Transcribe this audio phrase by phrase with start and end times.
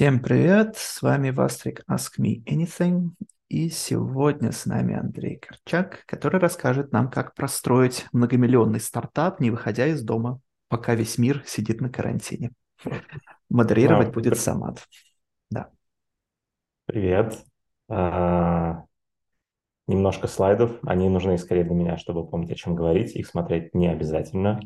[0.00, 3.10] Всем привет, с вами Вастрик Ask Me Anything,
[3.50, 9.86] и сегодня с нами Андрей Корчак, который расскажет нам, как простроить многомиллионный стартап, не выходя
[9.88, 12.52] из дома, пока весь мир сидит на карантине.
[13.50, 14.88] Модерировать а, будет Самат.
[15.50, 15.68] Да.
[16.86, 17.36] Привет.
[17.90, 18.84] А,
[19.86, 20.78] немножко слайдов.
[20.82, 23.14] Они нужны скорее для меня, чтобы помнить, о чем говорить.
[23.16, 24.60] Их смотреть не обязательно.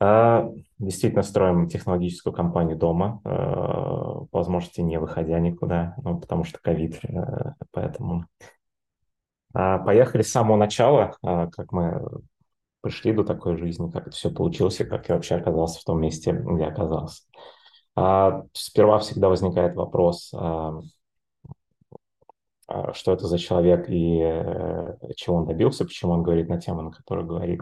[0.00, 6.58] А, действительно строим технологическую компанию дома, э, по возможности не выходя никуда, ну, потому что
[6.60, 8.26] ковид, э, поэтому.
[9.54, 12.02] А, поехали с самого начала, а, как мы
[12.80, 16.00] пришли до такой жизни, как это все получилось, и как я вообще оказался в том
[16.00, 17.22] месте, где оказался.
[18.52, 20.34] Сперва всегда возникает вопрос,
[22.92, 26.90] что это за человек и э, чего он добился, почему он говорит на тему, на
[26.90, 27.60] которую говорит.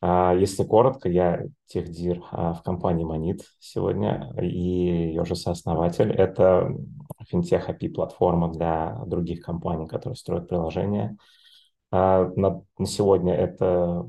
[0.00, 6.12] А, если коротко, я техдир а, в компании Monit сегодня и ее же сооснователь.
[6.12, 6.72] Это
[7.26, 11.16] финтех API платформа для других компаний, которые строят приложения.
[11.90, 14.06] А, на, сегодня это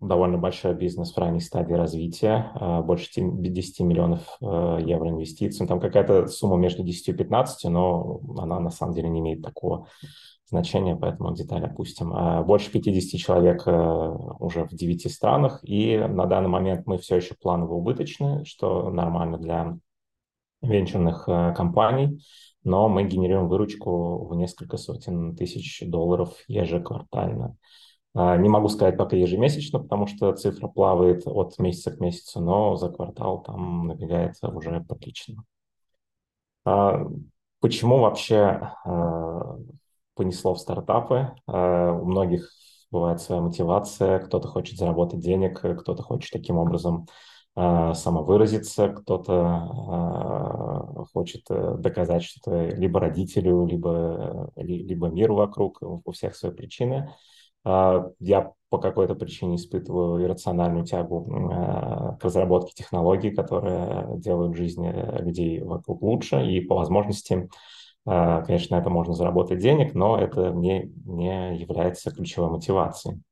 [0.00, 2.52] довольно большой бизнес в ранней стадии развития,
[2.84, 5.66] больше 10 миллионов евро инвестиций.
[5.66, 9.86] Там какая-то сумма между 10 и 15, но она на самом деле не имеет такого
[10.54, 12.12] значения, поэтому детали опустим.
[12.14, 13.70] А, больше 50 человек э,
[14.38, 19.38] уже в 9 странах, и на данный момент мы все еще планово убыточны, что нормально
[19.38, 19.76] для
[20.62, 22.20] венчурных э, компаний,
[22.62, 27.56] но мы генерируем выручку в несколько сотен тысяч долларов ежеквартально.
[28.14, 32.76] А, не могу сказать пока ежемесячно, потому что цифра плавает от месяца к месяцу, но
[32.76, 35.42] за квартал там набегается уже прилично.
[36.64, 37.04] А,
[37.60, 39.40] почему вообще э,
[40.14, 41.32] понесло в стартапы.
[41.46, 42.50] Э, у многих
[42.90, 47.06] бывает своя мотивация, кто-то хочет заработать денег, кто-то хочет таким образом
[47.56, 49.32] э, самовыразиться, кто-то
[50.98, 57.10] э, хочет доказать что-то либо родителю, либо, либо миру вокруг, у всех свои причины.
[57.66, 61.24] Я по какой-то причине испытываю иррациональную тягу
[62.20, 67.48] к разработке технологий, которые делают жизнь людей вокруг лучше, и по возможности
[68.06, 73.22] а, конечно, это можно заработать денег, но это не, не является ключевой мотивацией.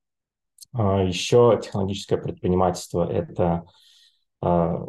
[0.72, 3.66] А, Еще технологическое предпринимательство– это
[4.40, 4.82] а,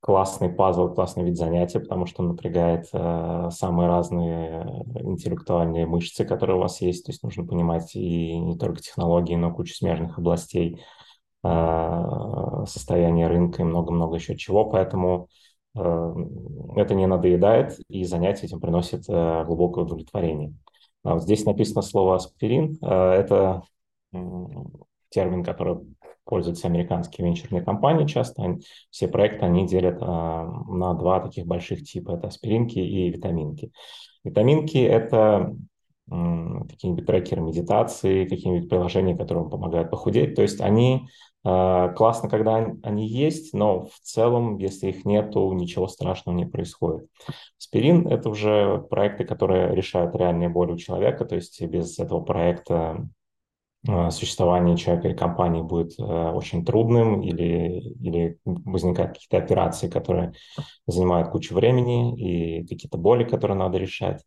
[0.00, 6.60] классный пазл, классный вид занятия, потому что он напрягает самые разные интеллектуальные мышцы, которые у
[6.60, 7.06] вас есть.
[7.06, 10.80] То есть нужно понимать и не только технологии, но кучу смежных областей,
[11.42, 14.64] состояние рынка и много-много еще чего.
[14.70, 15.45] Поэтому Э,
[15.76, 20.54] это не надоедает, и занятие этим приносит э, глубокое удовлетворение.
[21.04, 22.78] А здесь написано слово аспирин.
[22.82, 23.62] Э, это
[25.10, 25.78] термин, который
[26.24, 28.58] пользуются американские венчурные компании часто.
[28.90, 32.12] Все проекты они делят на два таких больших типа.
[32.12, 33.70] Это аспиринки и витаминки.
[34.24, 35.54] Витаминки– это
[36.08, 40.34] какие-нибудь трекеры медитации, какие-нибудь приложения, которые вам помогают похудеть.
[40.34, 41.08] То есть они
[41.48, 47.08] а, классно, когда они есть, но в целом, если их нету, ничего страшного не происходит.
[47.56, 53.08] Спирин– это уже проекты, которые решают реальные боли у человека, то есть без этого проекта
[53.88, 60.32] а, существование человека или компании будет а, очень трудным, или, или возникают какие-то операции, которые
[60.88, 64.24] занимают кучу времени, и какие-то боли, которые надо решать.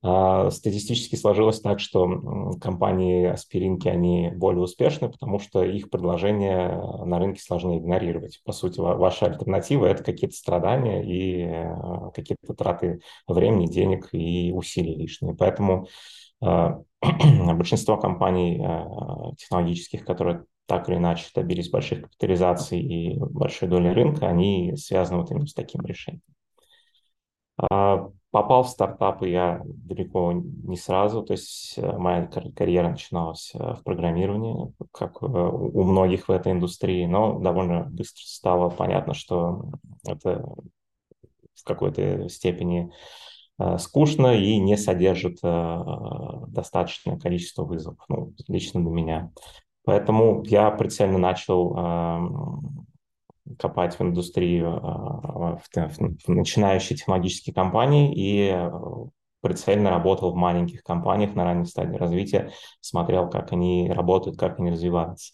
[0.00, 6.68] А, статистически сложилось так, что компании аспиринки, они более успешны, потому что их предложения
[7.04, 8.40] на рынке сложно игнорировать.
[8.44, 14.94] По сути, ваша альтернатива– это какие-то страдания и а, какие-то траты времени, денег и усилий
[14.94, 15.34] лишние.
[15.34, 15.88] Поэтому
[16.40, 16.80] а,
[17.54, 18.62] большинство компаний
[19.36, 25.30] технологических, которые так или иначе добились больших капитализаций и большой доли рынка, они связаны вот
[25.30, 26.22] именно с таким решением.
[28.30, 33.82] Попал в стартапы я далеко не сразу, то есть э, моя карьера начиналась э, в
[33.82, 39.70] программировании, как э, у многих в этой индустрии, но довольно быстро стало понятно, что
[40.06, 40.46] это
[41.54, 42.92] в какой-то степени
[43.78, 49.32] скучно и не содержит достаточное количество вызовов, ну, лично для меня.
[49.84, 51.74] Поэтому я прицельно начал
[53.58, 58.70] копать в индустрию, а, в, в начинающие технологические компании и э,
[59.40, 62.50] прицельно работал в маленьких компаниях на ранней стадии развития,
[62.80, 65.32] смотрел, как они работают, как они развиваются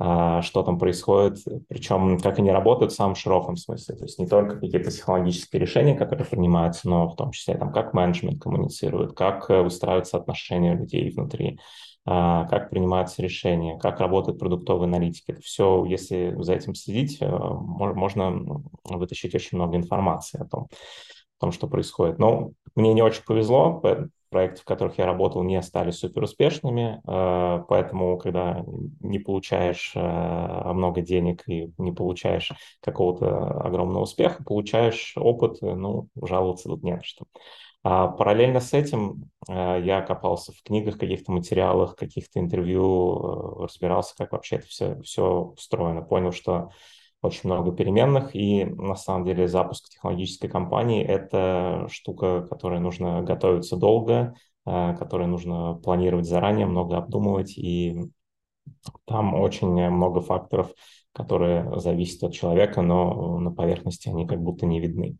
[0.00, 1.38] а, что там происходит,
[1.68, 3.96] причем как они работают в самом широком смысле.
[3.96, 7.94] То есть не только какие-то технологические решения, которые принимаются, но в том числе там, как
[7.94, 11.58] менеджмент коммуницирует, как э, выстраиваются отношения людей внутри,
[12.08, 15.32] как принимаются решения, как работают продуктовые аналитики.
[15.32, 21.40] Это все, если за этим следить, э, можно вытащить очень много информации о том, о
[21.40, 22.18] том, что происходит.
[22.18, 23.82] Но мне не очень повезло,
[24.30, 28.64] проекты, в которых я работал, не стали супер успешными, э, поэтому, когда
[29.00, 36.68] не получаешь э, много денег и не получаешь какого-то огромного успеха, получаешь опыт, ну, жаловаться
[36.68, 37.26] тут не на что.
[37.82, 44.32] А параллельно с этим э, я копался в книгах, каких-то материалах, каких-то интервью, разбирался, как
[44.32, 46.02] вообще это все, все устроено.
[46.02, 46.70] Понял, что
[47.22, 53.76] очень много переменных, и на самом деле запуск технологической компании– это штука, которой нужно готовиться
[53.76, 54.34] долго,
[54.66, 58.10] э, которой нужно планировать заранее, много обдумывать, и
[59.06, 60.72] там очень много факторов,
[61.12, 65.16] которые зависят от человека, но на поверхности они как будто не видны.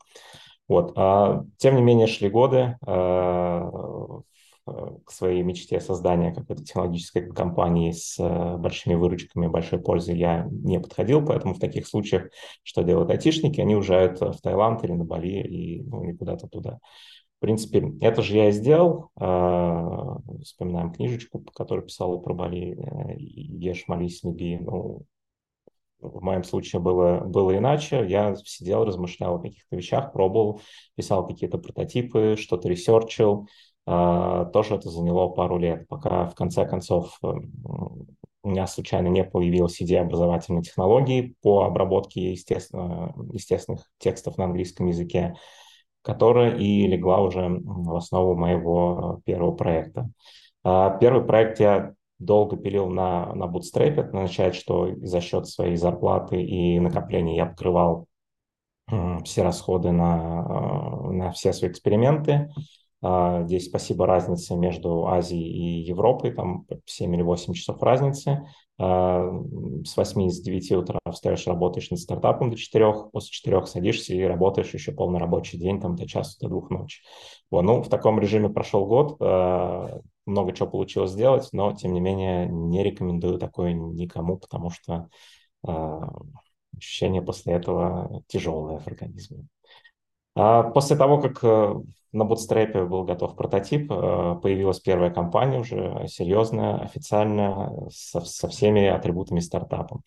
[0.69, 0.93] Вот.
[0.97, 3.71] А, тем не менее, шли годы, э,
[4.69, 10.47] Э, к своей мечте создания какой-то технологической компании с э, большими выручками, большой пользой я
[10.51, 12.31] не подходил, поэтому в таких случаях,
[12.63, 16.79] что делают айтишники, они уезжают в Таиланд или на Бали и, ну, или куда-то туда.
[17.39, 19.11] В принципе, это же я и сделал.
[19.21, 22.77] Э, вспоминаем книжечку, которую писал про Бали,
[23.17, 24.59] «Ешь, молись, люби».
[24.59, 25.03] Ну,
[26.01, 28.05] в моем случае было, было иначе.
[28.07, 30.61] Я сидел, размышлял о каких-то вещах, пробовал,
[30.95, 33.49] писал какие-то прототипы, что-то ресерчил,
[33.91, 37.27] а, тоже это заняло пару лет, пока в конце концов э,
[38.43, 44.89] у меня случайно не появилась идея образовательной технологии по обработке естественно, естественных текстов на английском
[44.89, 45.37] языке,
[46.03, 50.11] которая и легла уже в основу моего первого проекта.
[50.65, 54.01] А, первый проект я долго пилил на, на Bootstrap.
[54.01, 58.07] Это означает, что за счет своей зарплаты и накопления я покрывал
[59.25, 62.51] все расходы на, э, на все свои эксперименты.
[63.01, 68.47] А, здесь спасибо разнице между Азией и Европой, там 7 или 8 часов разницы.
[68.79, 69.29] А,
[69.85, 74.23] с 8 с 9 утра встаешь, работаешь над стартапом до 4, после 4 садишься и
[74.23, 77.03] работаешь еще полный рабочий день, там до часу, до двух ночи.
[77.51, 82.01] Вот, ну, в таком режиме прошел год, а, много чего получилось сделать, но, тем не
[82.01, 85.09] менее, не рекомендую такое никому, потому что
[86.77, 89.49] ощущение после этого тяжелое в организме.
[90.39, 91.75] После того, как э,
[92.13, 98.87] на Bootstrap был готов прототип, э, появилась первая компания уже серьезная, официальная, со, со всеми
[98.87, 100.01] атрибутами стартапа.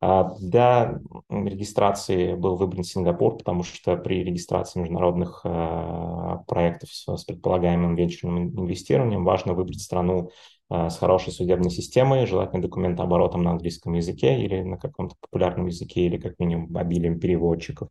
[0.00, 0.98] А для
[1.30, 9.24] регистрации был выбран Сингапур, потому что при регистрации международных э, проектов с предполагаемым венчурным инвестированием
[9.24, 10.30] важно выбрать страну
[10.70, 16.18] с хорошей судебной системой, желательно документооборотом на английском языке или на каком-то популярном языке, или
[16.18, 17.88] как минимум обилием переводчиков.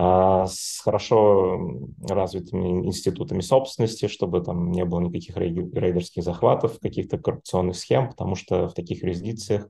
[0.00, 1.58] А, с хорошо
[2.08, 8.68] развитыми институтами собственности, чтобы там не было никаких рейдерских захватов, каких-то коррупционных схем, потому что
[8.68, 9.68] в таких юрисдикциях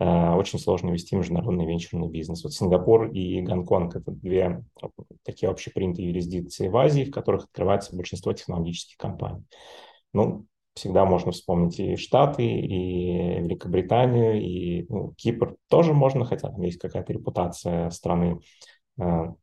[0.00, 2.42] а, очень сложно вести международный венчурный бизнес.
[2.42, 4.64] Вот Сингапур и Гонконг– это две
[5.22, 9.44] такие общепринятые юрисдикции в Азии, в которых открывается большинство технологических компаний.
[10.12, 16.62] Ну, всегда можно вспомнить и Штаты, и Великобританию, и ну, Кипр тоже можно, хотя там
[16.62, 18.40] есть какая-то репутация страны
[18.98, 19.34] а,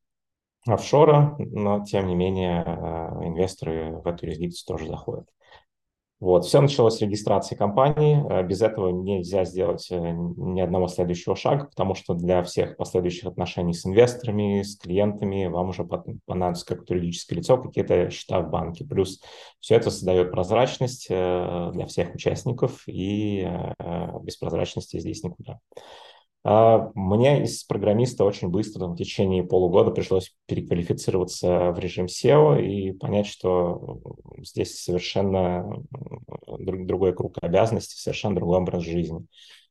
[0.68, 5.28] офшора, но тем не менее э, инвесторы в эту юрисдикцию тоже заходят.
[6.22, 6.46] Вот.
[6.46, 8.26] Все началось с регистрации компании.
[8.30, 13.26] Э, без этого нельзя сделать э, ни одного следующего шага, потому что для всех последующих
[13.26, 15.84] отношений с инвесторами, с клиентами вам уже
[16.26, 18.86] понадобится как юридическое лицо какие-то счета в банке.
[18.86, 19.22] Плюс
[19.60, 23.48] все это создает прозрачность для всех участников, и
[24.24, 25.60] без прозрачности здесь никуда.
[26.48, 32.92] А, мне из программиста очень быстро, в течение полугода пришлось переквалифицироваться в режим SEO и
[32.92, 34.00] понять, что
[34.38, 35.84] здесь совершенно
[36.48, 39.26] другой круг обязанностей, совершенно другой образ жизни.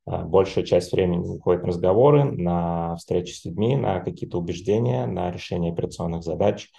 [0.04, 5.31] А, большая часть времени уходит на разговоры, на встречи с людьми, на какие-то убеждения, на
[5.31, 6.71] решение операционных задач.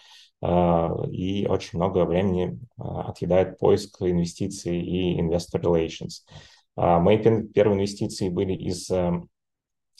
[0.41, 6.25] А, и очень много времени отъедает поиск инвестиций и investor relations.
[6.75, 8.91] Мои первые инвестиции были из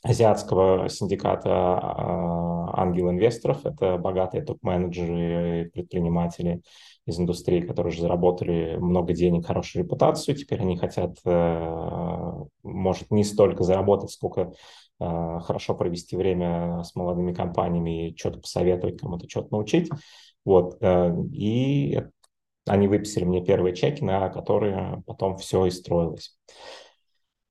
[0.08, 3.66] азиатского синдиката а, ангел-инвесторов.
[3.66, 6.62] Это богатые топ-менеджеры, предприниматели
[7.08, 10.36] из индустрии, которые уже заработали много денег, хорошую репутацию.
[10.36, 12.32] Теперь они хотят, э,
[12.64, 14.54] может, не столько заработать, сколько
[15.00, 19.90] э, хорошо провести время с молодыми компаниями и что-то посоветовать, кому-то что-то научить.
[20.44, 20.78] Вот.
[20.82, 22.02] Э, и
[22.68, 26.36] они выписали мне первые чеки, на которые потом все и строилось.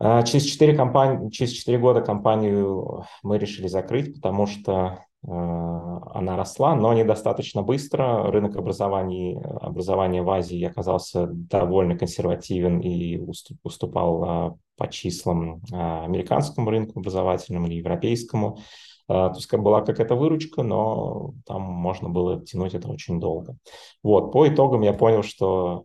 [0.01, 6.37] А, через 4, компании, через 4 года компанию мы решили закрыть, потому что э, она
[6.37, 8.31] росла, но недостаточно быстро.
[8.31, 13.19] Рынок образования, образования в Азии оказался довольно консервативен и
[13.63, 18.59] уступал э, по числам э, американскому рынку образовательному или европейскому.
[19.07, 23.55] То есть была какая-то выручка, но там можно было тянуть это очень долго.
[24.03, 25.85] Вот, по итогам я понял, что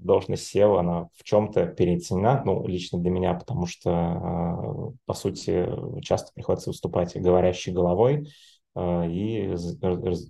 [0.00, 5.68] должность SEO, она в чем-то переоценена, ну, лично для меня, потому что, по сути,
[6.02, 8.26] часто приходится выступать говорящей головой,
[8.74, 9.48] а, и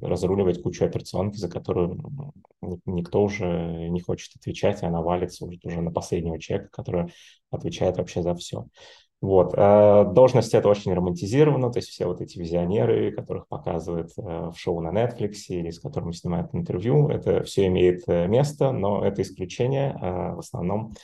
[0.01, 2.01] разруливать кучу операционки, за которую
[2.87, 7.13] никто уже не хочет отвечать, и она валится уже на последнего человека, который
[7.51, 8.67] отвечает вообще за все.
[9.21, 9.53] Вот.
[9.55, 14.55] А, должность это очень романтизирована, то есть все вот эти визионеры, которых показывают э, в
[14.57, 19.21] шоу на Netflix или с которыми снимают интервью, это все имеет э, место, но это
[19.21, 19.95] исключение.
[20.01, 20.95] А, в основном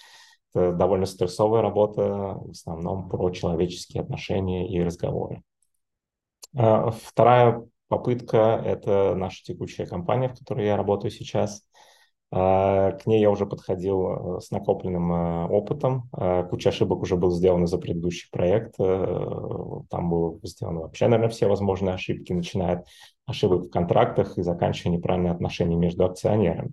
[0.55, 5.43] это довольно стрессовая работа, в основном про человеческие отношения и разговоры.
[6.57, 11.66] А, вторая попытка– это наша текущая компания, в которой я работаю сейчас.
[12.39, 16.11] А, к ней я уже подходил э, с накопленным э, опытом.
[16.13, 18.75] А, куча ошибок уже был сделана за предыдущий проект.
[18.79, 22.87] Э, там было сделано вообще, наверное, все возможные ошибки, начиная от
[23.25, 26.73] ошибок в контрактах и заканчивая неправильные отношения между акционерами.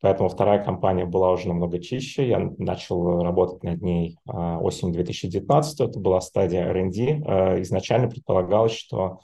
[0.00, 2.26] Поэтому вторая компания была уже намного чище.
[2.26, 5.80] Я начал работать над ней осенью 2019.
[5.80, 7.62] Это была стадия R&D.
[7.62, 9.20] Изначально предполагалось, что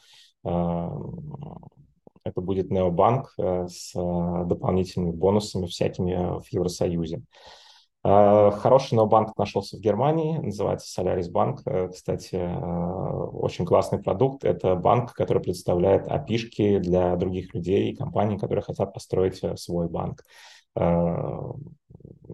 [2.31, 7.23] это будет необанк с дополнительными бонусами всякими в Евросоюзе.
[8.03, 11.91] Хороший необанк нашелся в Германии, называется Solaris Bank.
[11.91, 12.37] Кстати,
[13.37, 14.43] очень классный продукт.
[14.43, 20.23] Это банк, который представляет опишки для других людей и компаний, которые хотят построить свой банк.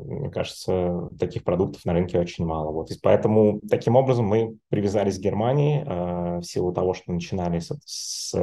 [0.04, 2.70] Мне кажется, таких продуктов на рынке очень мало.
[2.70, 2.90] Вот.
[2.90, 7.72] И поэтому таким образом мы привязались к Германии э, в силу того, что начинали с,
[7.84, 8.34] с,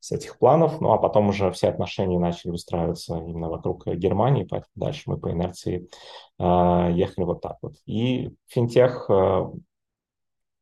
[0.00, 4.72] с этих планов, ну а потом уже все отношения начали выстраиваться именно вокруг Германии, поэтому
[4.74, 5.88] дальше мы по инерции
[6.38, 7.74] э, ехали вот так вот.
[7.86, 9.44] И финтех э,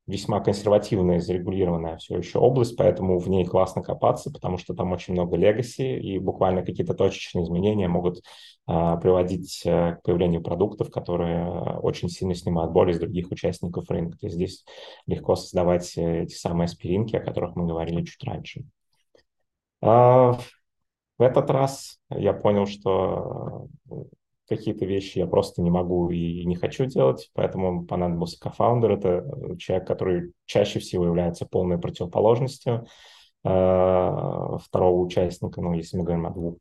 [0.09, 5.13] весьма консервативная, зарегулированная все еще область, поэтому в ней классно копаться, потому что там очень
[5.13, 8.23] много легаси, и буквально какие-то точечные изменения могут
[8.67, 13.91] а, приводить а, к появлению продуктов, которые а, очень сильно снимают боль из других участников
[13.91, 14.19] рынка.
[14.19, 14.65] То есть здесь
[15.07, 18.65] легко создавать э, эти самые аспиринки, о которых мы говорили чуть раньше.
[19.83, 20.39] А,
[21.19, 23.69] в этот раз я понял, что
[24.49, 28.93] какие-то вещи я просто не могу и не хочу делать, поэтому понадобился кофаундер.
[28.93, 32.87] Это э, человек, который чаще всего является полной противоположностью
[33.45, 33.49] э,
[34.65, 36.55] второго участника, ну, если мы говорим о двух.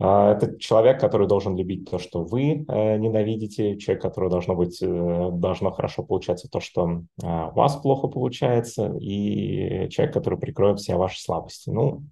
[0.00, 4.78] Э, это человек, который должен любить то, что вы э, ненавидите, человек, который должно быть,
[4.80, 11.20] должно хорошо получаться то, что у вас плохо получается, и человек, который прикроет все ваши
[11.20, 11.70] слабости.
[11.70, 12.04] Ну,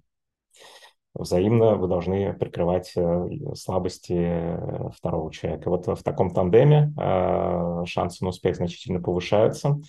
[1.13, 5.69] взаимно вы должны прикрывать э, слабости э, второго человека.
[5.69, 9.79] Вот в таком тандеме э, шансы на успех значительно повышаются.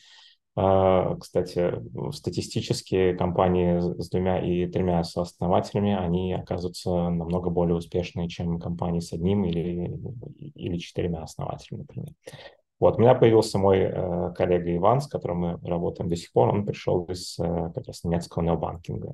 [0.57, 9.01] Кстати, статистически компании с двумя и тремя сооснователями, они оказываются намного более успешные, чем компании
[9.01, 9.99] с одним или,
[10.55, 12.11] или четырьмя основателями, например.
[12.81, 16.51] Вот, у меня появился мой э, коллега Иван, с которым мы работаем до сих пор.
[16.51, 19.13] Он пришел из э, как раз немецкого необанкинга.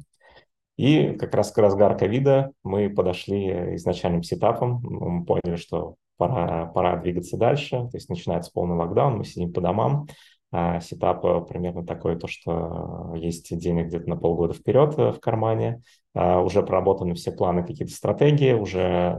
[0.80, 6.96] И как раз к разгар ковида мы подошли изначальным сетапом, мы поняли, что пора, пора
[6.96, 10.06] двигаться дальше, то есть начинается полный локдаун, мы сидим по домам,
[10.50, 15.20] а сетап э, примерно такой, то, что есть денег где-то на полгода вперед э, в
[15.20, 15.82] кармане,
[16.14, 19.18] а уже проработаны все планы, какие-то стратегии, уже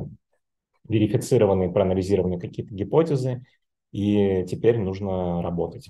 [0.89, 3.45] верифицированы, проанализированы какие-то гипотезы,
[3.91, 5.87] и теперь нужно работать.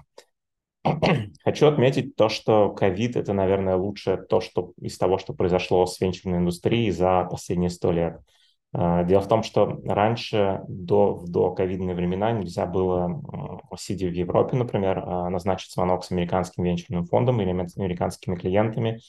[1.43, 5.99] Хочу отметить то, что ковид– это, наверное, лучшее то, что из того, что произошло с
[5.99, 8.19] венчурной индустрией за последние сто лет.
[8.73, 13.21] А, дело в том, что раньше, до, до ковидные времена, нельзя было,
[13.77, 19.01] сидя в Европе, например, а, назначить звонок с американским венчурным фондом или американскими клиентами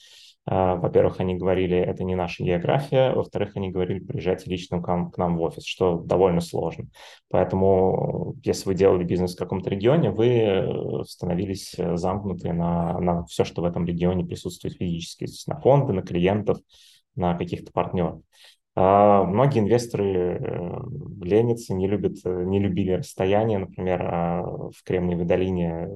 [0.45, 5.41] во-первых, они говорили, это не наша география, во-вторых, они говорили, приезжайте лично к нам, в
[5.41, 6.87] офис, что довольно сложно.
[7.29, 13.25] Поэтому, если вы делали бизнес в каком-то регионе, вы э, становились э, замкнуты на, на
[13.25, 16.57] все, что в этом регионе присутствует физически, то есть на фонды, на клиентов,
[17.15, 18.21] на каких-то партнеров.
[18.75, 20.79] А многие инвесторы э,
[21.21, 23.59] ленятся, не любят, не любили расстояние.
[23.59, 25.87] Например, а, в Кремниевой долине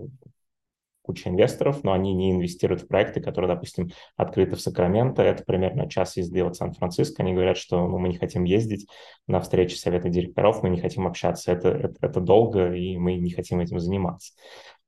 [1.08, 5.24] куча инвесторов, но они не инвестируют в проекты, которые, допустим, открыты в Сакраменто.
[5.24, 7.24] Это примерно час езды от Сан-Франциско.
[7.24, 8.88] Они говорят, что ну, мы не хотим ездить
[9.26, 11.52] на встречи совета директоров, мы не хотим общаться.
[11.52, 14.34] Это, это, это долго, и мы не хотим этим заниматься.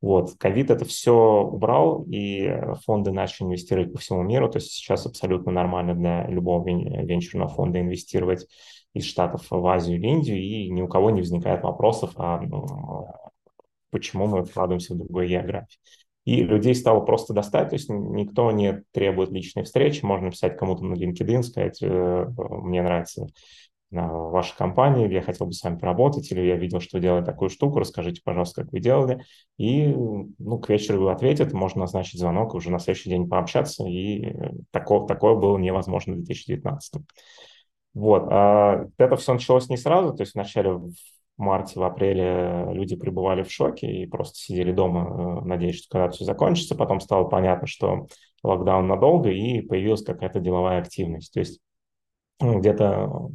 [0.02, 2.50] Вот, ковид это все убрал, и
[2.86, 4.50] фонды начали инвестировать по всему миру.
[4.50, 8.46] То есть сейчас абсолютно нормально для любого венчурного фонда инвестировать
[8.94, 12.42] из Штатов в Азию или Индию, и ни у кого не возникает вопросов, а
[13.92, 15.80] почему мы вкладываемся в другой географии.
[16.26, 20.86] И людей стало просто достать, то есть никто не требует личной встречи, можно писать кому-то
[20.86, 23.28] на LinkedIn, сказать, э, мне нравится
[23.92, 27.26] вашей компании, или я хотел бы с вами поработать, или я видел, что вы делаете
[27.26, 29.24] такую штуку, расскажите, пожалуйста, как вы делали.
[29.58, 34.36] И ну, к вечеру вы ответят, можно назначить звонок, уже на следующий день пообщаться, и
[34.72, 37.02] такое, такое было невозможно в 2019.
[37.96, 38.28] Вот.
[38.30, 40.80] А это все началось не сразу, то есть вначале
[41.40, 46.10] марте, в апреле люди пребывали в шоке и просто сидели дома, э, надеясь, что когда
[46.10, 46.76] все закончится.
[46.76, 48.08] Потом стало понятно, что
[48.44, 51.34] локдаун надолго, и появилась какая-то деловая активность.
[51.34, 51.60] То есть
[52.40, 53.30] ну, где-то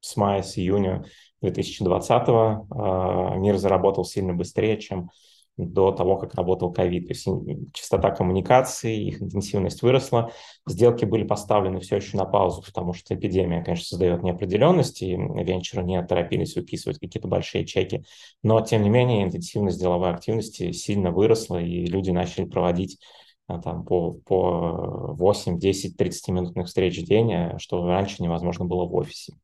[0.00, 1.04] с мая, с июня
[1.42, 5.10] 2020 а, мир заработал сильно быстрее, чем
[5.56, 7.08] до того, как работал ковид.
[7.08, 7.28] То есть
[7.74, 10.30] частота коммуникации, их интенсивность выросла.
[10.66, 15.84] Сделки были поставлены все еще на паузу, потому что эпидемия, конечно, создает неопределенность, и венчуры
[15.84, 18.04] не торопились выписывать какие-то большие чеки.
[18.42, 22.98] Но, тем не менее, интенсивность деловой активности сильно выросла, и люди начали проводить
[23.46, 28.86] а, там, по, по 8, 10, 30-минутных встреч в день, а, что раньше невозможно было
[28.86, 29.34] в офисе.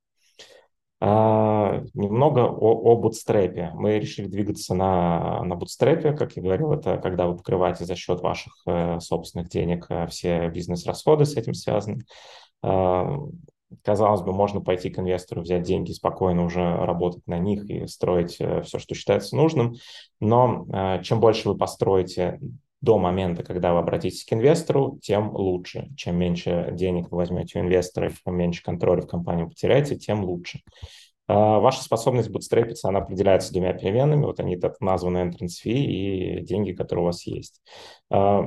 [1.00, 3.70] А, немного о, о бутстрепе.
[3.74, 8.20] Мы решили двигаться на, на бутстрепе, как я говорил, это когда вы покрываете за счет
[8.20, 12.02] ваших э, собственных денег э, все бизнес-расходы с этим связаны.
[12.64, 13.16] Э,
[13.84, 18.36] казалось бы, можно пойти к инвестору, взять деньги, спокойно уже работать на них и строить
[18.40, 19.76] э, все, что считается нужным.
[20.18, 22.40] Но э, чем больше вы построите
[22.80, 25.88] до момента, когда вы обратитесь к инвестору, тем лучше.
[25.96, 30.60] Чем меньше денег вы возьмете у инвестора, чем меньше контроля в компанию потеряете, тем лучше.
[31.26, 34.24] А, ваша способность бутстрепиться, она определяется двумя переменными.
[34.24, 37.60] Вот они так названы entrance fee и деньги, которые у вас есть.
[38.10, 38.44] А,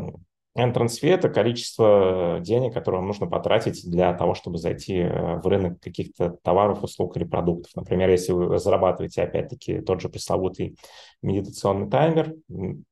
[0.57, 5.47] Entrance fee– это количество денег, которое вам нужно потратить для того, чтобы зайти э, в
[5.47, 7.71] рынок каких-то товаров, услуг или продуктов.
[7.73, 10.75] Например, если вы зарабатываете, опять-таки, тот же пресловутый
[11.21, 12.35] медитационный таймер,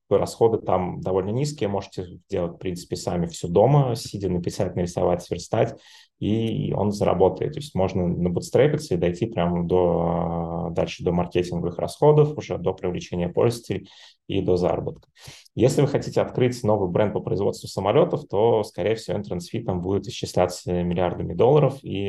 [0.08, 5.80] расходы там довольно низкие, можете делать, в принципе, сами все дома, сидя, написать, нарисовать, сверстать,
[6.18, 7.54] и он заработает.
[7.54, 13.28] То есть можно набутстрепиться и дойти прямо до, дальше до маркетинговых расходов, уже до привлечения
[13.28, 13.88] пользователей
[14.28, 15.08] и до заработка.
[15.54, 20.06] Если вы хотите открыть новый бренд по производству самолетов, то, скорее всего, entrance там будет
[20.06, 22.04] исчисляться миллиардами долларов, и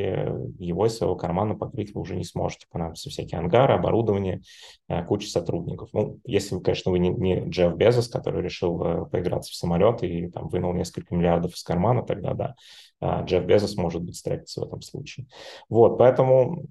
[0.59, 2.67] его из своего кармана покрыть вы уже не сможете.
[2.69, 4.41] Понадобятся всякие ангары, оборудование,
[4.89, 5.89] э, куча сотрудников.
[5.93, 10.03] Ну, если, вы, конечно, вы не, не Джефф Безос, который решил э, поиграться в самолет
[10.03, 12.55] и там вынул несколько миллиардов из кармана, тогда да,
[12.99, 15.27] а, Джефф Безос может быть стрэкиться в этом случае.
[15.69, 16.65] Вот, поэтому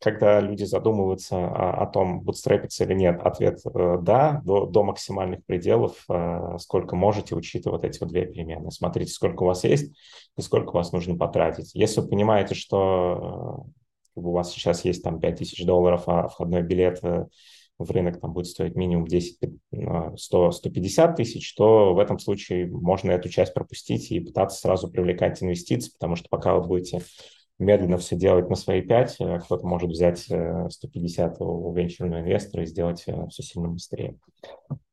[0.00, 5.44] когда люди задумываются о, о том, бутстрепиться или нет, ответ э, «да», до, до максимальных
[5.44, 8.70] пределов, э, сколько можете, учитывая вот эти вот две переменные.
[8.70, 9.94] Смотрите, сколько у вас есть
[10.38, 11.74] и сколько у вас нужно потратить.
[11.74, 13.66] Если вы понимаете, что
[14.16, 17.00] э, у вас сейчас есть там 5000 долларов, а входной билет
[17.84, 19.38] в рынок там будет стоить минимум 10,
[20.16, 25.42] 100, 150 тысяч, то в этом случае можно эту часть пропустить и пытаться сразу привлекать
[25.42, 27.02] инвестиции, потому что пока вы будете
[27.60, 32.64] медленно все делать на свои 5, э, кто-то может взять 150 э, у венчурного инвестора
[32.64, 34.16] и сделать э, все сильно быстрее.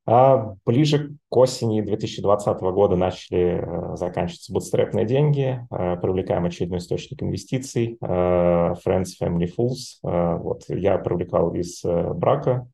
[0.06, 9.10] А ближе к осени 2020 года начали заканчиваться бутстрепные деньги, привлекаем очередной источник инвестиций, Friends,
[9.22, 10.00] Family Fools.
[10.02, 12.70] Вот, я привлекал из брака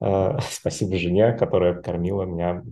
[0.50, 2.62] спасибо жене, которая кормила меня,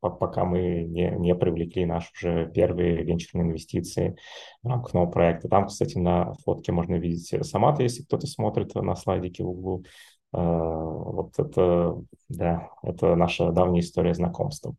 [0.00, 4.16] пока мы не, не привлекли наши уже первые венчурные инвестиции
[4.62, 5.48] в рамках нового проекта.
[5.48, 9.84] Там, кстати, на фотке можно видеть Самата, если кто-то смотрит на слайдике в углу.
[10.32, 11.96] Э, вот это,
[12.28, 14.74] да, это наша давняя история знакомства.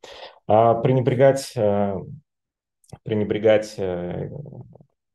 [0.47, 1.95] А пренебрегать э,
[3.03, 3.75] пренебрегать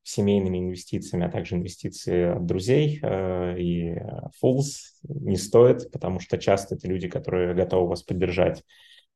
[0.06, 3.96] семейными инвестициями, а также инвестиции от друзей э, и
[4.40, 4.66] fools
[5.02, 8.62] не стоит, потому что часто это люди, которые готовы вас поддержать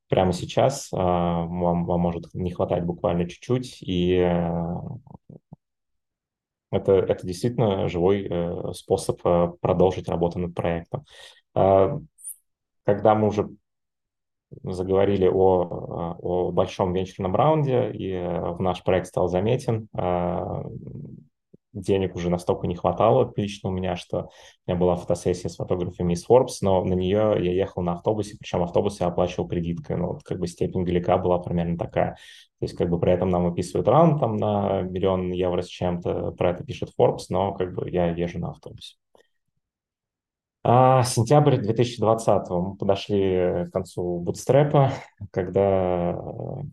[0.08, 4.52] прямо сейчас, а, вам, вам может не хватать буквально чуть-чуть, и э,
[6.72, 9.22] это, это действительно живой э, способ
[9.60, 11.04] продолжить работу над проектом.
[11.54, 12.00] А,
[12.84, 13.48] когда мы уже
[14.62, 19.88] заговорили о, о большом венчурном раунде, и э, в наш проект стал заметен.
[19.94, 20.64] А,
[21.72, 24.30] денег уже настолько не хватало лично у меня, что
[24.66, 28.36] у меня была фотосессия с фотографами из Forbes, но на нее я ехал на автобусе,
[28.38, 29.96] причем автобус я оплачивал кредиткой.
[29.96, 32.16] Ну, вот как бы степень велика была примерно такая.
[32.58, 36.32] То есть как бы при этом нам выписывают раунд там на миллион евро с чем-то,
[36.32, 38.96] про это пишет Forbes, но как бы я езжу на автобусе.
[40.62, 44.92] А, сентябрь 2020 мы подошли к концу бутстрепа,
[45.30, 46.14] когда э,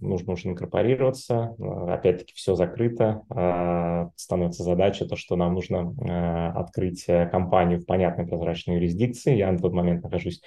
[0.01, 1.55] нужно уже инкорпорироваться.
[1.57, 3.21] Э, опять-таки все закрыто.
[3.33, 9.37] Э, становится задача, то, что нам нужно открыть компанию в понятной прозрачной юрисдикции.
[9.37, 10.41] Я на тот момент нахожусь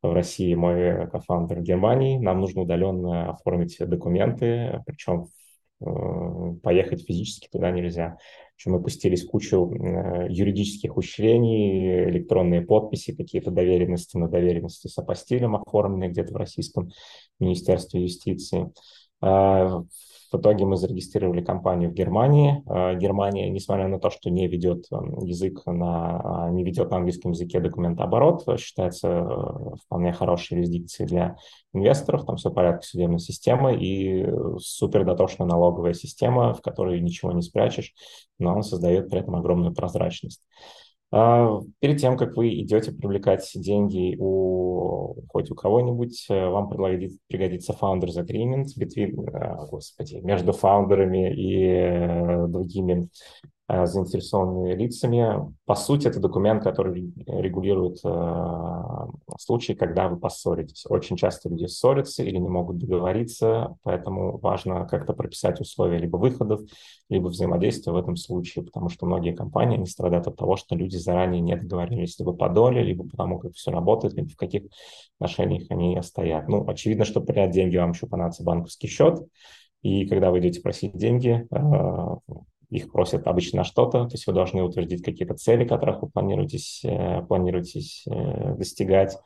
[0.00, 2.16] в России, мой кофаундер в Германии.
[2.16, 5.26] Нам нужно удаленно оформить документы, причем
[6.62, 8.16] поехать физически туда нельзя.
[8.56, 9.70] Причем мы пустились в кучу
[10.30, 16.90] юридических учреждений, электронные подписи, какие-то доверенности на доверенности с апостилем оформленные где-то в Российском
[17.38, 18.72] Министерстве юстиции.
[19.20, 19.82] А,
[20.30, 22.62] в итоге мы зарегистрировали компанию в Германии.
[22.66, 24.86] А, Германия, несмотря на то, что не ведет
[25.22, 31.36] язык на, а, не ведет на английском языке документооборот, считается э, вполне хорошей юрисдикцией для
[31.72, 32.24] инвесторов.
[32.24, 34.26] Там все в порядке судебной системы и
[34.58, 37.94] супер дотошная налоговая система, в которой ничего не спрячешь,
[38.38, 40.42] но он создает при этом огромную прозрачность.
[41.12, 44.86] А, перед тем, как вы идете привлекать деньги у
[45.28, 52.46] хоть у кого-нибудь, э, вам пригодится, Founders Agreement between, э, господи, между фаундерами и э,
[52.48, 53.08] другими
[53.68, 55.52] заинтересованными лицами.
[55.64, 59.06] По сути, это документ, который регулирует э,
[59.38, 60.86] случаи, когда вы поссоритесь.
[60.88, 66.60] Очень часто люди ссорятся или не могут договориться, поэтому важно как-то прописать условия либо выходов,
[67.08, 70.96] либо взаимодействия в этом случае, потому что многие компании не страдают от того, что люди
[70.96, 74.62] заранее не договорились либо по доле, либо потому, как все работает, либо в каких
[75.18, 76.48] отношениях они стоят.
[76.48, 79.26] Ну, очевидно, что принять деньги вам еще понадобится банковский счет,
[79.82, 82.34] и когда вы идете просить деньги, э,
[82.70, 87.22] их просят обычно что-то, то есть вы должны утвердить какие-то цели, которых вы планируетесь, э,
[87.22, 89.16] планируетесь э, достигать,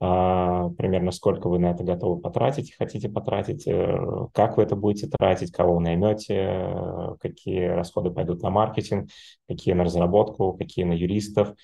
[0.00, 3.98] а, примерно сколько вы на это готовы потратить, хотите потратить, э,
[4.32, 9.10] как вы это будете тратить, кого вы наймете, какие расходы пойдут на маркетинг,
[9.48, 11.54] какие на разработку, какие на юристов.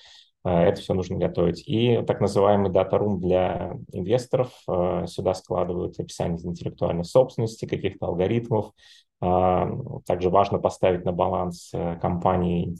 [0.45, 1.63] Это все нужно готовить.
[1.67, 4.51] И так называемый дата-рум для инвесторов.
[5.07, 8.71] Сюда складывают описание интеллектуальной собственности, каких-то алгоритмов,
[9.21, 9.67] а,
[10.05, 12.75] также важно поставить на баланс э, компании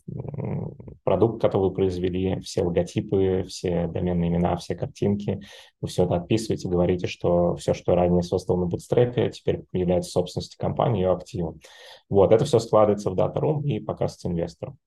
[1.03, 5.41] продукт, который вы произвели, все логотипы, все доменные имена, все картинки.
[5.79, 10.59] Вы все это отписываете, говорите, что все, что ранее создано на Bootstrap, теперь является собственностью
[10.59, 11.61] компании, ее активом.
[12.09, 14.77] Вот, это все складывается в Room и показывается инвесторам.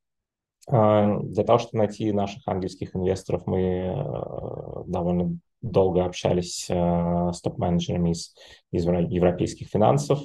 [0.71, 7.41] А, для того, чтобы найти наших английских инвесторов, мы э, довольно долго общались э, с
[7.41, 8.35] топ-менеджерами из,
[8.71, 10.21] из европейских финансов,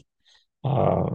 [0.64, 1.06] а,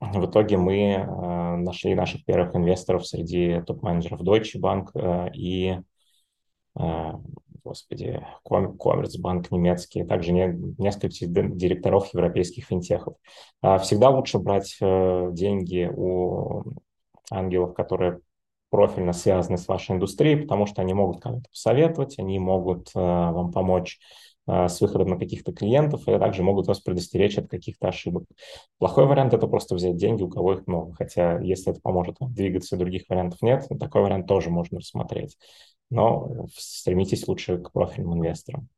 [0.00, 5.78] в итоге мы а, нашли наших первых инвесторов среди топ-менеджеров Deutsche Bank э, и,
[6.74, 7.20] а,
[7.62, 13.16] господи, Коммерцбанк немецкий, также несколько директоров европейских финтехов.
[13.82, 16.64] Всегда лучше брать э, деньги у
[17.30, 18.20] ангелов, которые
[18.70, 23.52] профильно связаны с вашей индустрией, потому что они могут кому-то посоветовать, они могут э, вам
[23.52, 23.98] помочь
[24.46, 28.24] а, с выходом на каких-то клиентов, и также могут вас предостеречь от каких-то ошибок.
[28.78, 30.92] Плохой вариант– это просто взять деньги, у кого их много.
[30.94, 35.36] Хотя, если это поможет двигаться, других вариантов нет, такой вариант тоже можно рассмотреть.
[35.88, 38.68] Но стремитесь лучше к профильным инвесторам.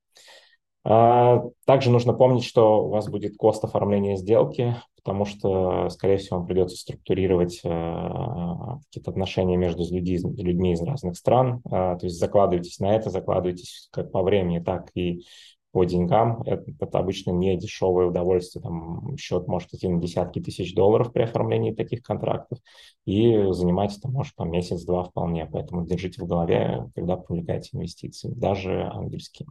[0.84, 6.38] А, также нужно помнить, что у вас будет кост оформления сделки, потому что, скорее всего,
[6.38, 11.62] вам придется структурировать а, какие-то отношения между людьми из разных стран.
[11.62, 15.24] То есть закладывайтесь на это, закладывайтесь как по времени, так и
[15.72, 16.42] по деньгам.
[16.42, 18.62] Это, это обычно не дешевое удовольствие.
[18.62, 22.58] Там счет может идти на десятки тысяч долларов при оформлении таких контрактов.
[23.06, 25.46] И занимать это может по месяц-два вполне.
[25.50, 29.48] Поэтому держите в голове, когда привлекаете инвестиции, даже ангельские.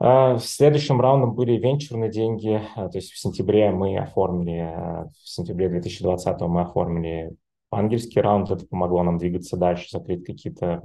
[0.00, 2.62] А, следующим раундом были венчурные деньги.
[2.76, 7.34] А, то есть в сентябре мы оформили, а, в сентябре 2020 мы оформили
[7.70, 8.50] ангельский раунд.
[8.50, 10.80] Это помогло нам двигаться дальше, закрыть какие-то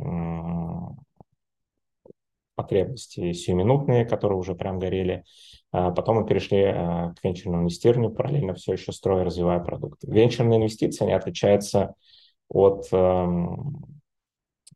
[2.56, 5.24] потребности сиюминутные, которые уже прям горели.
[5.72, 10.04] А потом мы перешли э, к венчурному инвестированию, параллельно все еще строя, развивая продукт.
[10.04, 11.96] Венчурные инвестиции, они отличаются
[12.50, 12.86] от,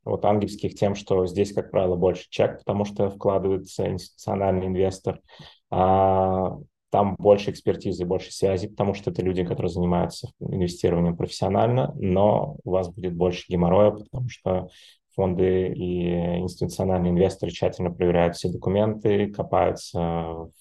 [0.08, 5.22] эм, от ангельских тем, что здесь, как правило, больше чек, потому что вкладывается институциональный инвестор.
[5.70, 6.58] А
[6.90, 12.72] там больше экспертизы, больше связи, потому что это люди, которые занимаются инвестированием профессионально, но у
[12.72, 14.70] вас будет больше геморроя, потому что
[15.14, 20.00] фонды и институциональные инвесторы тщательно проверяют все документы, копаются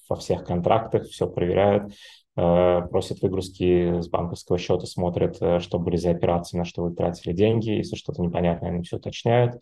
[0.09, 1.93] во всех контрактах, все проверяют,
[2.37, 7.33] просят выгрузки с банковского счета, смотрят, э, что были за операции, на что вы тратили
[7.33, 9.61] деньги, если что-то непонятное, они все уточняют.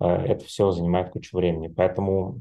[0.00, 1.68] Э, это все занимает кучу времени.
[1.68, 2.38] Поэтому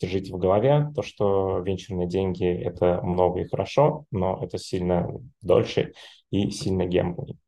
[0.00, 5.08] держите в голове то, что венчурные деньги– это много и хорошо, но это сильно
[5.42, 5.92] дольше
[6.30, 7.38] и сильно гемблинг.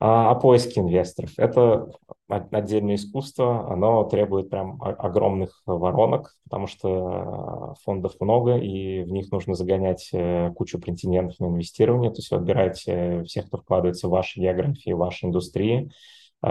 [0.00, 1.88] А, а поиск инвесторов– это
[2.36, 9.54] отдельное искусство, оно требует прям огромных воронок, потому что фондов много, и в них нужно
[9.54, 14.40] загонять э, кучу претендентов на инвестирование, то есть вы отбираете всех, кто вкладывается в ваши
[14.40, 15.90] географии, в ваши индустрии,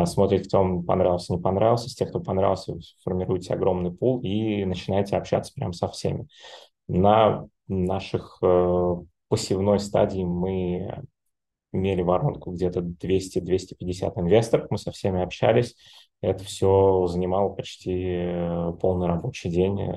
[0.05, 1.89] смотрите, кто вам понравился, не понравился.
[1.89, 6.27] С тех, кто понравился, формируете огромный пул и начинаете общаться прям со всеми.
[6.87, 8.95] На наших э,
[9.27, 11.03] посевной стадии мы
[11.71, 15.75] имели воронку где-то 200-250 инвесторов, мы со всеми общались.
[16.21, 19.93] Это все занимало почти э, полный рабочий день, э,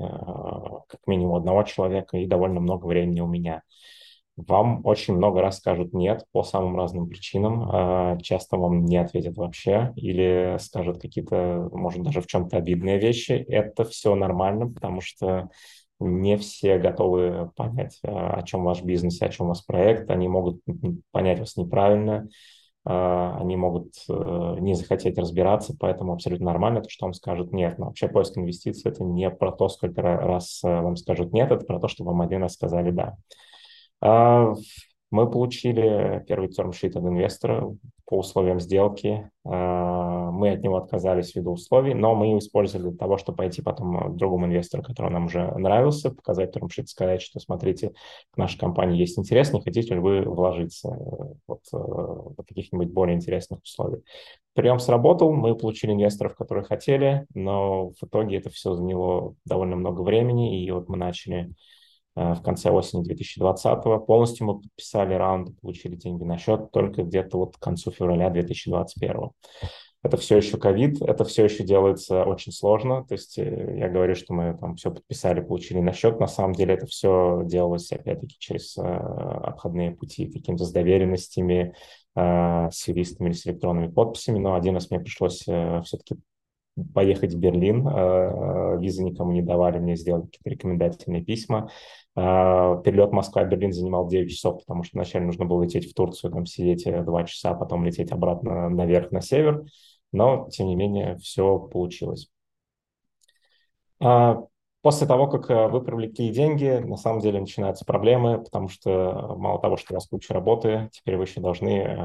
[0.87, 3.61] как минимум одного человека, и довольно много времени у меня.
[4.37, 7.69] Вам очень много раз скажут «нет» по самым разным причинам.
[7.71, 13.31] А, часто вам не ответят вообще или скажут какие-то, может, даже в чем-то обидные вещи.
[13.31, 15.49] Это все нормально, потому что
[15.99, 20.09] не все готовы понять, а, о чем ваш бизнес, о чем у вас проект.
[20.09, 20.61] Они могут
[21.11, 22.27] понять вас неправильно,
[22.83, 27.79] а, они могут э, не захотеть разбираться, поэтому абсолютно нормально то, что вам скажут «нет».
[27.79, 31.65] Но вообще поиск инвестиций– это не про то, сколько раз э, вам скажут «нет», это
[31.65, 33.15] про то, что вам один раз сказали «да».
[34.01, 34.53] А,
[35.09, 39.29] мы получили первый термшит от инвестора по условиям сделки.
[39.43, 44.13] А, мы от него отказались ввиду условий, но мы использовали для того, чтобы пойти потом
[44.13, 47.93] к другому инвестору, который нам уже нравился, показать термшит, сказать, что смотрите,
[48.33, 50.97] в нашей компании есть интерес, не хотите ли вы вложиться
[51.47, 54.01] вот, э, в каких-нибудь более интересных условиях.
[54.53, 60.01] Прием сработал, мы получили инвесторов, которые хотели, но в итоге это все заняло довольно много
[60.01, 61.74] времени, и вот мы начали Э,
[62.15, 63.99] в конце осени 2020-го.
[63.99, 69.31] Полностью мы подписали раунд, получили деньги на счет только где-то вот к концу февраля 2021
[70.05, 73.03] это все еще ковид, это все еще делается очень сложно.
[73.05, 76.19] То есть э, я говорю, что мы там все подписали, получили на счет.
[76.19, 81.73] На самом деле это все делалось, опять-таки, через э, обходные пути, какими-то с доверенностями,
[82.15, 84.37] э, с юристами или с электронными подписями.
[84.37, 86.17] Но один раз мне пришлось э, все-таки
[86.93, 87.87] поехать в Берлин.
[87.87, 91.69] Э, визы никому не давали, мне сделать какие-то рекомендательные письма.
[92.15, 96.45] Э, перелет Москва-Берлин занимал 9 часов, потому что вначале нужно было лететь в Турцию, там
[96.45, 99.63] сидеть 2 э, часа, потом лететь обратно наверх, на север.
[100.11, 102.29] Но, тем не менее, все получилось.
[104.85, 109.59] После того, как э, вы привлекли деньги, на самом деле начинаются проблемы, потому что мало
[109.59, 111.95] того, что у вас куча работы, теперь вы еще должны э,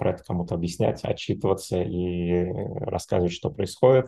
[0.00, 2.42] про это кому-то объяснять, отчитываться и
[2.80, 4.06] рассказывать, что происходит.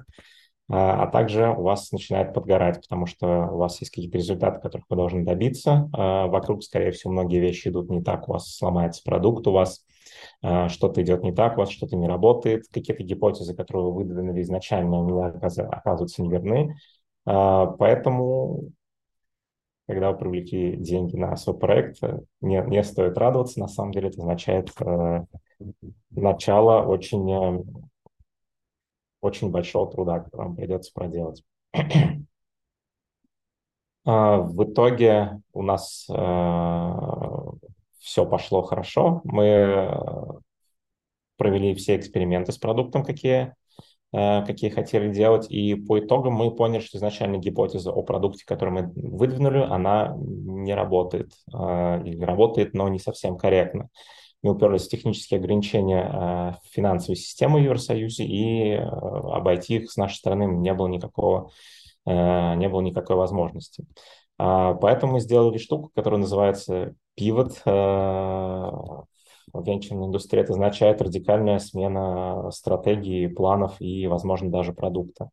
[0.68, 4.86] А, а также у вас начинает подгорать, потому что у вас есть какие-то результаты, которых
[4.88, 5.88] вы должны добиться.
[5.92, 9.84] А, вокруг, скорее всего, многие вещи идут не так, у вас сломается продукт, у вас
[10.42, 14.42] а, что-то идет не так, у вас что-то не работает, какие-то гипотезы, которые вы выдвинули
[14.42, 16.74] изначально, они оказываются неверны.
[17.26, 18.70] А, поэтому,
[19.88, 22.00] когда вы привлекли деньги на свой проект,
[22.40, 23.60] не, не стоит радоваться.
[23.60, 25.24] На самом деле это означает э,
[26.10, 27.64] начало очень, э,
[29.20, 31.42] очень большого труда, который вам придется проделать.
[34.08, 36.92] А, в итоге у нас э,
[37.98, 39.20] все пошло хорошо.
[39.24, 40.40] Мы
[41.36, 43.56] провели все эксперименты с продуктом, какие
[44.12, 45.50] какие хотели делать.
[45.50, 50.74] И по итогам мы поняли, что изначально гипотеза о продукте, который мы выдвинули, она не
[50.74, 51.32] работает.
[51.52, 53.88] Э, или работает, но не совсем корректно.
[54.42, 60.16] Мы уперлись в технические ограничения э, финансовой системы в Евросоюзе, и обойти их с нашей
[60.16, 61.50] стороны не было никакого,
[62.06, 63.84] не было никакой возможности.
[64.36, 67.56] Поэтому мы сделали штуку, которая называется Pivot
[69.52, 75.30] в венчурной индустрии это означает радикальная смена стратегии, планов и, возможно, даже продукта.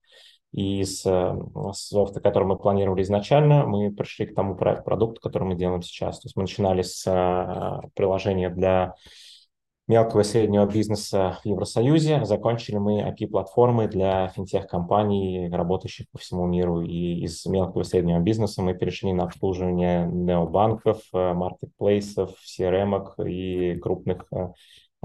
[0.51, 5.55] И с, с софта, который мы планировали изначально, мы пришли к тому продукту, который мы
[5.55, 6.19] делаем сейчас.
[6.19, 8.93] То есть мы начинали с э, приложения для
[9.87, 12.23] мелкого и среднего бизнеса в Евросоюзе.
[12.25, 16.81] Закончили мы API-платформы для финтех-компаний, работающих по всему миру.
[16.81, 23.75] И из мелкого и среднего бизнеса мы перешли на обслуживание необанков, э, маркетплейсов, CRM и
[23.79, 24.53] крупных э,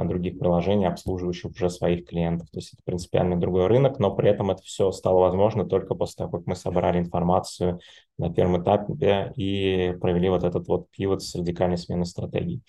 [0.04, 2.48] других приложений, обслуживающих уже своих клиентов.
[2.50, 6.16] То есть это принципиально другой рынок, но при этом это все стало возможно только после
[6.24, 7.80] того, как мы собрали информацию
[8.18, 12.60] на первом этапе и провели вот этот вот пивот с радикальной сменой стратегии.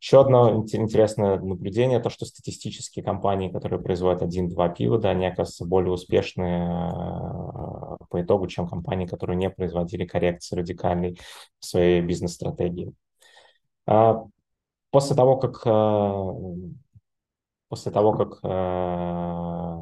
[0.00, 5.92] Еще одно интересное наблюдение, то, что статистические компании, которые производят один-два пивота, они оказываются более
[5.92, 11.18] успешны э, по итогу, чем компании, которые не производили коррекции радикальной
[11.60, 12.92] в своей бизнес-стратегии.
[14.96, 16.34] После того, как, э,
[17.68, 19.76] после того, как э,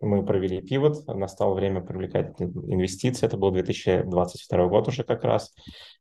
[0.00, 5.54] мы провели пивот, настало время привлекать инвестиции, это был 2022 год уже как раз.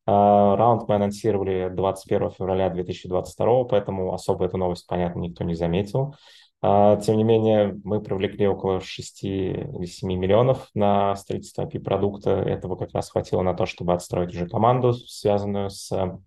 [0.05, 6.13] Э, раунд мы анонсировали 21 февраля 2022, поэтому особо эту новость, понятно, никто не заметил.
[6.59, 12.31] Тем не менее, мы привлекли около 6 или 7 миллионов на строительство API-продукта.
[12.31, 16.19] Этого как раз хватило на то, чтобы отстроить уже команду, связанную с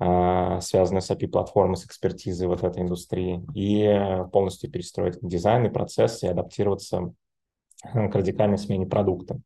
[0.00, 6.28] связанную с API-платформой, с экспертизой вот этой индустрии, и полностью перестроить дизайн и процесс и
[6.28, 7.12] адаптироваться
[7.82, 9.40] к радикальной смене продукта.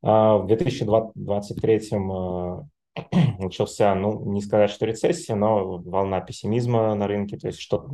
[0.00, 1.80] В 2023
[3.38, 7.90] начался, ну, не сказать, что рецессия, но волна пессимизма на рынке, то есть что-то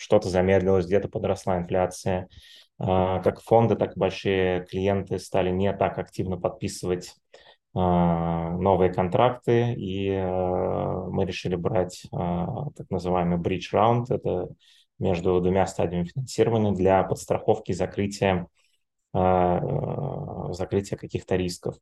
[0.00, 2.28] что замедлилось, где-то подросла инфляция.
[2.78, 7.38] А, как фонды, так и большие клиенты стали не так активно подписывать а,
[7.72, 14.48] новые контракты, и а, мы решили брать так называемый bridge round, это
[14.98, 18.48] между двумя стадиями финансирования для подстраховки закрытия,
[19.12, 21.76] закрытия каких-то рисков.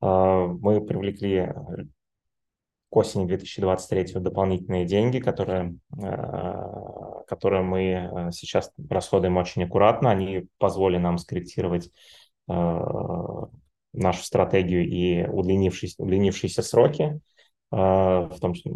[0.00, 1.52] Мы привлекли
[2.90, 5.76] к осени 2023 дополнительные деньги, которые,
[7.26, 10.10] которые мы сейчас расходуем очень аккуратно.
[10.12, 11.90] Они позволили нам скорректировать
[13.94, 17.20] нашу стратегию и удлинившиеся, удлинившиеся сроки,
[17.70, 18.72] в том числе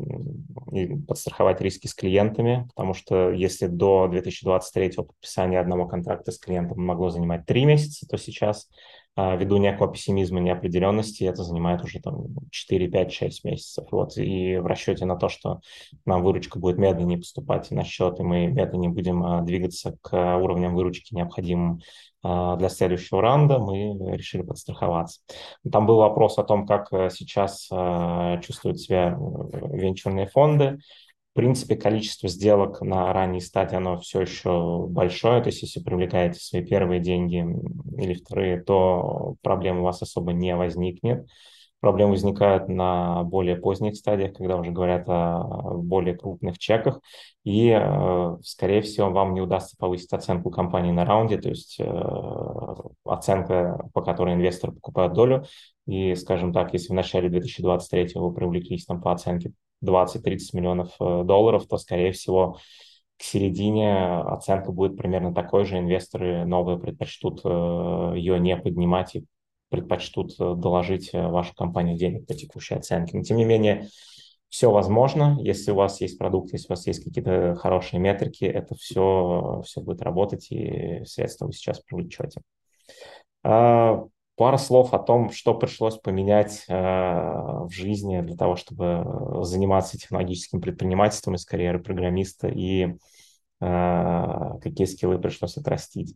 [0.73, 6.85] и подстраховать риски с клиентами, потому что если до 2023 подписания одного контракта с клиентом
[6.85, 8.69] могло занимать три месяца, то сейчас
[9.19, 13.87] ввиду некого пессимизма, неопределенности, это занимает уже там 4, 5, 6 месяцев.
[13.91, 15.61] Вот, и в расчете на то, что
[16.05, 20.75] нам выручка будет медленнее поступать на счет, и мы медленнее будем а, двигаться к уровням
[20.75, 21.81] выручки, необходимым
[22.23, 25.21] а, для следующего раунда, мы решили подстраховаться.
[25.71, 27.69] Там был вопрос о том, как э, сейчас
[28.43, 30.79] чувствуют себя э, венчурные фонды
[31.39, 35.41] принципе, количество сделок на ранней стадии, оно все еще большое.
[35.41, 37.47] То есть, если привлекаете свои первые деньги
[37.97, 41.29] или вторые, то проблем у вас особо не возникнет.
[41.81, 47.01] Проблемы возникают на более поздних стадиях, когда уже говорят о более крупных чеках.
[47.45, 51.85] И, э, скорее всего, вам не удастся повысить оценку компании на раунде, то есть э,
[53.05, 55.45] оценка, по которой инвестор покупает долю.
[55.87, 59.53] И, скажем так, если в начале 2023 вы привлеклись там по оценке
[59.85, 62.59] 20-30 миллионов э, долларов, то, скорее всего,
[63.19, 65.79] к середине оценка будет примерно такой же.
[65.79, 69.25] Инвесторы новые предпочтут ее не поднимать и
[69.69, 73.17] предпочтут э, доложить вашу компанию денег по текущей оценке.
[73.17, 73.89] Но, тем не менее,
[74.49, 75.37] все возможно.
[75.41, 79.81] Если у вас есть продукт, если у вас есть какие-то хорошие метрики, это все, все
[79.81, 82.41] будет работать, и средства вы сейчас привлечете.
[83.45, 84.05] А,
[84.39, 89.05] Пара слов о том, что пришлось поменять э, в жизни для того, чтобы
[89.45, 92.95] заниматься технологическим предпринимательством из карьеры программиста и
[93.61, 96.15] э, какие скиллы пришлось отрастить.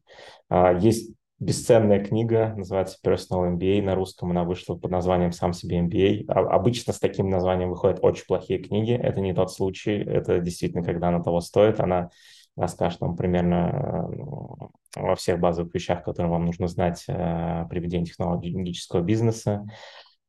[0.48, 1.10] Э, есть
[1.42, 6.24] бесценная книга, называется Personal MBA на русском, она вышла под названием «Сам себе MBA».
[6.28, 10.84] А, обычно с таким названием выходят очень плохие книги, это не тот случай, это действительно,
[10.84, 12.10] когда она того стоит, она
[12.56, 18.06] расскажет вам примерно э, во всех базовых вещах, которые вам нужно знать э, при ведении
[18.06, 19.66] технологического бизнеса.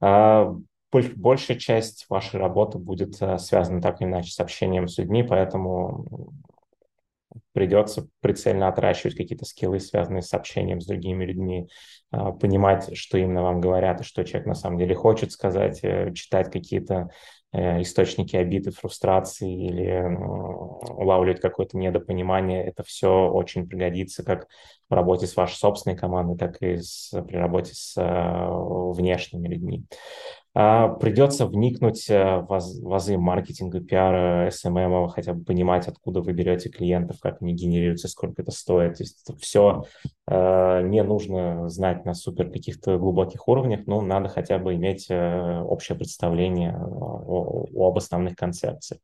[0.01, 0.55] А,
[0.91, 6.33] большая часть вашей работы будет э, связана так или иначе с общением с людьми, поэтому
[7.53, 11.67] придется прицельно отращивать какие-то скиллы, связанные с общением с другими людьми,
[12.11, 15.81] а, понимать, что именно вам говорят и что человек на самом деле хочет сказать,
[16.15, 17.09] читать какие-то
[17.55, 20.17] Э, источники обиды, фрустрации или
[20.89, 24.47] улавливать какое-то недопонимание, это все очень пригодится как
[24.89, 29.85] в работе с вашей собственной командой, так и с, при работе с э, внешними людьми.
[30.55, 32.47] А, придется вникнуть э, в
[32.83, 38.43] вазы маркетинга, пиара, SMM, хотя бы понимать, откуда вы берете клиентов, как они генерируются, сколько
[38.43, 38.97] это стоит.
[38.97, 39.85] То есть все
[40.27, 45.61] э, не нужно знать на супер каких-то глубоких уровнях, но надо хотя бы иметь э,
[45.61, 49.01] общее представление об основных концепциях.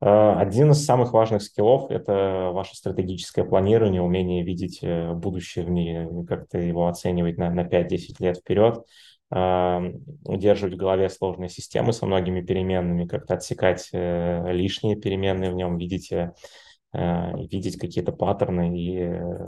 [0.00, 4.80] Один из самых важных скиллов– это ваше стратегическое планирование, умение видеть
[5.16, 8.84] будущее в мире, как-то его оценивать на, на 5-10 лет вперед–
[9.30, 15.76] удерживать в голове сложные системы со многими переменными, как-то отсекать э, лишние переменные в нем,
[15.76, 16.32] видеть, э,
[16.94, 19.46] видеть какие-то паттерны и э,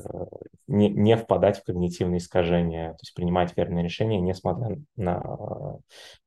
[0.67, 5.79] не, не впадать в когнитивные искажения, то есть принимать верные решения, несмотря на,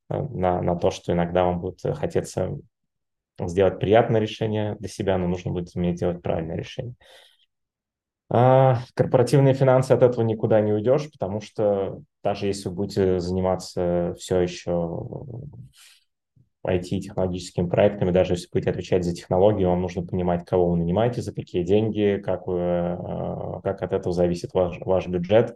[0.09, 2.57] на, на то, что иногда вам будет хотеться
[3.39, 6.95] сделать приятное решение для себя, но нужно будет уметь делать правильное решение.
[8.35, 14.15] А, корпоративные финансы от этого никуда не уйдешь, потому что даже если вы будете заниматься
[14.17, 15.05] все еще
[16.65, 21.31] IT-технологическими проектами, даже если будете отвечать за технологии, вам нужно понимать, кого вы нанимаете, за
[21.31, 25.55] какие деньги, как, вы, а, как от этого зависит ваш, ваш бюджет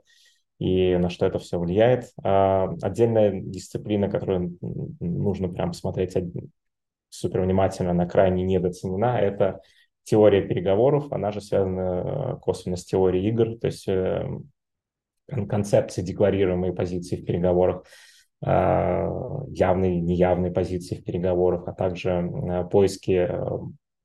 [0.59, 2.11] и на что это все влияет.
[2.23, 4.55] А, отдельная дисциплина, которую
[4.99, 6.15] нужно прям посмотреть
[7.09, 9.61] супер внимательно, она крайне недооценена, это
[10.07, 14.25] теория переговоров, она же связана э, косвенно с теорией игр, то есть э,
[15.27, 17.83] концепции, декларируемые позиции в переговорах.
[18.39, 23.27] явной, неявной позиции в переговорах, а также поиски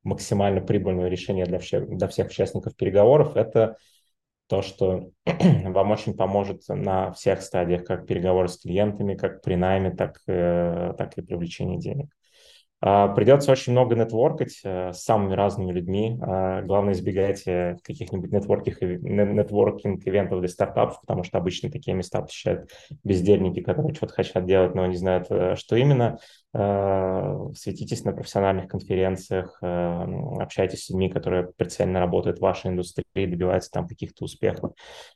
[0.03, 3.77] максимально прибыльного решения для всех, для всех участников переговоров, это
[4.47, 9.91] то, что вам очень поможет на всех стадиях, как переговоры с клиентами, как при найме,
[9.91, 12.13] так, э, так и привлечении денег.
[12.85, 16.19] А, придется очень много нетворкать э, с самыми разными людьми.
[16.21, 22.71] А, главное, избегайте каких-нибудь нетворкинг-ивентов для стартапов, потому что обычно такие места посещают
[23.05, 26.17] бездельники, которые что-то хотят делать, но не знают, э, что именно.
[26.53, 33.71] А, светитесь на профессиональных конференциях, общайтесь с людьми, которые прицельно работают в вашей индустрии, добиваются
[33.71, 34.73] там каких-то успехов.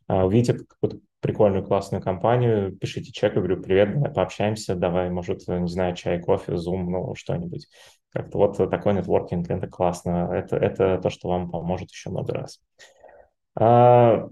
[0.07, 5.67] Увидите какую-то прикольную, классную компанию, пишите чек, я говорю, привет, давай пообщаемся, давай, может, не
[5.67, 7.67] знаю, чай, кофе, зум, ну, что-нибудь.
[8.11, 12.59] Как-то вот такой нетворкинг, это классно, это, это то, что вам поможет еще много раз.
[13.55, 14.27] А,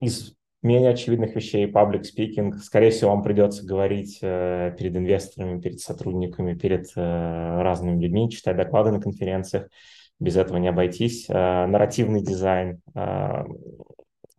[0.00, 5.80] из менее очевидных вещей, паблик спикинг, скорее всего, вам придется говорить э, перед инвесторами, перед
[5.80, 9.68] сотрудниками, перед э, разными людьми, читать доклады на конференциях,
[10.20, 11.26] без этого не обойтись.
[11.28, 13.44] Э, нарративный дизайн, э,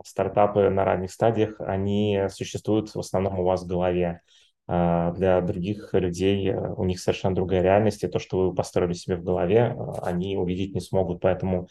[0.03, 4.21] стартапы на ранних стадиях, они существуют в основном у вас в голове.
[4.65, 8.93] А, для других людей э, у них совершенно другая реальность, и то, что вы построили
[8.93, 11.19] себе в голове, э, они увидеть не смогут.
[11.19, 11.67] Поэтому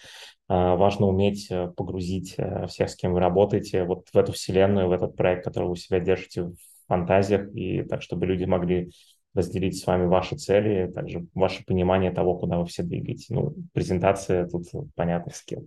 [0.49, 2.37] а, важно уметь э, погрузить
[2.69, 6.01] всех, с кем вы работаете, вот в эту вселенную, в этот проект, который вы себя
[6.01, 6.55] держите в
[6.87, 8.91] фантазиях, и так, чтобы люди могли
[9.35, 13.33] разделить с вами ваши цели, также ваше понимание того, куда вы все двигаете.
[13.35, 15.67] Ну, презентация тут понятный скилл.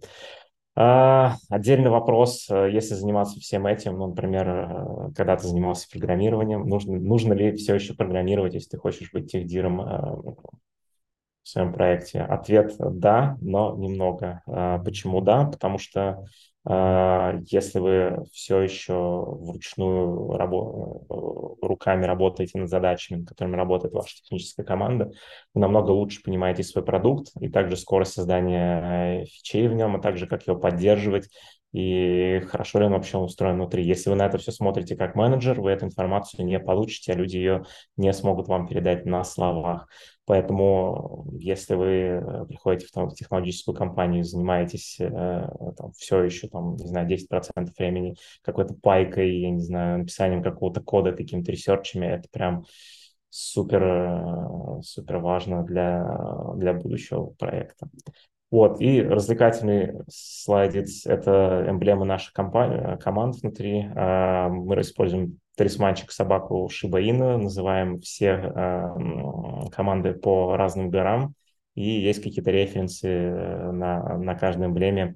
[0.77, 6.67] А, отдельный вопрос, э, если заниматься всем этим, ну, например, э, когда ты занимался программированием,
[6.67, 10.35] нужно, нужно ли все еще программировать, если ты хочешь быть техдиром э,
[11.45, 12.21] в своем проекте?
[12.21, 14.41] Ответ– да, но немного.
[14.47, 15.45] А, почему да?
[15.45, 16.25] Потому что
[16.67, 21.05] а, если вы все еще вручную рабо-
[21.61, 25.11] руками работаете над задачами, над которыми работает ваша техническая команда,
[25.53, 29.99] вы намного лучше понимаете свой продукт и также скорость создания э, фичей в нем, а
[29.99, 31.29] также как его поддерживать
[31.73, 33.85] и хорошо ли он вообще устроен внутри.
[33.85, 37.35] Если вы на это все смотрите как менеджер, вы эту информацию не получите, а люди
[37.35, 37.65] ее
[37.97, 39.89] не смогут вам передать на словах.
[40.25, 45.47] Поэтому, если вы э, приходите в, там, в технологическую компанию, занимаетесь э,
[45.77, 50.81] там, все еще, там, не знаю, 10% времени какой-то пайкой, я не знаю, написанием какого-то
[50.81, 52.65] кода, какими-то ресерчами, это прям
[53.29, 56.03] супер, э, супер важно для,
[56.55, 57.87] для будущего проекта.
[58.49, 63.83] Вот, и развлекательный слайдец– это эмблема нашей компании, команд внутри.
[63.83, 71.33] Мы используем талисманчик собаку Шибаина, называем все а, команды по разным горам,
[71.75, 75.15] и есть какие-то референсы э, на, на каждой эмблеме,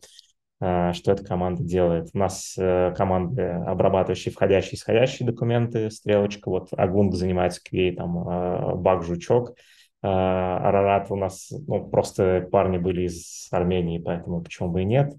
[0.59, 2.09] а, что эта команда делает.
[2.13, 8.81] У нас э, команды, обрабатывающие входящие и исходящие документы, стрелочка, вот Агунг занимается QA, там,
[8.81, 9.53] баг-жучок–
[10.01, 15.13] а, Арарат у нас, ну, просто парни были из Армении, поэтому почему бы и нет.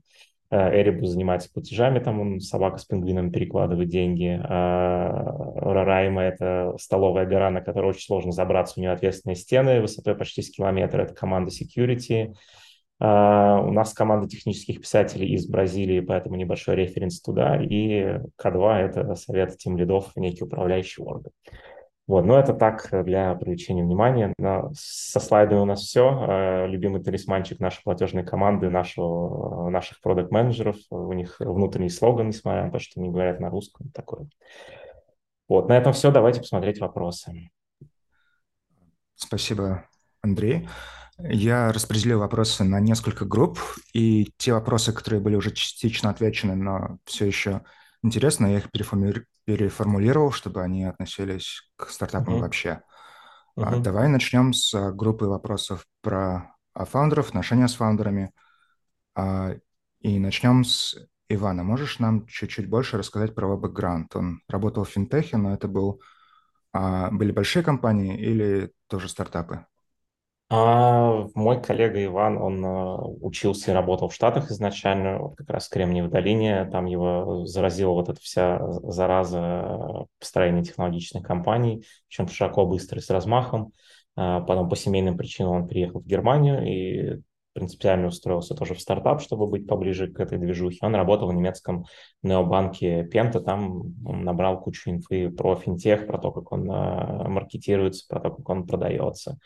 [0.51, 4.40] А, Эрибу занимается платежами, там он собака с пингвином перекладывает деньги.
[4.42, 5.22] А,
[5.55, 8.74] Рарайма– это столовая гора, на которой очень сложно забраться.
[8.76, 11.01] У нее ответственные стены высотой почти с километр.
[11.01, 12.34] Это команда security.
[13.03, 17.57] У нас команда технических писателей из Бразилии, поэтому небольшой референс туда.
[17.57, 21.32] И К2– это совет тем лидов, некий управляющий орган.
[22.11, 24.34] Вот, но это так э, для привлечения внимания.
[24.36, 26.26] Но со слайдами у нас все.
[26.28, 30.74] Э, любимый талисманчик нашей платежной команды, нашего, э, наших продукт-менеджеров.
[30.90, 33.90] У них внутренний слоган, несмотря на то, что они говорят на русском.
[33.90, 34.26] Такое.
[35.48, 36.11] Вот, на этом все.
[36.11, 37.50] Давайте посмотреть вопросы.
[39.14, 39.84] Спасибо,
[40.20, 40.68] Андрей.
[41.16, 43.61] Я распределил вопросы на несколько групп,
[43.92, 47.61] и те вопросы, которые были уже частично отвечены, но все еще
[48.03, 52.40] интересно, я их переформулирую переформулировал, чтобы они относились к стартапам mm-hmm.
[52.40, 52.82] вообще.
[53.59, 53.80] Mm-hmm.
[53.80, 58.32] давай начнем с а, группы вопросов про а, фаундеров, отношения с фаундерами.
[59.14, 59.57] А,
[60.01, 60.96] и начнем с
[61.28, 61.62] Ивана.
[61.62, 64.14] Можешь нам чуть-чуть больше рассказать про его бэкграунд?
[64.16, 66.01] Он работал в финтехе, но это был,
[66.72, 69.66] были большие компании или тоже стартапы?
[70.53, 75.68] А мой коллега Иван, он э, учился и работал в Штатах изначально, вот как раз
[75.68, 76.68] в Кремниевой долине.
[76.72, 83.11] Там его заразила вот эта вся зараза построения технологичных компаний, причем широко, быстро и с
[83.11, 83.72] размахом.
[84.16, 87.20] А потом по семейным причинам он приехал в Германию и
[87.53, 90.78] принципиально устроился тоже в стартап, чтобы быть поближе к этой движухе.
[90.82, 91.84] Он работал в немецком
[92.22, 98.18] необанке Пента, там набрал кучу инфы про финтех, про то, как он э, маркетируется, про
[98.18, 99.38] то, как он продается.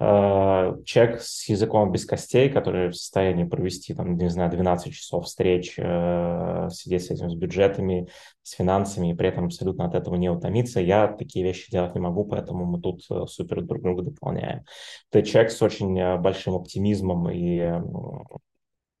[0.00, 5.24] Э, человек с языком без костей, который в состоянии провести, там, не знаю, 12 часов
[5.26, 8.08] встреч, э, сидеть с этим, с бюджетами,
[8.42, 12.00] с финансами, и при этом абсолютно от этого не утомиться, я такие вещи делать не
[12.00, 14.64] могу, поэтому мы тут э, супер друг друга дополняем.
[15.10, 17.80] Это человек с очень большим оптимизмом и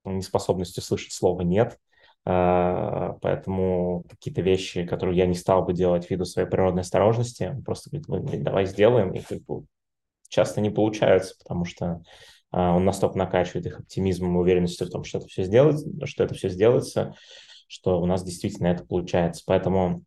[0.04, 1.78] неспособностью слышать слово «нет»,
[2.24, 8.42] Поэтому какие-то вещи, которые я не стал бы делать ввиду своей природной осторожности, просто говорит,
[8.42, 9.64] давай сделаем, и как бы
[10.28, 12.02] часто не получаются, потому что
[12.50, 16.24] а, он настолько накачивает их оптимизмом и уверенностью в том, что это все сделается, что
[16.24, 17.14] это все сделается,
[17.66, 19.42] что у нас действительно это получается.
[19.46, 20.04] Поэтому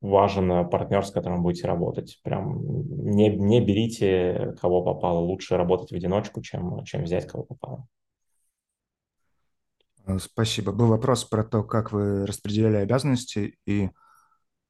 [0.00, 2.20] важен партнер, с которым будете работать.
[2.22, 2.60] Прям
[3.04, 5.18] не, не берите, кого попало.
[5.18, 7.86] Лучше работать в одиночку, чем, чем взять, кого попало.
[10.06, 10.72] Э, спасибо.
[10.72, 13.90] Был вопрос про то, как вы распределяли обязанности, и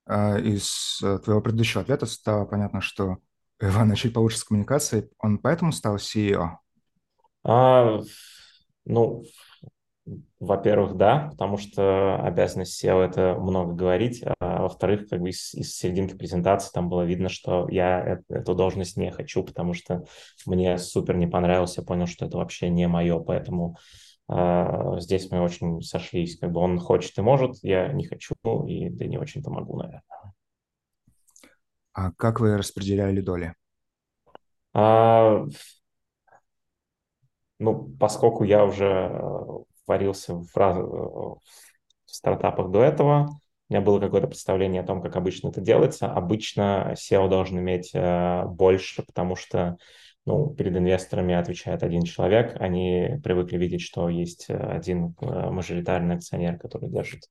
[0.07, 3.19] э, из э, твоего предыдущего ответа стало понятно, что
[3.61, 5.09] Ивана чуть получше с коммуникацией.
[5.19, 6.59] Он поэтому стал CEO?
[7.45, 8.01] А,
[8.85, 9.25] ну,
[10.39, 15.75] во-первых, да, потому что обязанность SEO– это много говорить, а во-вторых, как бы из, из
[15.75, 20.05] серединки презентации там было видно, что я эту должность не хочу, потому что
[20.45, 23.77] мне супер не понравилось, я понял, что это вообще не мое, поэтому
[24.29, 28.35] э, здесь мы очень сошлись, как бы он хочет и может, я не хочу
[28.67, 30.03] и да не очень-то могу, наверное.
[31.97, 33.55] А как вы распределяли доли?
[34.75, 35.47] А,
[37.59, 39.41] ну, поскольку я уже э,
[39.87, 40.77] варился в, раз...
[40.77, 41.41] в
[42.05, 43.41] стартапах до этого,
[43.71, 46.13] у меня было какое-то представление о том, как обычно это делается.
[46.13, 49.79] Обычно SEO должен иметь э, больше, потому что
[50.27, 52.61] ну, перед инвесторами отвечает один человек.
[52.61, 57.23] Они привыкли видеть, что есть один э, мажоритарный акционер, который держит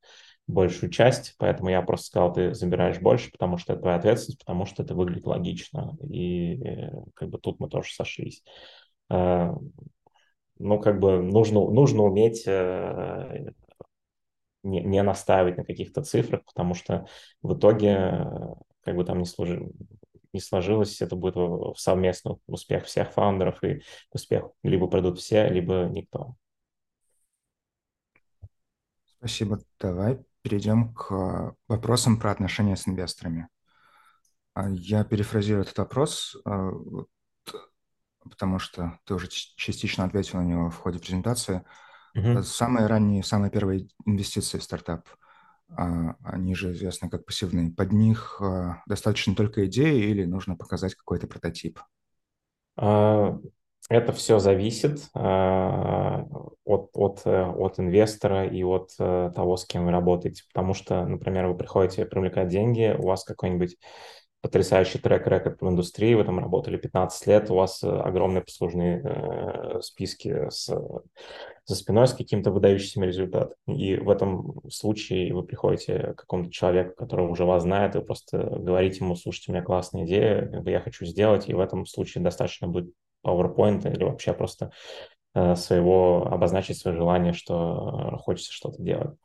[0.48, 4.66] большую часть, поэтому я просто сказал, ты забираешь больше, потому что это твоя ответственность, потому
[4.66, 8.44] что это выглядит логично, и э, как бы тут мы тоже сошлись.
[9.10, 9.52] Э,
[10.60, 13.52] ну, как бы нужно, нужно уметь э,
[14.64, 17.08] не, не настаивать на каких-то цифрах, потому что
[17.42, 18.28] в итоге,
[18.84, 19.68] как бы там ни, служи,
[20.32, 21.36] не сложилось, это будет
[21.78, 23.82] совместный успех всех фаундеров, и
[24.12, 26.36] успех либо придут все, либо никто.
[29.18, 29.60] Спасибо.
[29.80, 33.48] Давай перейдем к вопросам про отношения с инвесторами.
[34.54, 36.70] А, я перефразирую этот вопрос, а,
[38.30, 41.64] потому что ты уже частично ответил на него в ходе презентации.
[42.16, 42.44] Mm-hmm.
[42.44, 45.10] Самые ранние, самые первые инвестиции в стартап,
[45.76, 47.72] а, они же известны как пассивные.
[47.72, 48.40] Под них
[48.86, 51.80] достаточно только идеи или нужно показать какой-то прототип?
[53.88, 55.20] Это все зависит э,
[56.66, 60.44] от, от, э, от инвестора и от э, того, с кем вы работаете.
[60.52, 63.78] Потому что, например, вы приходите привлекать деньги, у вас какой-нибудь
[64.42, 70.68] потрясающий трек-рекорд в индустрии, вы там работали 15 лет, у вас огромные послужные списки с,
[71.66, 73.56] за спиной с каким-то выдающимся результатом.
[73.68, 78.06] И в этом случае вы приходите к какому-то человеку, который уже вас знает, и вы
[78.06, 82.24] просто говорите ему, слушайте, у меня классная идея, я хочу сделать, и в этом случае
[82.24, 82.94] достаточно будет
[83.26, 84.72] PowerPoint или вообще просто
[85.34, 89.16] э, своего, обозначить свое желание, что э, хочется что-то делать.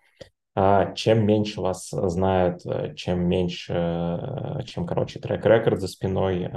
[0.56, 3.72] А чем меньше вас знают, э, чем меньше,
[4.66, 6.50] чем короче трек-рекорд за спиной,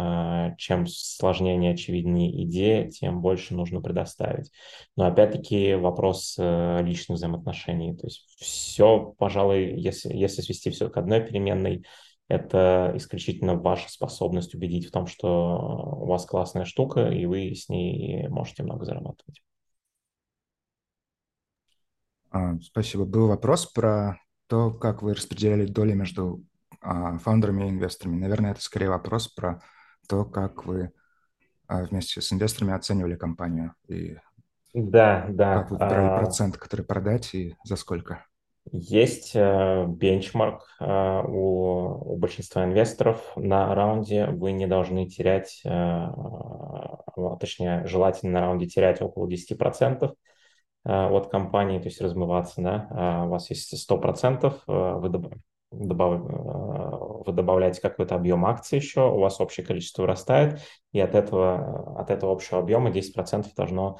[0.58, 4.52] чем сложнее, неочевиднее идея, тем больше нужно предоставить.
[4.98, 7.96] Но опять-таки вопрос личных взаимоотношений.
[7.96, 11.86] То есть все, пожалуй, если, если свести все к одной переменной,
[12.28, 17.70] это исключительно ваша способность убедить в том, что у вас классная штука, и вы с
[17.70, 19.44] ней можете много зарабатывать.
[22.32, 23.06] А, спасибо.
[23.06, 24.18] Был вопрос про
[24.48, 26.44] то, как вы распределяли доли между
[26.82, 28.20] а, фаундерами и инвесторами.
[28.20, 29.62] Наверное, это скорее вопрос про
[30.08, 30.92] то, как вы
[31.68, 34.18] а, вместе с инвесторами оценивали компанию и
[34.74, 35.60] да, да.
[35.60, 38.26] как вы выбирали процент, который продать и за сколько.
[38.72, 44.28] Есть э, бенчмарк э, у, у большинства инвесторов на раунде.
[44.28, 46.08] Вы не должны терять, э,
[47.40, 50.14] точнее, желательно на раунде терять около 10%
[50.86, 53.24] от компании, то есть размываться, да.
[53.26, 55.10] У вас есть 100%, вы,
[55.72, 56.22] добав,
[57.26, 60.60] вы добавляете какой-то объем акций еще, у вас общее количество вырастает,
[60.92, 64.00] и от этого, от этого общего объема 10% должно а,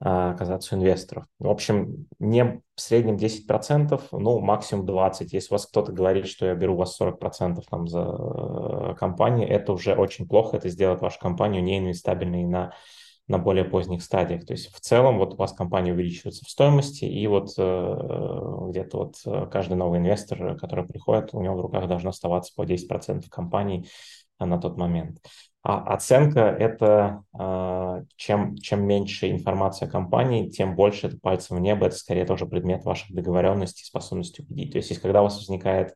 [0.00, 1.24] оказаться у инвесторов.
[1.40, 5.28] В общем, не в среднем 10%, ну, максимум 20%.
[5.32, 9.48] Если у вас кто-то говорит, что я беру у вас 40% там за э, компанию,
[9.48, 12.72] это уже очень плохо, это сделает вашу компанию неинвестабельной на,
[13.26, 14.46] на более поздних стадиях.
[14.46, 18.98] То есть в целом вот у вас компания увеличивается в стоимости, и вот э, где-то
[18.98, 23.28] вот э, каждый новый инвестор, который приходит, у него в руках должно оставаться по 10%
[23.28, 23.88] компании
[24.38, 25.18] на тот момент.
[25.68, 31.60] А оценка– это э, чем, чем меньше информации о компании, тем больше это пальцем в
[31.60, 31.84] небо.
[31.84, 34.72] Это скорее тоже предмет ваших договоренностей, способности убедить.
[34.72, 35.94] То есть, если когда у вас возникает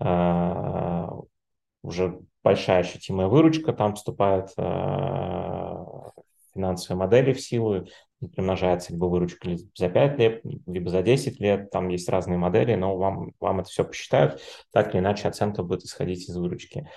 [0.00, 1.06] э,
[1.84, 5.84] уже большая ощутимая выручка, там вступают э,
[6.52, 7.86] финансовые модели в силу,
[8.34, 12.96] примножается либо выручка за 5 лет, либо за 10 лет, там есть разные модели, но
[12.96, 14.40] вам, вам это все посчитают,
[14.72, 16.88] так или иначе оценка будет исходить из выручки.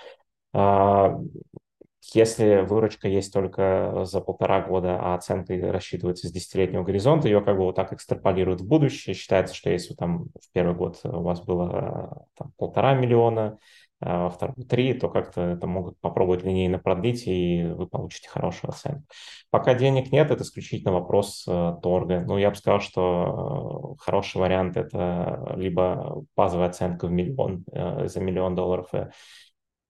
[2.14, 7.56] Если выручка есть только за полтора года, а оценка рассчитывается с десятилетнего горизонта, ее как
[7.56, 9.14] бы вот так экстраполируют в будущее.
[9.14, 13.58] Считается, что если там в первый год у вас было там, полтора миллиона,
[13.98, 18.70] а во второй три, то как-то это могут попробовать линейно продлить, и вы получите хорошую
[18.70, 19.04] оценку.
[19.50, 22.20] Пока денег нет, это исключительно вопрос э, торга.
[22.20, 28.06] Ну, я бы сказал, что э, хороший вариант– это либо базовая оценка в миллион, э,
[28.06, 28.90] за миллион долларов,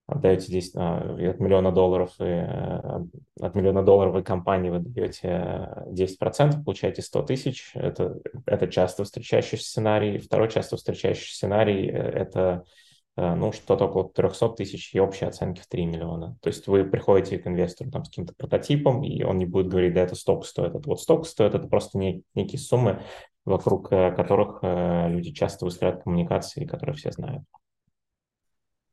[0.07, 2.47] отдаете 10, от миллиона долларов, и
[3.39, 7.71] от миллиона долларов вы компании вы даете 10%, получаете 100 тысяч.
[7.75, 10.17] Это, это часто встречающийся сценарий.
[10.17, 12.63] Второй часто встречающийся сценарий– это
[13.17, 16.37] ну, что-то около 300 тысяч и общей оценки в 3 миллиона.
[16.41, 19.93] То есть вы приходите к инвестору там, с каким-то прототипом, и он не будет говорить,
[19.93, 23.01] да, это столько стоит, это вот столько стоит, это просто не, некие суммы,
[23.43, 27.43] вокруг которых люди часто выстраивают коммуникации, которые все знают.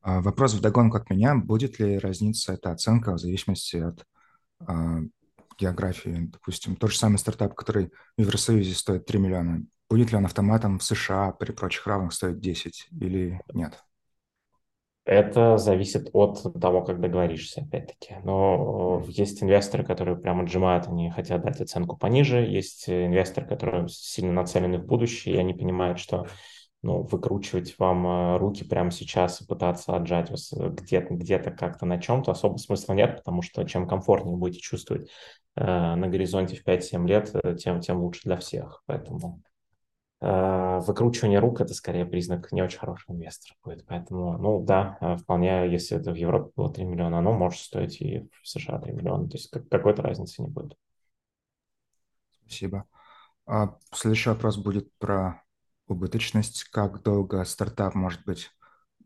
[0.04, 1.34] А, вопрос в догонку от меня.
[1.34, 4.04] Будет ли разница эта оценка в зависимости от
[4.60, 4.98] а,
[5.58, 6.28] географии?
[6.30, 10.78] Допустим, тот же самый стартап, который в Евросоюзе стоит 3 миллиона, будет ли он автоматом
[10.78, 13.82] в США при прочих равных стоить 10 или нет?
[15.06, 18.16] Это зависит от того, как договоришься, опять-таки.
[18.24, 22.40] Но есть инвесторы, которые прямо отжимают, они хотят дать оценку пониже.
[22.40, 26.26] Есть инвесторы, которые сильно нацелены в будущее, и они понимают, что
[26.84, 31.86] ну, выкручивать вам э, руки прямо сейчас и пытаться отжать вас э, где-то, где-то как-то
[31.86, 35.08] на чем-то особо смысла нет, потому что чем комфортнее будете чувствовать
[35.56, 38.82] э, на горизонте в 5-7 лет, э, тем, тем лучше для всех.
[38.84, 39.42] Поэтому
[40.20, 43.86] э, выкручивание рук– это скорее признак не очень хорошего инвестора будет.
[43.86, 48.28] Поэтому, ну да, вполне, если это в Европе было 3 миллиона, оно может стоить и
[48.42, 49.26] в США 3 миллиона.
[49.26, 50.76] То есть какой-то разницы не будет.
[52.42, 52.84] Спасибо.
[53.46, 55.43] А следующий вопрос будет про
[55.86, 58.50] убыточность, как долго стартап может быть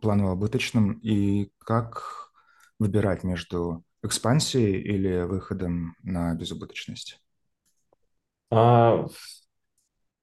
[0.01, 2.31] планово убыточным и как
[2.79, 7.21] выбирать между экспансией или выходом на безубыточность?
[8.51, 9.07] А,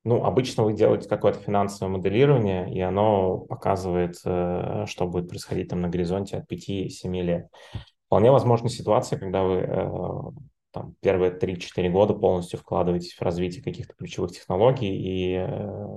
[0.04, 5.82] ну, обычно вы делаете какое-то финансовое моделирование, и оно показывает, э, что будет происходить там
[5.82, 7.48] на горизонте от 5-7 лет.
[8.08, 9.90] Вполне возможна ситуация, когда вы э,
[10.76, 15.88] там, первые 3-4 года полностью вкладываетесь в развитие каких-то ключевых технологий, и э,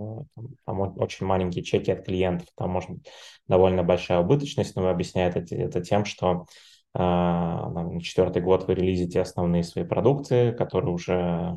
[0.64, 3.08] там очень маленькие чеки от клиентов, там может быть
[3.48, 6.46] довольно большая убыточность, но вы объясняете это, это тем, что
[6.94, 11.56] э, четвертый год вы релизите основные свои продукты, которые уже,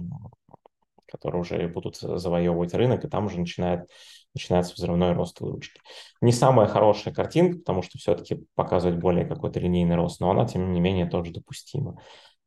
[1.08, 3.88] которые уже будут завоевывать рынок, и там уже начинает
[4.34, 5.82] начинается взрывной рост выручки.
[6.22, 10.72] Не самая хорошая картинка, потому что все-таки показывать более какой-то линейный рост, но она, тем
[10.72, 12.02] не менее, тоже допустима.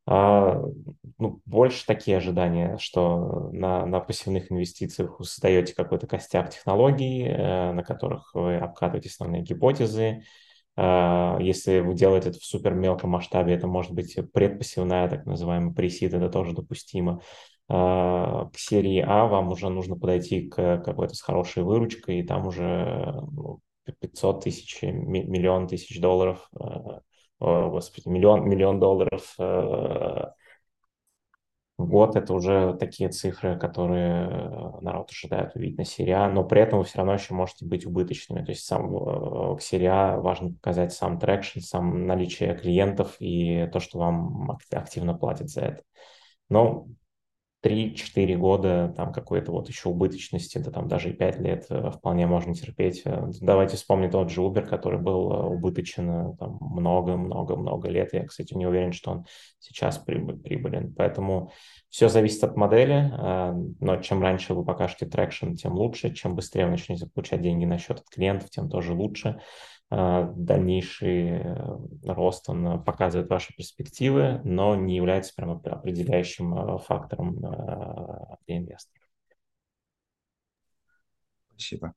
[0.07, 0.63] А,
[1.19, 7.73] ну, больше такие ожидания, что на, на пассивных инвестициях вы создаете какой-то костяк технологий, э,
[7.73, 10.25] на которых вы обкатываете основные гипотезы.
[10.77, 15.73] Э, если вы делаете это в супер мелком масштабе, это может быть предпассивная, так называемая
[15.73, 17.23] пресид, это тоже допустимо.
[17.71, 22.47] Э, к серии А вам уже нужно подойти к какой-то с хорошей выручкой, и там
[22.47, 23.23] уже
[24.01, 26.51] 500 ну, тысяч, миллион тысяч долларов
[27.45, 29.43] господи, миллион, миллион долларов э,
[31.77, 36.45] в год, это уже такие цифры, которые э, народ ожидает увидеть на серии А, но
[36.45, 38.45] при этом вы все равно еще можете быть убыточными.
[38.45, 43.69] То есть сам, э, к серии А важно показать сам traction, сам наличие клиентов и
[43.73, 45.83] то, что вам активно платят за это.
[46.49, 46.87] Но
[47.65, 52.27] 3-4 года там какой-то вот еще убыточности, да там даже и 5 лет э, вполне
[52.27, 53.03] можно терпеть.
[53.07, 58.13] Э, давайте вспомним тот же Uber, который был э, убыточен много-много-много лет.
[58.13, 59.27] Я, кстати, не уверен, что он
[59.59, 60.95] сейчас прибылен.
[60.95, 61.53] Поэтому
[61.89, 63.11] все зависит от модели,
[63.81, 66.13] но чем раньше вы покажете traction, тем лучше.
[66.13, 69.41] Чем быстрее вы начнете получать деньги на счет от клиентов, тем тоже лучше.
[69.91, 71.55] Э, дальнейший э,
[72.05, 79.03] рост, он показывает ваши перспективы, но не является прямо определяющим э, фактором для инвесторов.
[81.51, 81.95] Спасибо.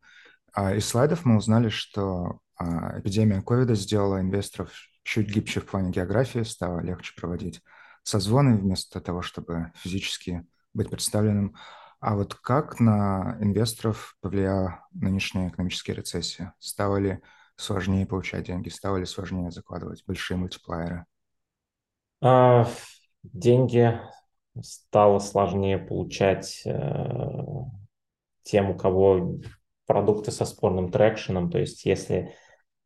[0.53, 4.71] А из слайдов мы узнали, что а, эпидемия ковида сделала инвесторов
[5.03, 7.61] чуть гибче в плане географии, стало легче проводить
[8.03, 11.55] созвоны вместо того, чтобы физически быть представленным.
[11.99, 16.53] А вот как на инвесторов повлияла нынешняя экономическая рецессия?
[16.59, 17.19] Стало ли
[17.58, 21.05] сложнее получать деньги, стало ли сложнее закладывать большие мультиплееры?
[22.22, 22.68] А,
[23.24, 23.99] деньги
[24.62, 27.43] стало сложнее получать э,
[28.43, 29.38] тем, у кого
[29.86, 31.49] продукты со спорным трекшеном.
[31.51, 32.34] То есть если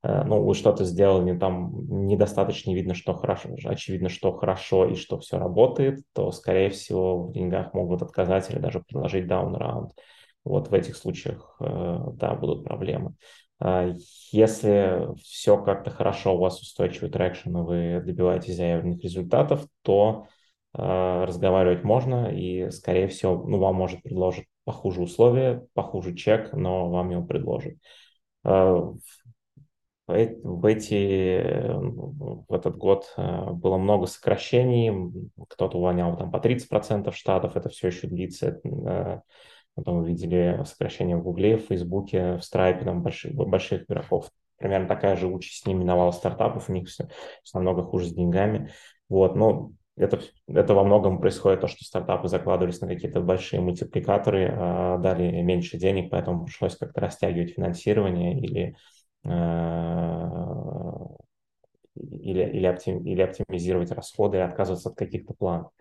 [0.04, 5.20] э, ну, вы что-то сделали, там недостаточно видно, что хорошо, очевидно, что хорошо и что
[5.20, 9.94] все работает, то, скорее всего, в деньгах могут отказать или даже предложить down round.
[10.44, 13.16] Вот в этих случаях, э, да, будут проблемы.
[14.32, 20.26] Если все как-то хорошо, у вас устойчивый traction, и вы добиваетесь заявленных результатов, то
[20.74, 26.90] э, разговаривать можно, и, скорее всего, ну, вам может предложить похуже условия, похуже чек, но
[26.90, 27.76] вам его предложат.
[28.44, 28.50] Э,
[30.08, 31.42] в, эти,
[31.72, 38.08] в этот год было много сокращений, кто-то увольнял там по 30% штатов, это все еще
[38.08, 38.60] длится,
[39.76, 44.30] Потом видели сокращение в Гугле, в Фейсбуке, в Страйпе, там больших, больших игроков.
[44.58, 47.08] Примерно такая же участь с ними миновала стартапов, у них все,
[47.44, 48.70] все намного хуже с деньгами.
[49.10, 54.50] Вот, но это, это во многом происходит то, что стартапы закладывались на какие-то большие мультипликаторы,
[54.52, 58.76] а дали меньше денег, поэтому пришлось как-то растягивать финансирование или,
[59.26, 59.30] э,
[61.96, 65.72] или, или, оптим, или оптимизировать расходы, и отказываться от каких-то планов.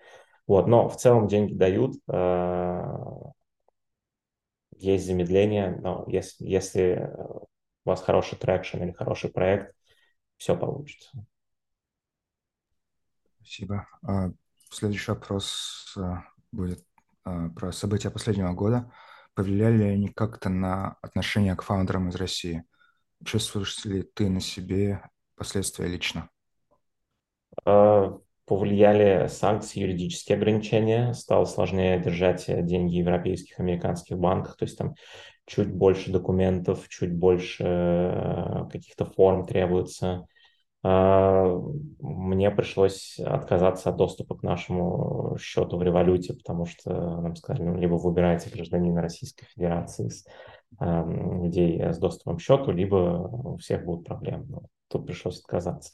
[0.46, 2.82] Вот, но в целом деньги дают, э,
[4.80, 7.10] есть замедление, но если, если
[7.84, 9.74] у вас хороший traction или хороший проект,
[10.36, 11.10] все получится.
[13.36, 13.86] Спасибо.
[14.06, 14.30] А,
[14.70, 16.84] следующий вопрос а, будет
[17.24, 18.92] а, про события последнего года.
[19.34, 22.64] Повлияли ли они как-то на отношение к фаундерам из России?
[23.24, 25.02] Чувствуешь ли ты на себе
[25.36, 26.30] последствия лично?
[28.50, 34.94] Повлияли санкции, юридические ограничения, стало сложнее держать деньги в европейских, американских банках, то есть там
[35.46, 40.26] чуть больше документов, чуть больше э, каких-то форм требуется.
[40.82, 41.46] А,
[42.00, 46.90] мне пришлось отказаться от доступа к нашему счету в революте, потому что
[47.20, 50.24] нам сказали, ну, либо выбирайте гражданина Российской Федерации с
[50.80, 54.46] людей с доступом к счету, либо у всех будут проблемы.
[54.48, 55.92] Ну, тут пришлось отказаться.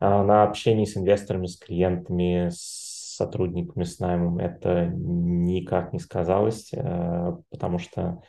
[0.00, 6.70] А, на общении с инвесторами, с клиентами, с сотрудниками, с наймом это никак не сказалось,
[6.72, 8.22] э, потому что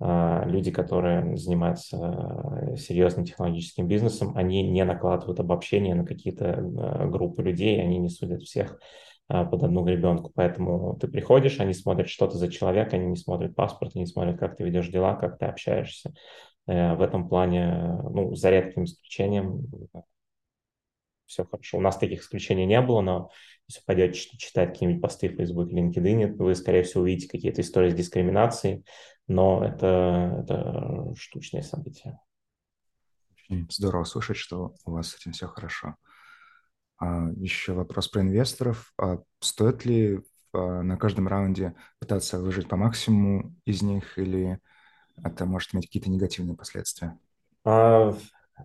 [0.00, 7.08] а, люди, которые занимаются э, серьезным технологическим бизнесом, они не накладывают обобщение на какие-то э,
[7.08, 8.80] группы людей, они не судят всех
[9.28, 10.30] под одну гребенку.
[10.34, 14.38] Поэтому ты приходишь, они смотрят, что ты за человек, они не смотрят паспорт, они смотрят,
[14.38, 16.12] как ты ведешь дела, как ты общаешься.
[16.66, 19.68] В этом плане, ну, за редким исключением,
[21.32, 21.78] все хорошо.
[21.78, 23.30] У нас таких исключений не было, но
[23.68, 27.90] если пойдете читать какие-нибудь посты в Facebook и LinkedIn, вы, скорее всего, увидите какие-то истории
[27.90, 28.84] с дискриминацией,
[29.26, 32.20] но это, это штучные события.
[33.70, 35.96] Здорово слышать, что у вас с этим все хорошо.
[36.98, 38.92] А, еще вопрос про инвесторов.
[38.98, 40.20] А стоит ли
[40.52, 44.58] а, на каждом раунде пытаться выжить по максимуму из них, или
[45.22, 47.18] это может иметь какие-то негативные последствия?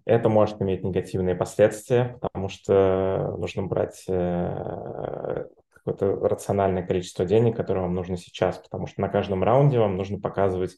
[0.06, 7.82] Это может иметь негативные последствия, потому что нужно брать э, какое-то рациональное количество денег, которое
[7.82, 10.78] вам нужно сейчас, потому что на каждом раунде вам нужно показывать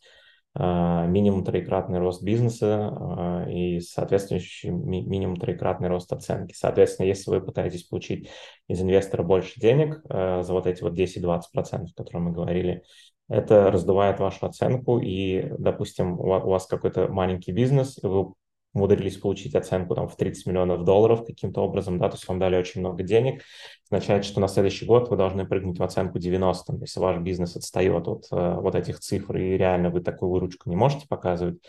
[0.57, 6.53] э, минимум троекратный рост бизнеса э, и соответствующий минимум троекратный рост оценки.
[6.53, 8.29] Соответственно, если вы пытаетесь получить
[8.67, 12.83] из инвестора больше денег за вот эти вот 10-20%, о которых мы говорили,
[13.29, 18.33] это раздувает вашу оценку, и, допустим, у вас какой-то маленький бизнес, вы
[18.73, 22.55] умудрились получить оценку там, в 30 миллионов долларов каким-то образом, да, то есть вам дали
[22.55, 23.43] очень много денег,
[23.89, 28.07] означает, что на следующий год вы должны прыгнуть в оценку 90, если ваш бизнес отстает
[28.07, 31.59] от э, вот этих цифр и реально вы такую выручку не можете показывать,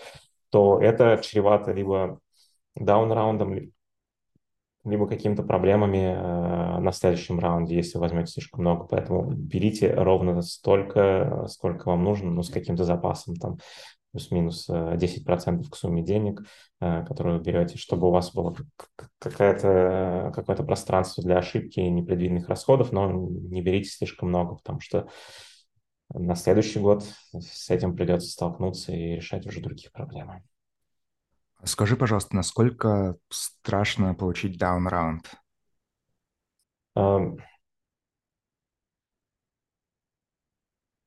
[0.50, 2.20] то это чревато либо
[2.74, 3.72] даун-раундом,
[4.84, 8.84] либо какими-то проблемами э, на следующем раунде, если возьмете слишком много.
[8.84, 13.36] Поэтому берите ровно столько, сколько вам нужно, но с каким-то запасом.
[13.36, 13.58] Там
[14.12, 16.42] плюс-минус 10% э, к сумме денег,
[16.80, 18.54] э, которую вы берете, чтобы у вас было
[19.18, 25.08] какое-то какое пространство для ошибки и непредвиденных расходов, но не берите слишком много, потому что
[26.12, 30.42] на следующий год с этим придется столкнуться и решать уже другие проблемы.
[31.64, 35.26] Скажи, пожалуйста, насколько страшно получить down round?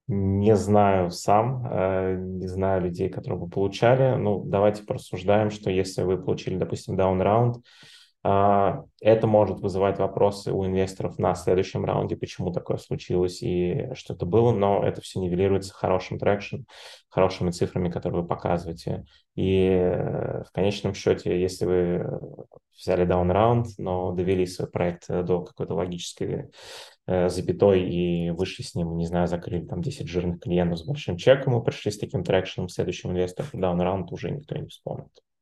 [0.08, 4.16] Не знаю сам, э, не знаю людей, которые бы получали.
[4.18, 7.62] Ну, давайте порассуждаем, что если вы получили, допустим, down round, А,
[8.24, 14.26] это может вызывать вопросы у инвесторов на следующем раунде, почему такое случилось и что это
[14.26, 16.60] было, но это все нивелируется хорошим traction,
[17.09, 19.03] хорошими цифрами, которые вы показываете.
[19.36, 22.19] И э, в конечном счете, если вы
[22.78, 26.49] взяли down раунд, но довели свой проект до какой-то логической
[27.05, 31.17] э, запятой и вышли с ним, не знаю, закрыли там 10 жирных клиентов с большим
[31.17, 35.11] чеком и пришли с таким трекшеном следующим инвестором, down раунд уже никто не вспомнит.
[35.11, 35.34] А,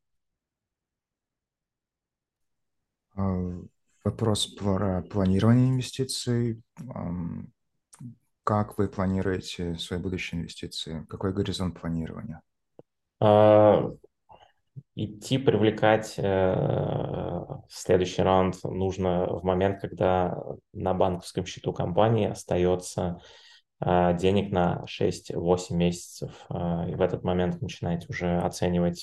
[3.16, 6.62] вопрос про планирование инвестиций.
[8.44, 11.06] Как вы планируете свои будущие инвестиции?
[11.08, 12.42] Какой горизонт планирования?
[13.20, 13.92] А,
[14.96, 20.38] идти привлекать э, следующий раунд нужно в момент, когда
[20.74, 23.22] на банковском счету компании остается
[23.80, 26.32] э, денег на 6-8 месяцев.
[26.50, 29.02] Э, и в этот момент начинаете уже оценивать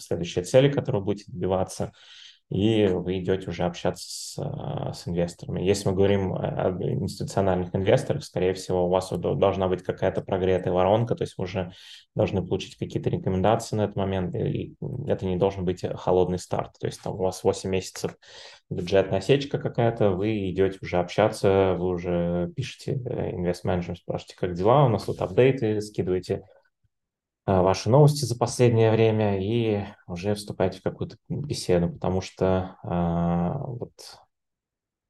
[0.00, 1.92] следующие цели, которые будете добиваться
[2.48, 5.62] и вы идете уже общаться с, а, с инвесторами.
[5.62, 11.16] Если мы говорим об институциональных инвесторах, скорее всего, у вас должна быть какая-то прогретая воронка,
[11.16, 11.72] то есть вы уже
[12.14, 14.76] должны получить какие-то рекомендации на этот момент, и
[15.08, 16.72] это не должен быть холодный старт.
[16.78, 18.16] То есть там у вас 8 месяцев
[18.70, 24.88] бюджетная осечка какая-то, вы идете уже общаться, вы уже пишете инвест-менеджерам, спрашиваете, как дела, у
[24.88, 26.55] нас тут апдейты, скидываете а,
[27.46, 33.92] ваши новости за последнее время и уже вступаете в какую-то беседу, потому что а, вот,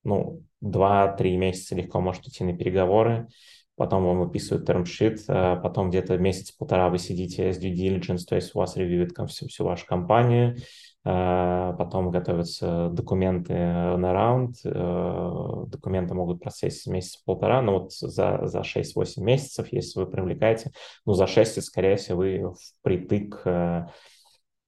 [0.05, 3.29] ну, 2-3 месяца легко может идти на переговоры,
[3.77, 8.55] потом вам выписывают термшит, а потом где-то месяц-полтора вы сидите с due diligence, то есть
[8.55, 16.15] у вас ревьюет всю, всю вашу компанию, Э, потом готовятся документы на раунд, э, документы
[16.15, 20.73] могут просесть месяц-полтора, но вот за, за 6-8 месяцев, если вы привлекаете,
[21.05, 23.87] ну, за 6, скорее всего, вы впритык э,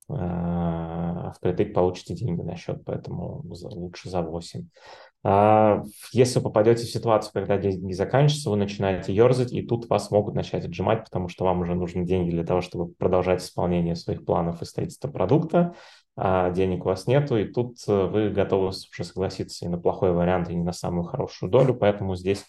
[0.09, 4.67] впритык получите деньги на счет, поэтому лучше за 8.
[5.25, 5.83] А,
[6.13, 10.65] если попадете в ситуацию, когда деньги заканчиваются, вы начинаете ерзать, и тут вас могут начать
[10.65, 14.65] отжимать, потому что вам уже нужны деньги для того, чтобы продолжать исполнение своих планов и
[14.65, 15.75] строительство продукта,
[16.21, 20.13] а денег у вас нету, и тут э, вы готовы уже согласиться и на плохой
[20.13, 22.45] вариант, и не на самую хорошую долю, поэтому здесь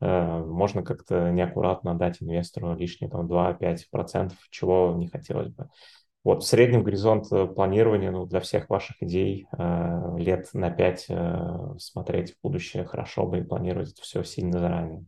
[0.00, 5.68] э, можно как-то неаккуратно дать инвестору лишние там 2-5%, чего не хотелось бы.
[6.24, 11.06] Вот в среднем горизонт э, планирования ну, для всех ваших идей э, лет на 5
[11.08, 11.48] э,
[11.78, 15.04] смотреть в будущее хорошо бы и планировать это все сильно заранее.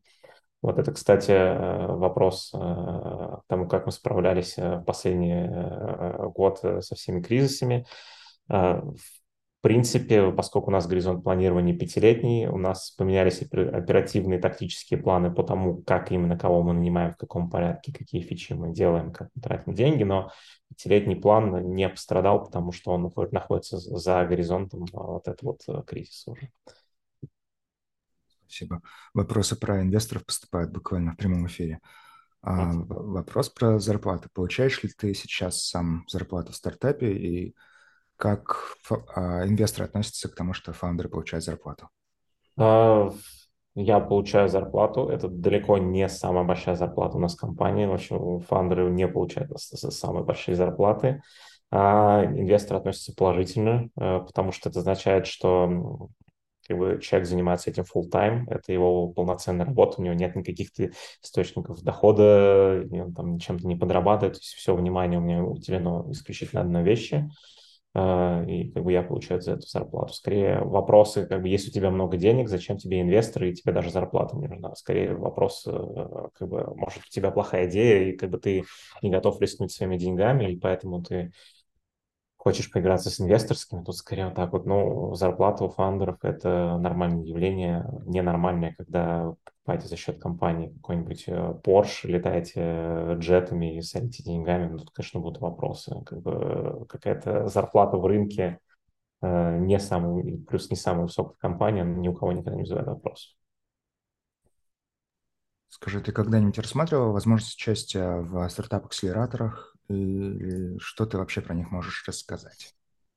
[0.63, 5.49] Вот это, кстати, э, вопрос э, к тому, как мы справлялись э, в последний
[6.31, 7.85] год со всеми кризисами.
[8.49, 8.95] В
[9.61, 15.83] принципе, поскольку у нас горизонт планирования пятилетний, у нас поменялись оперативные тактические планы по тому,
[15.83, 19.75] как именно кого мы нанимаем, в каком порядке, какие фичи мы делаем, как мы тратим
[19.75, 20.33] деньги, но
[20.69, 26.51] пятилетний план не пострадал, потому что он находится за горизонтом вот этого вот кризиса уже.
[28.53, 28.83] Спасибо.
[29.15, 31.81] Вопросы про инвесторов поступают буквально в прямом эфире.
[32.43, 34.29] А, вопрос про зарплату.
[34.35, 37.55] Получаешь ли ты сейчас сам зарплату в стартапе и
[38.17, 38.77] как
[39.15, 41.89] а, инвесторы относятся к тому, что фаундеры получают зарплату?
[42.59, 43.11] А,
[43.75, 45.09] я получаю зарплату.
[45.09, 47.87] Это далеко не самая большая зарплата у нас в компании.
[47.87, 51.23] В общем, фаундеры не получают самые большие зарплаты.
[51.71, 56.11] А инвесторы относятся положительно, э, потому что это означает, что
[56.67, 60.69] как бы человек занимается этим full time, это его полноценная работа, у него нет никаких
[61.23, 66.63] источников дохода, он там чем-то не подрабатывает, то есть все внимание у меня уделено исключительно
[66.63, 67.29] одной вещи,
[67.95, 70.15] а, и как бы я получаю за эту зарплату.
[70.15, 73.91] Скорее вопросы, как бы, если у тебя много денег, зачем тебе инвесторы, и тебе даже
[73.91, 74.75] зарплата не нужна.
[74.75, 78.65] Скорее вопрос, э, как бы, может, у тебя плохая идея, и как бы ты
[79.03, 81.33] не готов рискнуть своими деньгами, и поэтому ты
[82.43, 87.25] хочешь поиграться с инвесторскими, тут скорее вот так вот, ну, зарплата у фаундеров– это нормальное
[87.25, 94.25] явление, ненормальное, когда покупаете за счет компании какой-нибудь э, Porsche, летаете э, джетами и садите
[94.25, 95.95] деньгами, ну, тут, конечно, будут вопросы.
[96.05, 98.59] Как бы какая-то зарплата в рынке
[99.21, 103.37] э, не самый, плюс не самая высокая компания, ни у кого никогда не вызывает вопрос.
[105.69, 112.05] Скажи, ты когда-нибудь рассматривал возможность участия в стартап-акселераторах и что ты вообще про них можешь
[112.07, 112.75] рассказать?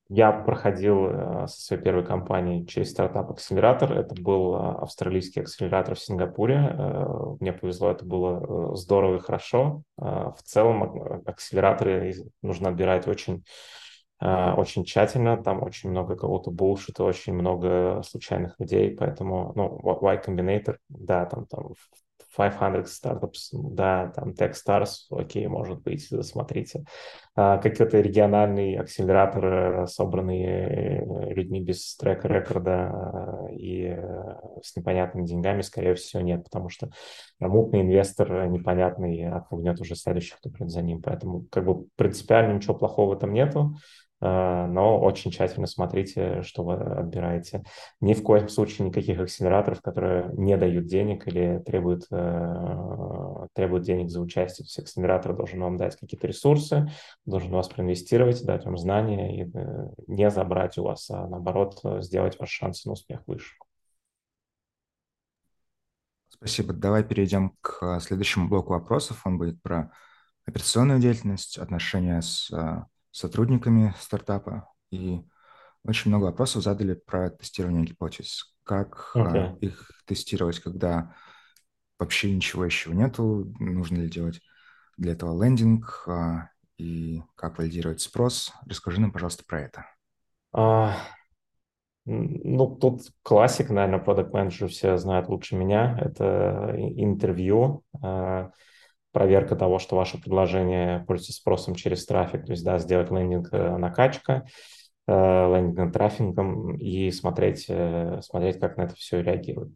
[0.08, 3.92] Я проходил э, со своей первой компанией через стартап-акселератор.
[3.94, 6.58] Это был э, австралийский акселератор в Сингапуре.
[6.58, 7.06] Э,
[7.40, 9.82] мне повезло, это было здорово и хорошо.
[9.98, 13.44] В целом акселераторы нужно отбирать очень
[14.18, 20.78] очень тщательно, там очень много кого-то булшита, очень много случайных людей, поэтому, ну, Y Combinator,
[20.88, 21.74] да, там, там
[22.36, 26.86] 500 Startups, да, там Techstars, окей, может быть, смотрите.
[27.38, 35.96] А, какие-то региональные акселераторы, собранные э, людьми без трека-рекорда и э, с непонятными деньгами, скорее
[35.96, 36.90] всего, нет, потому что
[37.40, 41.02] мутный инвестор непонятный отпугнет уже следующих, кто придет за ним.
[41.02, 43.76] Поэтому как бы принципиально ничего плохого этом нету.
[44.22, 47.64] Э, но очень тщательно смотрите, что вы отбираете.
[48.00, 54.10] Ни в коем случае никаких акселераторов, которые не дают денег или требуют, э, требуют денег
[54.10, 54.66] за участие.
[54.66, 56.90] То есть акселератор должен вам дать какие-то ресурсы,
[57.26, 62.40] должен вас проинвестировать, дать вам знания и э, не забрать у вас, а наоборот сделать
[62.40, 63.56] ваши шансы на успех выше.
[66.30, 66.74] Спасибо.
[66.74, 69.22] Давай перейдем к следующему блоку вопросов.
[69.26, 69.92] Он будет про
[70.46, 72.52] операционную деятельность, отношения с
[73.16, 75.22] сотрудниками стартапа, и
[75.86, 78.54] очень много вопросов задали про тестирование гипотез.
[78.64, 79.58] Как okay.
[79.60, 81.16] их тестировать, когда
[81.98, 84.42] вообще ничего еще нету, нужно ли делать
[84.98, 88.52] для этого лендинг, а, и как валидировать спрос.
[88.68, 89.86] Расскажи нам, пожалуйста, про это.
[90.52, 90.98] А,
[92.04, 95.98] ну, тут классик, наверное, продукт менеджер все знают лучше меня.
[96.02, 97.84] Это интервью.
[99.16, 103.78] Проверка того, что ваше предложение пользуется спросом через трафик, то есть, да, сделать лендинг э,
[103.78, 104.46] накачка,
[105.08, 109.70] э, лендинг трафиком и смотреть, э, смотреть, как на это все реагирует.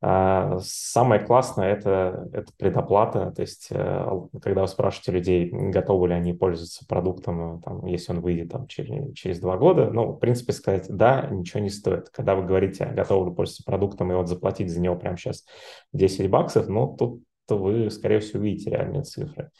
[0.00, 6.32] А, самое классное это, это предоплата, то есть когда вы спрашиваете людей, готовы ли они
[6.32, 10.86] пользоваться продуктом, там, если он выйдет там, через, через два года, ну, в принципе, сказать
[10.88, 12.08] «да» ничего не стоит.
[12.08, 15.44] Когда вы говорите, готовы ли пользоваться продуктом и вот заплатить за него прямо сейчас
[15.92, 19.50] 10 баксов, ну, тут то вы, скорее всего, увидите реальные цифры.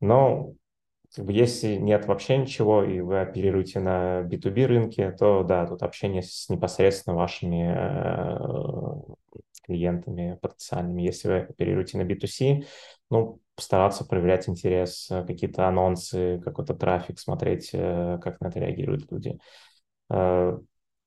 [0.00, 0.54] Но
[1.16, 6.48] если нет вообще ничего, и вы оперируете на B2B рынке, то да, тут общение с
[6.48, 9.14] непосредственно вашими э,
[9.64, 11.02] клиентами потенциальными.
[11.02, 12.66] Если вы оперируете на B2C,
[13.10, 19.38] ну, постараться проверять интерес, какие-то анонсы, какой-то трафик, смотреть, э, как на это реагируют люди.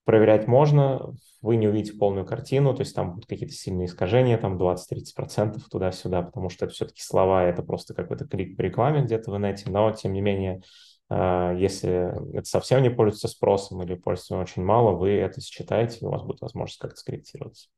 [0.10, 4.38] Э, проверять можно, вы не увидите полную картину, то есть там будут какие-то сильные искажения,
[4.38, 9.32] там 20-30% туда-сюда, потому что это все-таки слова, это просто какой-то клик по рекламе где-то
[9.32, 10.62] в инете, но тем не менее,
[11.10, 16.06] а, если это совсем не пользуется спросом или пользуется очень мало, вы это считаете, и
[16.06, 17.70] у вас будет возможность как-то скорректироваться.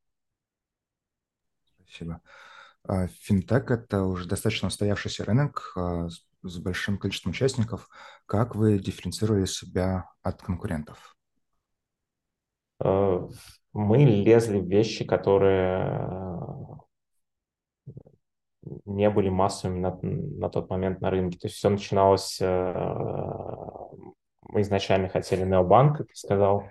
[1.84, 2.22] Спасибо.
[2.84, 6.08] А, финтек– это уже достаточно устоявшийся рынок а,
[6.42, 7.88] с большим количеством участников.
[8.26, 11.14] Как вы дифференцировали себя от конкурентов?
[12.82, 13.28] Э,
[13.72, 16.06] мы лезли в вещи, которые
[17.86, 21.38] э, не были массовыми на, на тот момент на рынке.
[21.38, 22.38] То есть все начиналось...
[22.40, 23.54] Э,
[24.42, 26.64] мы изначально хотели необанк, как я сказал.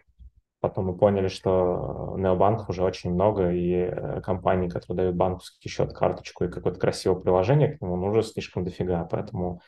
[0.59, 6.43] Потом мы поняли, что необанков уже очень много, и компании, которые дают банковский счет, карточку
[6.43, 9.03] и какое-то красивое приложение к нему, ну, уже слишком дофига.
[9.05, 9.62] Поэтому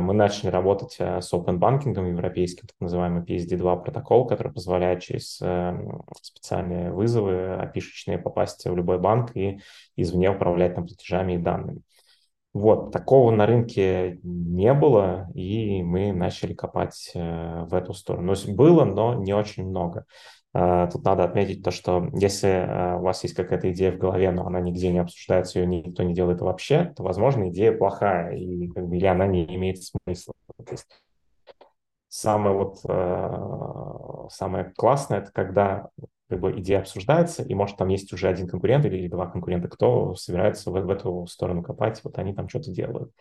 [0.00, 5.40] мы начали работать э, с open банкингом европейским, так называемый PSD2 протокол, который позволяет через
[5.40, 5.78] э,
[6.20, 9.60] специальные вызовы опишечные попасть в любой банк и
[9.94, 11.82] извне управлять там платежами и данными.
[12.52, 18.34] Вот, такого на рынке не было, и мы начали копать в эту сторону.
[18.34, 20.06] То было, но не очень много.
[20.56, 24.30] Э, тут надо отметить то, что если э, у вас есть какая-то идея в голове,
[24.30, 28.68] но она нигде не обсуждается, ее никто не делает вообще, то, возможно, идея плохая, и,
[28.68, 30.32] как бы, или она не имеет смысла.
[30.56, 30.86] То есть
[32.08, 35.90] самое, вот, э, самое классное, это когда
[36.30, 40.14] как бы, идея обсуждается, и, может, там есть уже один конкурент или два конкурента, кто
[40.14, 43.12] собирается в, в эту сторону копать, вот они там что-то делают.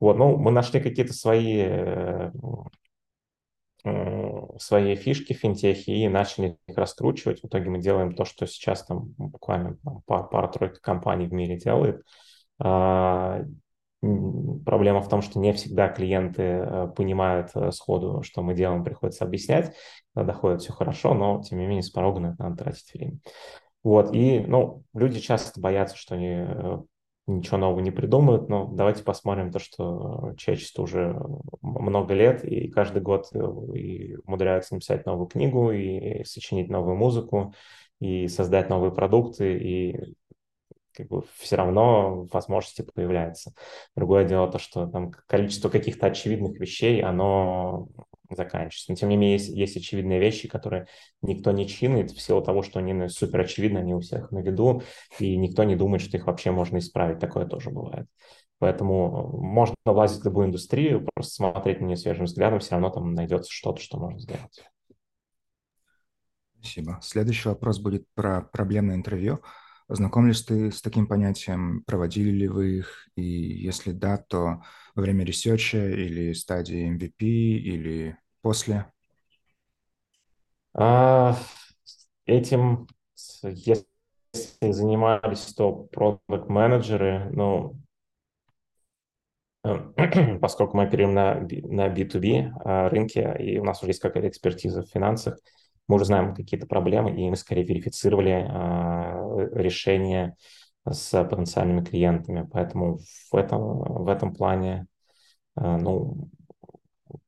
[0.00, 1.64] Вот, ну, мы нашли какие-то свои
[4.58, 7.42] свои фишки в финтехе и начали их раскручивать.
[7.42, 12.02] В итоге мы делаем то, что сейчас там буквально там, пара-тройка компаний в мире делает.
[12.60, 13.42] А,
[14.00, 19.24] проблема в том, что не всегда клиенты э, понимают э, сходу, что мы делаем, приходится
[19.24, 19.74] объяснять.
[20.14, 23.18] Доходит все хорошо, но тем не менее с порога на это надо тратить время.
[23.84, 26.78] Вот, и, ну, люди часто боятся, что они э,
[27.26, 31.16] ничего нового не придумают, но давайте посмотрим то, что человечество уже
[31.60, 33.38] много лет и каждый год э,
[33.76, 37.54] и умудряется написать новую книгу и сочинить новую музыку
[38.00, 40.14] и создать новые продукты, и
[40.94, 43.52] как бы все равно возможности появляются.
[43.96, 47.88] Другое дело то, что там количество каких-то очевидных вещей, оно
[48.34, 48.90] заканчивается.
[48.90, 50.86] Но тем не менее, есть, есть очевидные вещи, которые
[51.20, 54.40] никто не чинит в силу того, что они ну, супер очевидны, они у всех на
[54.40, 54.82] виду,
[55.18, 57.18] и никто не думает, что их вообще можно исправить.
[57.18, 58.06] Такое тоже бывает.
[58.58, 63.12] Поэтому можно влазить в любую индустрию, просто смотреть на нее свежим взглядом, все равно там
[63.12, 64.64] найдется что-то, что можно сделать.
[66.60, 67.00] Спасибо.
[67.02, 69.40] Следующий вопрос будет про проблемное интервью.
[69.88, 71.82] Знакомились ты с таким понятием?
[71.86, 73.08] Проводили ли вы их?
[73.16, 74.62] И если да, то
[74.94, 78.92] во время research а или стадии MVP или после?
[80.74, 81.36] А,
[82.26, 82.86] этим,
[83.42, 83.86] если
[84.60, 87.76] занимались, то продукт-менеджеры, ну,
[90.40, 94.82] поскольку мы оперируем на, на B2B а, рынке, и у нас уже есть какая-то экспертиза
[94.82, 95.38] в финансах,
[95.88, 99.22] мы уже знаем какие-то проблемы, и мы скорее верифицировали а,
[99.52, 100.36] решения
[100.88, 102.48] с потенциальными клиентами.
[102.50, 102.98] Поэтому
[103.30, 104.86] в этом, в этом плане,
[105.54, 106.28] а, ну,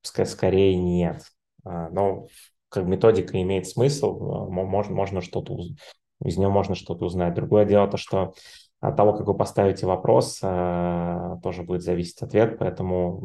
[0.03, 1.23] скорее нет.
[1.65, 2.27] А, но
[2.69, 5.57] как методика имеет смысл, можно, можно что-то,
[6.25, 7.35] из нее можно что-то узнать.
[7.35, 8.35] Другое дело то, что
[8.81, 13.25] от того, как вы поставите вопрос, тоже будет зависеть ответ, поэтому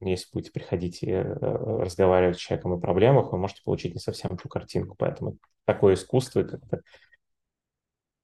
[0.00, 4.36] если будете приходить и э, разговаривать с человеком о проблемах, вы можете получить не совсем
[4.36, 4.96] ту картинку.
[4.98, 6.80] Поэтому такое искусство, как-то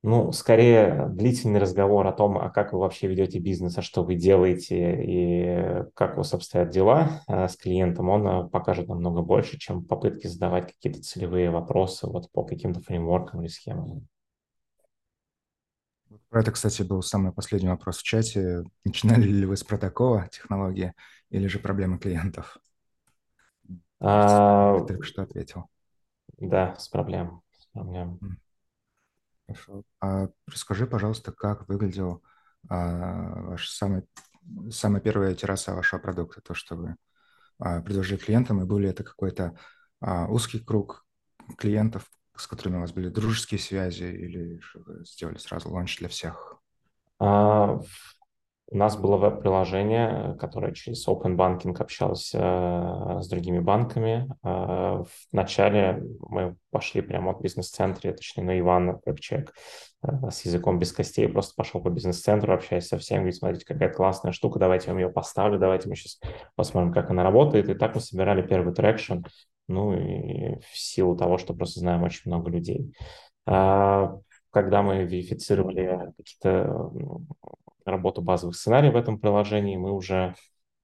[0.02, 4.14] ну, скорее длительный разговор о том, а как вы вообще ведете бизнес, а что вы
[4.14, 9.58] делаете и как у вас обстоят дела э, с клиентом, он э, покажет намного больше,
[9.58, 14.06] чем попытки задавать какие-то целевые вопросы вот по каким-то фреймворкам или схемам.
[16.28, 18.62] Про это, кстати, был самый последний вопрос в чате.
[18.84, 20.92] Начинали ли вы с протокола технологии
[21.30, 22.58] или же проблемы клиентов?
[23.98, 24.78] А...
[24.78, 25.66] Ты только что ответил.
[26.38, 27.40] Да, с проблем.
[27.58, 28.20] С проблем.
[29.46, 29.82] Хорошо.
[30.00, 32.22] А расскажи, пожалуйста, как выглядел
[32.68, 34.04] а, ваш самый,
[34.70, 36.96] самая первая терраса вашего продукта, то, что вы
[37.58, 39.56] а, предложили клиентам, и был ли это какой-то
[40.00, 41.06] а, узкий круг
[41.56, 44.60] клиентов, с которыми у вас были дружеские связи, или
[45.04, 46.56] сделали сразу launch для всех?
[47.18, 47.80] А,
[48.68, 54.28] у нас было веб-приложение, которое через Open Banking общалось э, с другими банками.
[54.42, 59.54] Э, вначале мы пошли прямо от бизнес-центра, точнее, наш Иван, человек
[60.02, 63.88] э, с языком без костей, просто пошел по бизнес-центру, общаясь со всеми, говорит, смотрите, какая
[63.88, 66.20] классная штука, давайте я вам ее поставлю, давайте мы сейчас
[66.56, 67.68] посмотрим, как она работает.
[67.68, 69.18] И так мы собирали первый traction,
[69.68, 72.92] ну и в силу того, что просто знаем очень много людей.
[73.46, 74.16] А,
[74.50, 76.90] когда мы верифицировали какие-то
[77.90, 80.34] работу базовых сценариев в этом приложении, мы уже,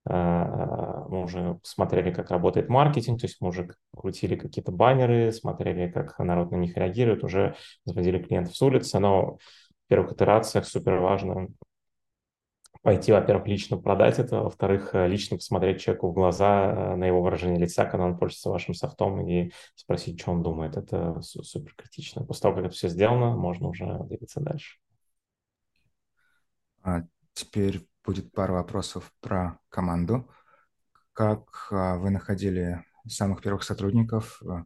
[0.08, 0.12] э,
[1.08, 6.18] мы уже смотрели, как работает маркетинг, то есть мы уже крутили какие-то баннеры, смотрели, как
[6.18, 11.48] народ на них реагирует, уже заводили клиентов с улицы, но в первых итерациях супер важно
[12.82, 17.58] пойти, во-первых, лично продать это, во-вторых, лично посмотреть человеку в глаза э, на его выражение
[17.58, 20.76] лица, когда он пользуется вашим софтом, и спросить, что он думает.
[20.76, 22.24] Это супер критично.
[22.24, 24.81] После того, как это все сделано, можно уже двигаться дальше.
[26.82, 27.02] А
[27.34, 30.28] теперь будет пара вопросов про команду.
[31.12, 34.42] Как а, вы находили самых первых сотрудников?
[34.48, 34.64] А,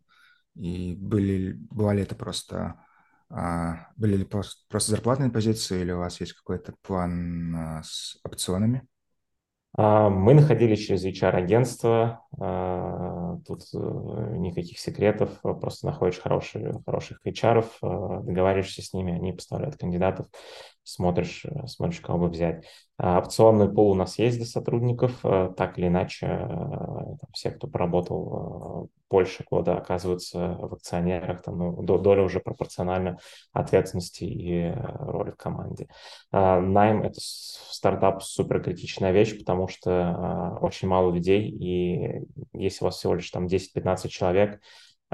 [0.54, 2.80] и были, была ли это просто
[3.28, 8.86] а, были ли просто, просто зарплатные позиции или у вас есть какой-то план с опционами?
[9.78, 12.24] Мы находились через HR-агентство,
[13.46, 17.62] тут э, никаких секретов, просто находишь хороших, хороших HR,
[18.22, 20.28] договариваешься с ними, они поставляют кандидатов,
[20.86, 22.64] смотришь, э, смотришь, кого бы взять.
[22.98, 26.48] Опционный пул у нас есть для сотрудников, так или иначе,
[27.34, 33.18] все, кто поработал больше года, оказываются в акционерах, там, ну, доля уже пропорциональна
[33.52, 35.88] ответственности и роли в команде.
[36.32, 42.22] Найм— это стартап супер критичная вещь, потому что очень мало людей, и
[42.54, 44.62] если у вас всего лишь там 10-15 человек,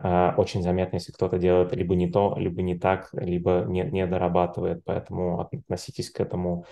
[0.03, 4.83] очень заметно, если кто-то делает либо не то, либо не так, либо не, не дорабатывает.
[4.85, 6.65] Поэтому относитесь к этому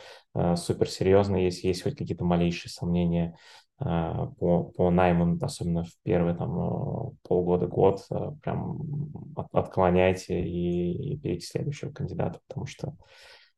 [0.57, 3.37] супер серьезно, если есть хоть какие-то малейшие сомнения
[3.79, 8.07] по, по найму, особенно в первые там полгода-год,
[8.43, 12.97] прям от, отклоняйте и, и берите следующего кандидата, потому что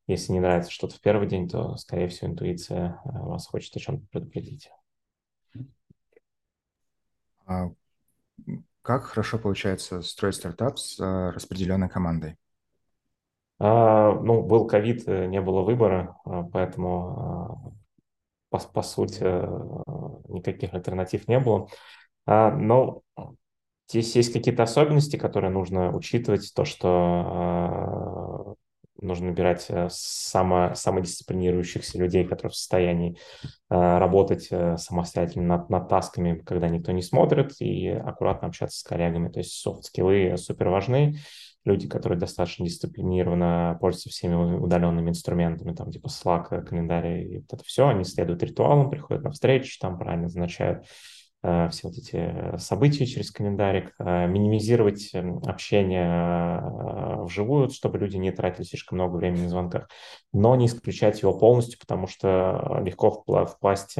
[0.07, 4.07] если не нравится что-то в первый день, то, скорее всего, интуиция вас хочет о чем-то
[4.11, 4.70] предупредить.
[8.83, 12.37] А как хорошо получается строить стартап с распределенной командой?
[13.61, 17.74] А, ну, был ковид, э, не было выбора, а, поэтому,
[18.51, 19.23] а, по, по сути,
[20.28, 21.69] никаких альтернатив не было.
[22.27, 23.02] Но
[23.89, 26.52] здесь есть какие-то особенности, которые нужно учитывать.
[26.55, 28.02] То, что
[29.03, 33.19] нужно набирать э, само, самодисциплинирующихся людей, которые в состоянии
[33.70, 38.83] э, работать э, самостоятельно над, над тасками, когда никто не смотрит, и аккуратно общаться с
[38.83, 39.29] коллегами.
[39.29, 41.19] То есть софт-скиллы супер важны.
[41.65, 47.65] Люди, которые достаточно дисциплинированно пользуются всеми удаленными инструментами, там типа Slack, календарь и вот это
[47.65, 50.85] все, они следуют ритуалам, приходят на встречи, там правильно назначают
[51.43, 56.62] все вот эти события через календарик, минимизировать эм, общение
[57.24, 59.89] вживую, чтобы люди не тратили слишком много времени на звонках,
[60.32, 63.97] но не исключать его полностью, потому что легко впасть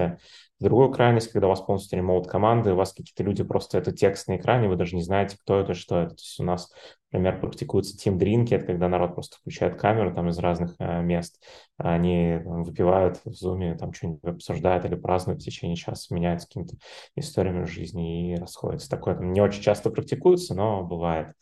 [0.63, 4.29] другую крайность, когда у вас полностью ремоут команды, у вас какие-то люди просто это текст
[4.29, 6.11] на экране, вы даже не знаете, кто это, что это.
[6.11, 6.73] То есть у нас,
[7.11, 11.43] например, практикуется Team Drink, это когда народ просто включает камеру там из разных э, мест,
[11.77, 16.77] они там, выпивают в зуме, там что-нибудь обсуждают или празднуют в течение часа, меняются какими-то
[17.17, 18.89] историями жизни и расходятся.
[18.89, 21.35] Такое там не очень часто практикуется, но бывает.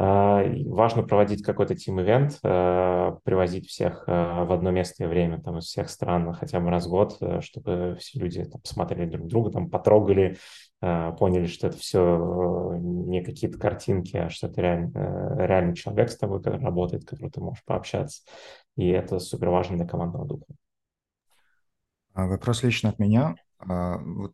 [0.00, 5.58] А, важно проводить какой-то тим-ивент, а, привозить всех а, в одно место и время там,
[5.58, 9.26] из всех стран хотя бы раз в год, э, чтобы все люди там, посмотрели друг
[9.26, 10.38] друга, там, потрогали,
[10.80, 16.10] поняли, что это все э, не какие-то картинки, а что это реально, э, реальный человек
[16.10, 18.22] с тобой, который работает, который ты можешь пообщаться.
[18.76, 20.44] И это супер важно для командного духа.
[22.14, 23.34] Вопрос лично от меня.
[23.58, 24.32] Вот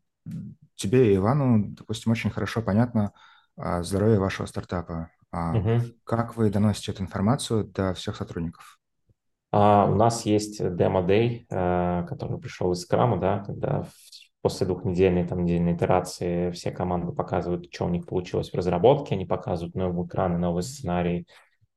[0.75, 3.13] тебе и Ивану, допустим, очень хорошо понятно
[3.57, 5.11] здоровье вашего стартапа.
[5.35, 5.81] Угу.
[6.05, 8.79] Как вы доносите эту информацию до всех сотрудников?
[9.51, 13.87] А, у нас есть демо-дей, э, который пришел из Скрама, да, когда
[14.43, 19.25] после двухнедельной там, недельной итерации все команды показывают, что у них получилось в разработке, они
[19.25, 21.27] показывают новые экраны, новые сценарии,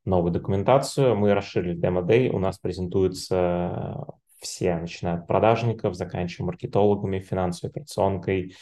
[0.06, 1.16] новую документацию.
[1.16, 4.06] Мы расширили демо-дей, у нас презентуются
[4.40, 8.56] все, начиная от продажников, заканчивая маркетологами, финансовой операционкой,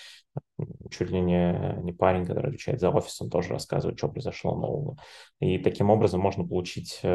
[0.89, 4.97] чуть ли не, не парень, который отвечает за офис, он тоже рассказывает, что произошло нового.
[5.39, 7.07] И таким образом можно получить э,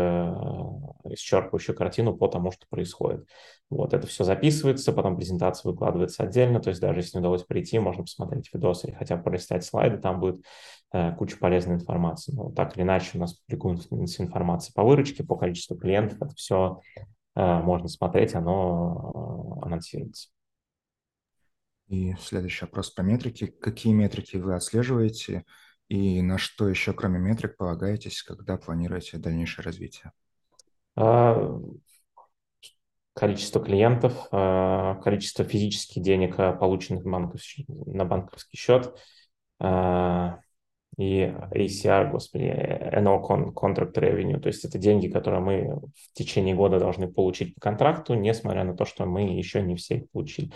[1.05, 3.27] исчерпывающую картину по тому, что происходит.
[3.71, 7.79] Вот это все записывается, потом презентация выкладывается отдельно, то есть даже если не удалось прийти,
[7.79, 10.45] можно посмотреть видос или хотя бы пролистать слайды, там будет
[10.93, 12.33] э, куча полезной информации.
[12.33, 13.89] Но так или иначе у нас публикуется
[14.23, 16.81] информация по выручке, по количеству клиентов, это все
[17.37, 20.31] э, можно смотреть, оно э, анонсируется.
[21.91, 23.47] И следующий вопрос про метрики.
[23.47, 25.45] Какие метрики вы отслеживаете
[25.89, 30.13] и на что еще, кроме метрик, полагаетесь, когда планируете дальнейшее развитие?
[30.95, 31.59] А,
[33.13, 38.97] количество клиентов, а, количество физических денег, а, полученных на банковский счет,
[41.01, 41.23] и
[41.53, 47.11] ACR, господи, annual contract revenue, то есть это деньги, которые мы в течение года должны
[47.11, 50.51] получить по контракту, несмотря на то, что мы еще не все их получили.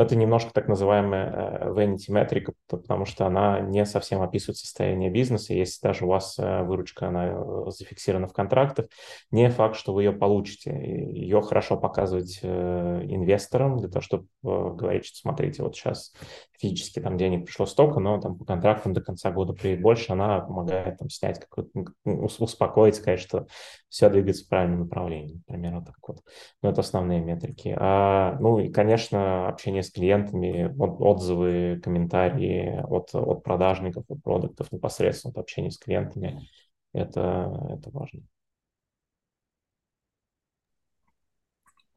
[0.00, 5.52] Это немножко так называемая э, vanity metric, потому что она не совсем описывает состояние бизнеса.
[5.52, 8.86] Если даже у вас э, выручка она э, зафиксирована в контрактах,
[9.30, 10.70] не факт, что вы ее получите.
[10.70, 16.12] Ее хорошо показывать инвесторам для того, чтобы говорить, что смотрите, вот сейчас
[16.60, 20.40] физически там денег пришло столько, но там по контрактам до конца года приедет больше, она
[20.40, 23.46] помогает там снять какой-то, успокоить, сказать, что
[23.88, 26.18] все двигается в правильном направлении, например, вот так вот.
[26.62, 27.74] Но это основные метрики.
[27.76, 35.32] А, ну и, конечно, общение с клиентами, отзывы, комментарии от, от продажников, от продуктов непосредственно,
[35.32, 36.48] от общения с клиентами.
[36.92, 38.22] Это, это важно.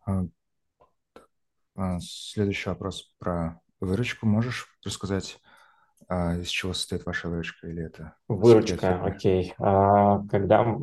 [0.05, 0.23] А,
[1.75, 4.25] а, следующий вопрос про выручку.
[4.25, 5.39] Можешь рассказать,
[6.07, 8.15] а из чего состоит ваша выручка или это?
[8.27, 9.53] Выручка, окей.
[9.57, 10.77] А, когда,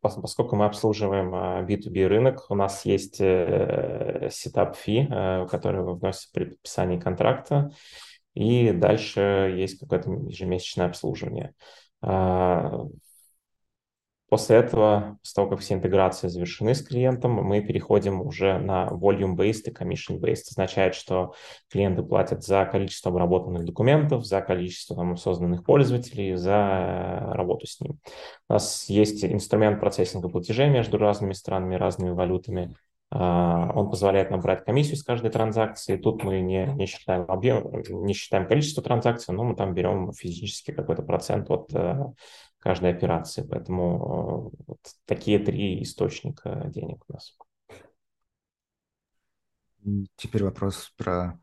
[0.00, 1.34] поскольку мы обслуживаем
[1.66, 7.70] B2B а, рынок, у нас есть э, сетап фи, э, который вносится при подписании контракта,
[8.34, 11.54] и дальше есть какое-то ежемесячное обслуживание.
[12.02, 12.84] А,
[14.28, 19.62] После этого, после того, как все интеграции завершены с клиентом, мы переходим уже на volume-based
[19.66, 20.50] и commission-based.
[20.50, 21.34] Означает, что
[21.70, 28.00] клиенты платят за количество обработанных документов, за количество там, созданных пользователей, за работу с ним.
[28.48, 32.74] У нас есть инструмент процессинга платежей между разными странами, разными валютами.
[33.08, 35.96] А, он позволяет нам брать комиссию с каждой транзакции.
[35.96, 40.72] Тут мы не, не, считаем объем, не считаем количество транзакций, но мы там берем физически
[40.72, 41.96] какой-то процент от э,
[42.66, 43.46] каждой операции.
[43.48, 47.38] Поэтому э, вот такие три источника денег у нас.
[50.16, 51.38] Теперь вопрос про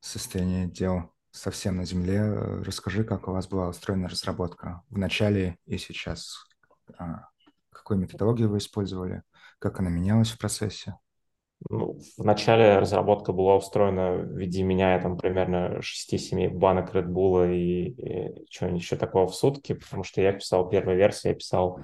[0.00, 2.30] состояние дел совсем на земле.
[2.62, 6.44] Расскажи, как у вас была устроена разработка в начале и сейчас.
[6.98, 7.28] А,
[7.70, 9.22] какую методологию вы использовали?
[9.58, 10.98] Как она менялась в процессе?
[11.68, 17.52] Ну, в начале разработка была устроена в виде меня там примерно 6-7 банок Red Bull
[17.52, 21.80] и, и чего-нибудь еще такого в сутки, потому что я писал первую версию, я писал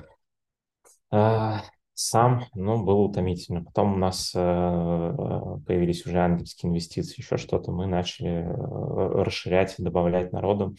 [1.10, 1.52] э,
[1.94, 3.64] сам, ну, было утомительно.
[3.64, 10.32] Потом у нас э, появились уже ангельские инвестиции, еще что-то, мы начали э, расширять, добавлять
[10.32, 10.74] народу.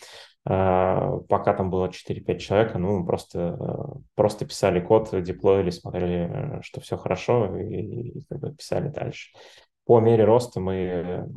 [0.50, 6.60] Э, пока там было 4-5 человек, ну, мы просто, э, просто писали код, деплоили, смотрели,
[6.62, 9.32] что все хорошо, и, и как бы писали дальше.
[9.86, 11.28] По мере роста мы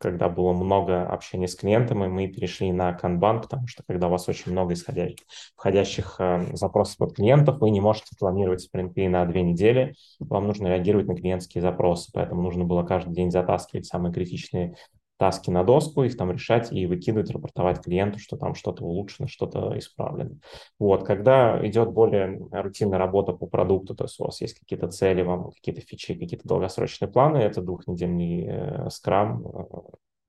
[0.00, 4.28] когда было много общения с клиентами, мы перешли на Kanban, потому что когда у вас
[4.28, 5.18] очень много исходящих,
[5.54, 10.68] входящих э, запросов от клиентов, вы не можете планировать спринты на две недели, вам нужно
[10.68, 14.74] реагировать на клиентские запросы, поэтому нужно было каждый день затаскивать самые критичные
[15.20, 19.78] таски на доску, их там решать и выкидывать, рапортовать клиенту, что там что-то улучшено, что-то
[19.78, 20.38] исправлено.
[20.78, 25.20] Вот, когда идет более рутинная работа по продукту, то есть у вас есть какие-то цели,
[25.20, 29.64] вам какие-то фичи, какие-то долгосрочные планы, это двухнедельный э, скрам, э,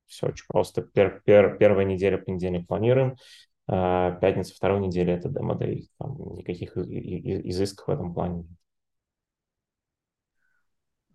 [0.07, 0.81] все очень просто.
[0.81, 3.15] Пер, пер, первая неделя, понедельник планируем,
[3.69, 8.43] э, пятница, второй неделя это демо-дэй, там никаких изысков в этом плане.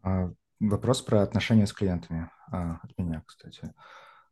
[0.02, 0.30] А,
[0.60, 3.74] вопрос про отношения с клиентами а, от меня, кстати.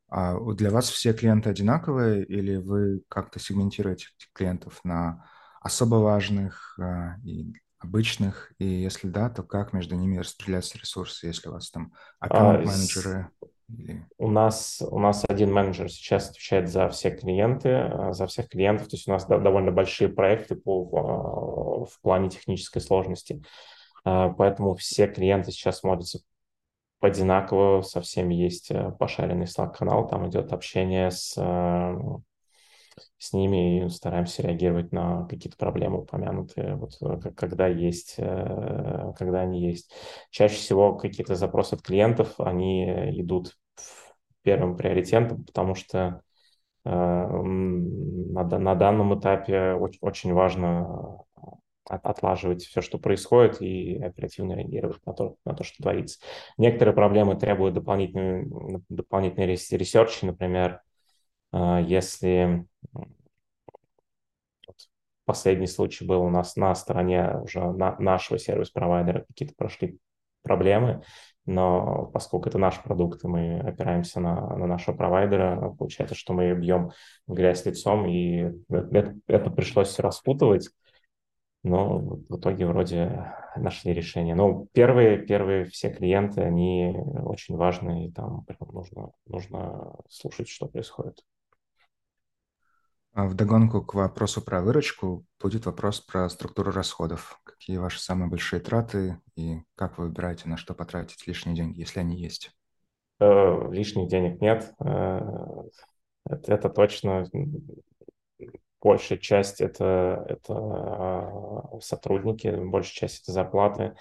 [0.09, 5.29] А для вас все клиенты одинаковые или вы как-то сегментируете клиентов на
[5.61, 8.53] особо важных а, и обычных?
[8.59, 13.31] И если да, то как между ними распределяются ресурсы, если у вас там аккаунт-менеджеры?
[13.69, 14.07] Или...
[14.19, 18.89] У нас, у нас один менеджер сейчас отвечает за все клиенты, а, за всех клиентов.
[18.89, 23.43] То есть у нас довольно большие проекты по, в плане технической сложности.
[24.05, 26.21] Поэтому все клиенты сейчас смотрятся
[27.05, 31.99] одинаково со всеми есть э, пошаренный Slack-канал, там идет общение с, э,
[33.19, 39.63] с ними и стараемся реагировать на какие-то проблемы упомянутые, вот, э, когда есть, когда они
[39.67, 39.93] есть.
[40.31, 42.85] Чаще всего какие-то запросы от клиентов, они
[43.21, 43.57] идут
[44.43, 46.21] первым приоритетом, потому что
[46.85, 51.25] на, на данном этапе очень, очень важно
[51.89, 56.19] отлаживать все, что происходит, и оперативно реагировать на то, на то что творится.
[56.57, 60.81] Некоторые проблемы требуют дополнительный, дополнительный research, например,
[61.53, 62.67] а, если
[65.25, 69.99] последний случай был у нас на стороне уже на нашего сервис-провайдера, какие-то прошли
[70.43, 71.03] проблемы,
[71.47, 76.53] но поскольку это наш продукт, и мы опираемся на, на нашего провайдера, получается, что мы
[76.55, 76.91] бьем
[77.27, 80.71] грязь лицом, и это, это пришлось распутывать,
[81.65, 84.35] но в итоге вроде нашли решение.
[84.35, 91.25] Но первые, первые все клиенты, они очень важны, и там нужно, нужно слушать, что происходит.
[93.15, 97.41] А вдогонку к вопросу про выручку будет вопрос про структуру расходов.
[97.45, 102.01] Какие ваши самые большие траты и как вы выбираете, на что потратить лишние деньги, если
[102.01, 102.51] они есть?
[103.21, 104.75] Э, лишних денег нет.
[104.85, 105.21] Э,
[106.29, 107.25] это точно
[108.85, 113.97] большая часть это, это а, сотрудники, большая часть это зарплаты.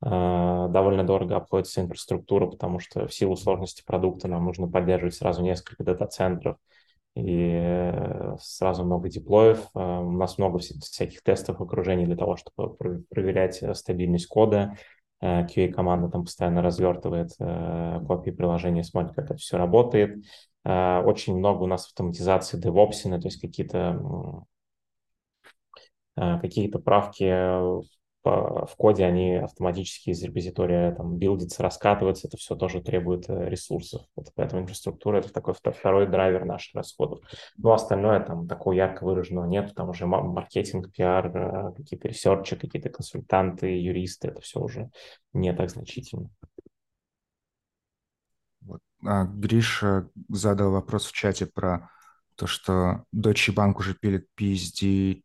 [0.00, 5.42] А, довольно дорого обходится инфраструктура, потому что в силу сложности продукта нам нужно поддерживать сразу
[5.42, 6.56] несколько дата-центров
[7.16, 7.92] и
[8.40, 9.66] сразу много деплоев.
[9.74, 12.76] А, у нас много всяких тестов окружений для того, чтобы
[13.10, 14.76] проверять стабильность кода.
[15.22, 20.24] QA-команда там постоянно развертывает копии приложения, смотрит, как это все работает.
[20.64, 24.44] Э, очень много у нас автоматизации DevOps, то есть какие-то
[26.16, 27.90] э, какие-то правки
[28.22, 34.02] в коде, они автоматически из репозитория там билдятся, раскатываются, это все тоже требует э, ресурсов.
[34.14, 37.20] Вот поэтому инфраструктура— это такой второй драйвер наших расходов.
[37.56, 43.68] Но остальное там такого ярко выраженного нет, там уже маркетинг, пиар, какие-то ресерчи, какие-то консультанты,
[43.68, 44.90] юристы, это все уже
[45.32, 46.28] не так значительно.
[49.04, 51.90] А, Гриша задал вопрос в чате про
[52.34, 55.22] то, что Deutsche Bank уже пилит PSD2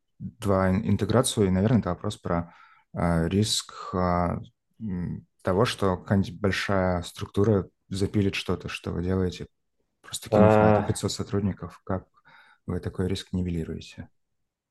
[0.84, 2.54] интеграцию, и, наверное, это вопрос про
[2.94, 4.42] а, риск а,
[5.42, 9.48] того, что какая-нибудь большая структура запилит что-то, что вы делаете,
[10.02, 12.06] просто кинув на это 500 сотрудников, как
[12.66, 14.10] вы такой риск нивелируете?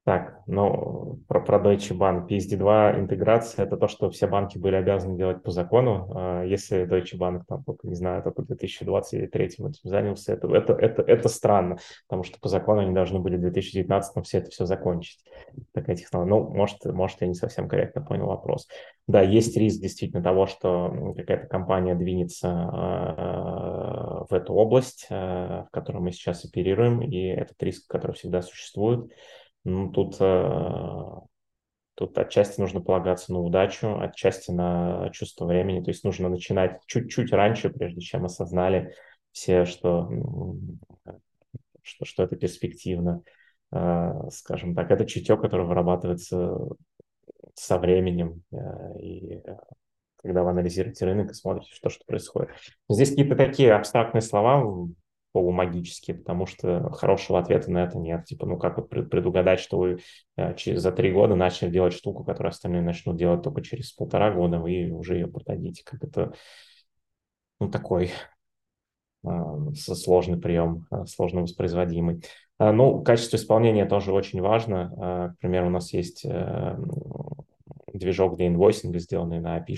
[0.04, 2.28] Так, ну, про, про Deutsche Bank.
[2.28, 6.12] PSD2 интеграция– это то, что все банки были обязаны делать по закону.
[6.14, 11.00] А если Deutsche Bank, там, не знаю, только в 2023 этим занялся, это, это, это,
[11.00, 15.24] это странно, потому что по закону они должны были в 2019 все это все закончить.
[15.72, 16.30] Такая технология.
[16.30, 18.68] Ну, может, может, я не совсем корректно понял вопрос.
[19.06, 25.68] Да, есть риск действительно того, что какая-то компания двинется э, в эту область, э, в
[25.70, 29.10] которой мы сейчас оперируем, и этот риск, который всегда существует–
[29.64, 31.10] ну, тут, э,
[31.94, 35.82] тут отчасти нужно полагаться на удачу, отчасти на чувство времени.
[35.82, 38.94] То есть нужно начинать чуть-чуть раньше, прежде чем осознали
[39.32, 40.10] все, что,
[41.82, 43.22] что, что это перспективно.
[43.72, 46.58] Э, скажем так, это чутье, которое вырабатывается
[47.54, 48.42] со временем.
[48.52, 49.42] Э, и
[50.24, 52.50] когда вы анализируете рынок и смотрите, что, что происходит.
[52.88, 54.88] Здесь какие-то такие абстрактные слова
[55.34, 58.24] полумагически, потому что хорошего ответа на это нет.
[58.24, 59.98] Типа, ну как вот предугадать, что вы
[60.36, 64.30] э, через, за три года начали делать штуку, которую остальные начнут делать только через полтора
[64.30, 65.82] года, вы уже ее продадите.
[65.84, 66.32] Как это,
[67.58, 68.12] ну такой
[69.74, 72.22] сложный прием, сложно воспроизводимый.
[72.58, 75.32] Ну, качество исполнения тоже очень важно.
[75.36, 76.26] К примеру, у нас есть
[77.98, 79.76] движок для инвойсинга, сделанный на api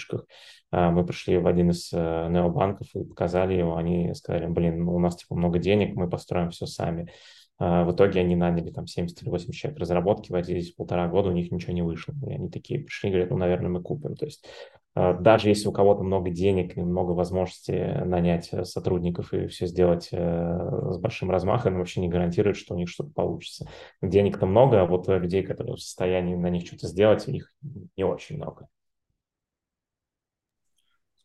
[0.73, 3.77] Мы пришли в один из необанков и показали его.
[3.77, 7.09] Они сказали, блин, у нас типа много денег, мы построим все сами.
[7.59, 11.33] А, в итоге они наняли там 70 или 80 человек разработки, возились полтора года, у
[11.33, 12.15] них ничего не вышло.
[12.27, 14.15] И они такие пришли говорят, ну, наверное, мы купим.
[14.15, 19.35] То есть а, даже если у кого-то много денег и много возможностей нанять э, сотрудников
[19.35, 23.69] и все сделать э, с большим размахом, вообще не гарантирует, что у них что-то получится.
[24.01, 27.53] Денег-то много, а вот людей, которые в состоянии на них что-то сделать, их
[27.95, 28.69] не очень много.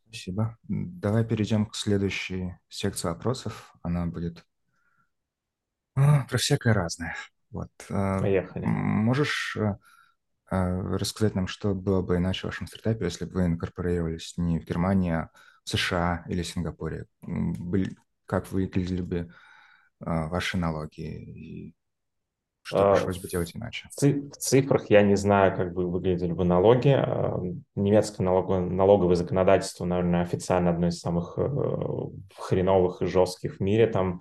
[0.04, 0.58] Спасибо.
[0.68, 3.74] Давай перейдем к следующей секции вопросов.
[3.82, 4.44] Она будет
[5.94, 7.16] а, про всякое разное.
[7.50, 7.70] Вот.
[7.88, 8.66] Поехали.
[8.66, 9.76] Можешь э,
[10.52, 14.64] рассказать нам, что было бы иначе в вашем стартапе, если бы вы инкорпорировались не в
[14.64, 15.30] Германии, а
[15.64, 17.06] в США или Сингапуре?
[18.26, 19.32] Как выглядели бы
[20.00, 21.74] ваши налоги и
[22.64, 23.88] что пришлось бы делать иначе?
[23.96, 26.96] В цифрах я не знаю, как бы выглядели бы налоги.
[27.74, 31.48] Немецкое налоговое законодательство, наверное, официально одно из самых э,
[32.36, 33.88] хреновых и жестких в мире.
[33.88, 34.20] Там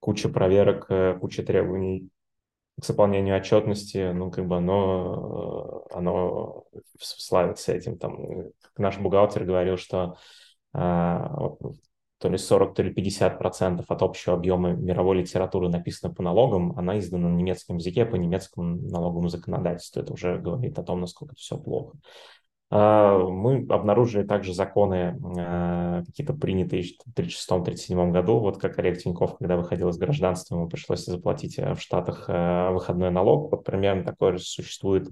[0.00, 2.08] куча проверок, э, куча требований
[2.80, 6.64] к заполнению отчетности, ну, как бы оно, э, оно
[6.98, 7.98] славится этим.
[7.98, 8.18] Там,
[8.76, 10.16] наш бухгалтер говорил, что
[10.72, 11.30] а,
[12.18, 16.76] то ли 40, то ли 50 процентов от общего объема мировой литературы написано по налогам,
[16.78, 20.00] она издана на немецком языке по немецкому налоговому законодательству.
[20.00, 21.98] Это уже говорит о том, насколько все плохо.
[22.70, 28.40] А, мы обнаружили также законы, а, какие-то принятые в 1936-1937 году.
[28.40, 33.10] Вот как Олег Тиньков, когда выходил из гражданства, ему пришлось заплатить э, в Штатах выходной
[33.10, 33.50] налог.
[33.50, 35.08] Вот примерно такое же существует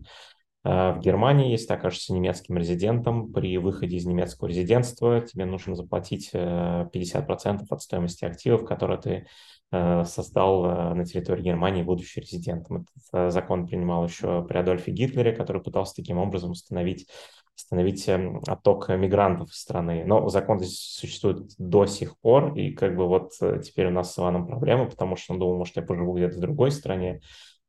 [0.65, 6.31] в Германии, если ты окажешься немецким резидентом, при выходе из немецкого резидентства тебе нужно заплатить
[6.33, 9.27] 50% от стоимости активов, которые ты
[9.73, 12.87] создал на территории Германии, будучи резидентом.
[13.13, 17.09] Этот закон принимал еще при Адольфе Гитлере, который пытался таким образом установить
[17.57, 20.05] остановить эм, отток мигрантов из страны.
[20.07, 24.15] Но закон здесь существует до сих пор, и как бы вот э, теперь у нас
[24.15, 27.21] с Иваном проблема, потому что он думал, может, я поживу где-то в другой стране,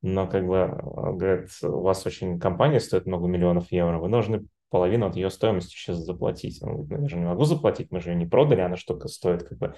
[0.02, 4.46] но как бы, э, говорит, у вас очень компания стоит много миллионов евро, вы должны
[4.74, 6.60] половину от ее стоимости сейчас заплатить.
[6.64, 9.60] «Ну, я же не могу заплатить, мы же ее не продали, она что-то стоит как
[9.60, 9.76] бы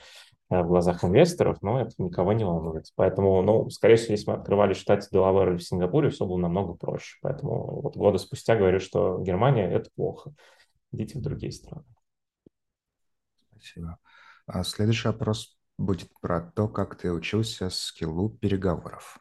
[0.50, 2.86] э, в глазах инвесторов, но это никого не волнует.
[2.96, 6.38] Поэтому, ну, скорее всего, если мы открывали в штате Делавер или в Сингапуре, все было
[6.38, 7.18] намного проще.
[7.22, 10.34] Поэтому вот года спустя говорю, что Германия– это плохо.
[10.94, 11.84] Идите в другие страны.
[13.52, 13.98] Спасибо.
[14.48, 19.20] А следующий вопрос будет про то, как ты учился скиллу переговоров.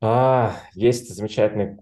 [0.00, 1.76] А, есть замечательный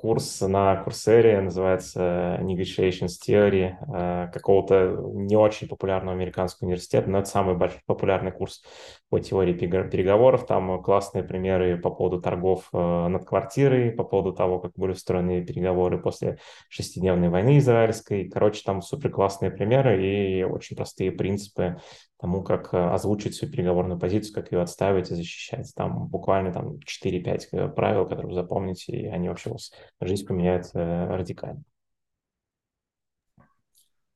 [0.00, 7.28] курс на Курсере, называется Negotiations Theory, э, какого-то не очень популярного американского университета, но это
[7.28, 8.62] самый большой популярный курс
[9.10, 10.46] по теории переговоров.
[10.46, 15.44] Там классные примеры по поводу торгов э, над квартирой, по поводу того, как были устроены
[15.44, 16.38] переговоры после
[16.70, 18.30] шестидневной войны израильской.
[18.30, 21.76] Короче, там супер классные примеры и очень простые принципы
[22.20, 25.72] тому, как э, озвучить свою переговорную позицию, как ее отставить и защищать.
[25.74, 30.26] Там буквально там 4-5 э, правил, которые вы запомните, и они вообще у вас жизнь
[30.26, 31.62] поменяют э, радикально.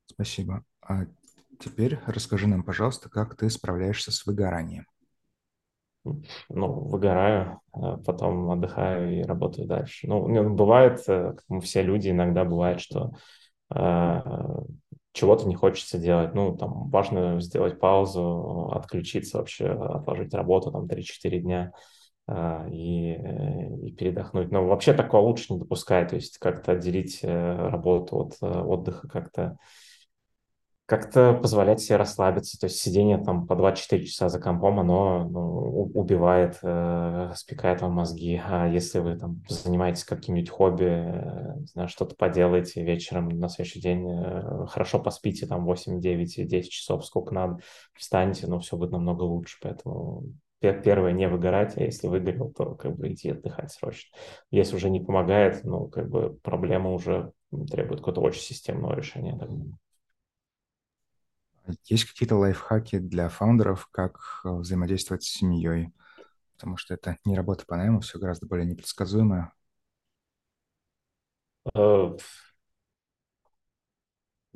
[0.04, 0.64] Спасибо.
[0.86, 1.06] А
[1.58, 4.86] теперь расскажи нам, пожалуйста, как ты справляешься с выгоранием.
[6.04, 10.06] Ну, выгораю, потом отдыхаю и работаю дальше.
[10.06, 13.12] Ну, бывает, как мы все люди, иногда бывает, что
[15.14, 16.34] чего-то не хочется делать.
[16.34, 21.72] Ну, там важно сделать паузу, отключиться вообще, отложить работу там 3-4 дня
[22.26, 24.50] э, и, э, и передохнуть.
[24.50, 29.08] Но вообще такого лучше не допускать, то есть как-то отделить э, работу от э, отдыха,
[29.08, 29.56] как-то
[30.86, 32.58] как-то позволять себе расслабиться.
[32.58, 37.92] То есть сидение там по 24 часа за компом, оно ну, убивает, э, спекает вам
[37.92, 38.40] мозги.
[38.44, 44.06] А если вы там занимаетесь каким-нибудь хобби, э, знаю, что-то поделаете вечером на следующий день,
[44.06, 47.60] э, хорошо поспите там 8, 9, 10 часов, сколько надо,
[47.94, 49.56] встанете, но все будет намного лучше.
[49.62, 50.24] Поэтому
[50.60, 54.16] первое, не выгорать, а если выгорел, то как бы идти отдыхать срочно.
[54.50, 57.32] Если уже не помогает, ну, как бы проблема уже
[57.70, 59.38] требует какого-то очень системного решения.
[59.38, 59.48] Так
[61.84, 65.92] есть какие-то лайфхаки для фаундеров, как э, взаимодействовать с семьей?
[66.56, 69.52] Потому что это не работа по найму, все гораздо более непредсказуемое.
[71.74, 72.16] Э,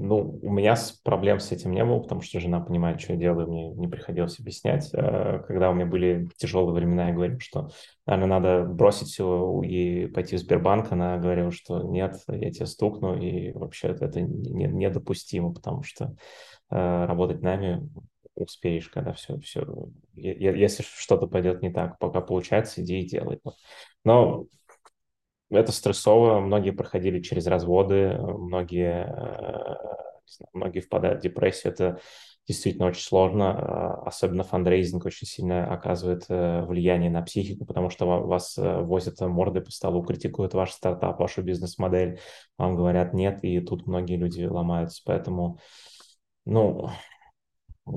[0.01, 3.48] ну, у меня проблем с этим не было, потому что жена понимает, что я делаю,
[3.48, 4.90] мне не приходилось объяснять.
[4.94, 7.70] Э, когда у меня были тяжелые времена, я говорил, что,
[8.06, 10.93] наверное, надо бросить все и пойти в Сбербанк.
[10.93, 16.14] Она говорила, что нет, я тебя стукну, и вообще это недопустимо, потому что
[16.70, 17.89] работать нами
[18.35, 19.66] успеешь, когда все, все,
[20.15, 23.40] если что-то пойдет не так, пока получается, иди и делай.
[24.05, 24.47] Но
[25.51, 32.01] это стрессово, многие проходили через разводы, многие, э, многие впадают в депрессию, это
[32.47, 38.07] действительно очень сложно, а, особенно фандрейзинг очень сильно оказывает э, влияние на психику, потому что
[38.07, 42.20] вас э, возят мордой по столу, критикуют ваш стартап, вашу бизнес-модель,
[42.57, 45.59] вам говорят нет, и тут многие люди ломаются, поэтому,
[46.48, 46.90] ну,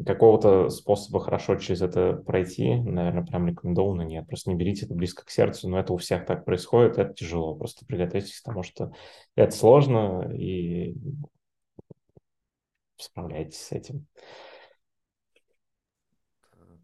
[0.06, 4.28] какого-то способа хорошо через это пройти, наверное, прям рекомендованно нет.
[4.28, 7.56] Просто не берите это близко к сердцу, но это у всех так происходит, это тяжело.
[7.56, 8.94] Просто приготовьтесь к тому, что
[9.36, 10.96] это сложно, и
[12.98, 14.08] справляйтесь с этим.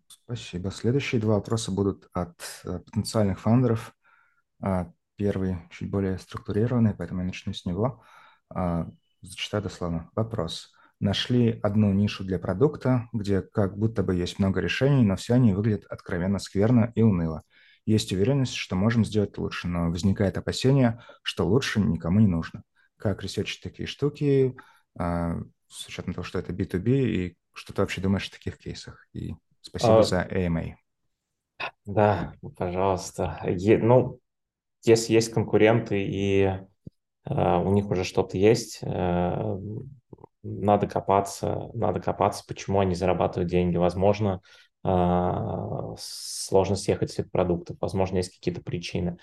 [0.07, 0.72] Спасибо.
[0.72, 2.35] Следующие два вопроса будут от
[2.65, 3.95] э, потенциальных фаундеров.
[4.61, 8.03] А, первый чуть более структурированный, поэтому я начну с него.
[8.49, 8.88] А,
[9.22, 10.10] зачитаю дословно.
[10.15, 10.73] Вопрос.
[10.99, 15.53] Нашли одну нишу для продукта, где как будто бы есть много решений, но все они
[15.53, 17.44] выглядят откровенно скверно и уныло.
[17.86, 22.64] Есть уверенность, что можем сделать лучше, но возникает опасение, что лучше никому не нужно.
[22.98, 24.56] Как ресерчить такие штуки,
[24.98, 25.38] а,
[25.69, 29.07] с учетом того, что это B2B, и что ты вообще думаешь о таких кейсах?
[29.14, 30.76] И спасибо а, за AMA.
[31.86, 33.40] Да, пожалуйста.
[33.45, 34.19] Е, ну,
[34.84, 36.57] если есть конкуренты и э,
[37.26, 39.57] у них уже что-то есть, э,
[40.44, 43.78] надо копаться, надо копаться, почему они зарабатывают деньги.
[43.78, 44.42] Возможно,
[44.84, 49.18] э, сложно съехать с их продуктов, возможно, есть какие-то причины.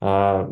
[0.00, 0.48] Э,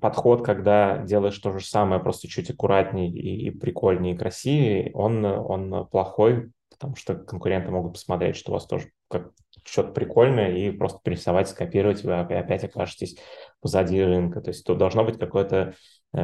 [0.00, 5.24] подход, когда делаешь то же самое, просто чуть аккуратнее и, и прикольнее, и красивее, он,
[5.24, 9.30] он плохой, потому что конкуренты могут посмотреть, что у вас тоже как
[9.64, 13.18] что-то прикольное, и просто перерисовать, скопировать, вы опять окажетесь
[13.60, 14.40] позади рынка.
[14.40, 15.74] То есть тут должно быть какое-то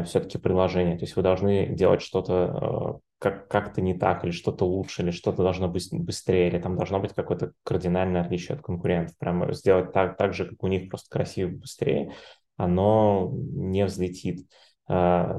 [0.05, 0.97] все-таки приложение.
[0.97, 5.10] То есть вы должны делать что-то э, как- как-то не так, или что-то лучше, или
[5.10, 9.16] что-то должно быть быстрее, или там должно быть какое-то кардинальное отличие от конкурентов.
[9.19, 12.12] Прямо сделать так, так же, как у них, просто красиво, быстрее
[12.56, 14.47] оно не взлетит.
[14.89, 15.35] А,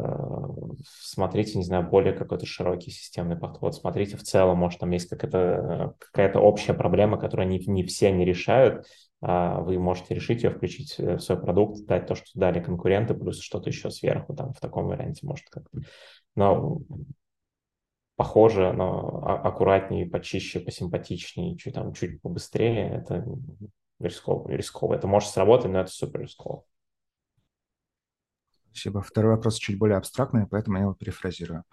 [0.86, 3.76] смотрите, не знаю, более какой-то широкий системный подход.
[3.76, 8.26] Смотрите в целом, может, там есть какая-то какая общая проблема, которую не, не все не
[8.26, 8.86] решают.
[9.22, 13.40] А вы можете решить ее, включить в свой продукт, дать то, что дали конкуренты, плюс
[13.40, 15.80] что-то еще сверху, там в таком варианте может как-то.
[16.36, 16.82] Но
[18.15, 23.26] похоже, но а, аккуратнее, почище, посимпатичнее, чуть, там, чуть побыстрее, это
[23.99, 24.95] рисково, рисково.
[24.95, 26.64] Это может сработать, но это супер рисково.
[28.73, 29.01] Спасибо.
[29.01, 31.63] Второй вопрос чуть более абстрактный, поэтому я его перефразирую.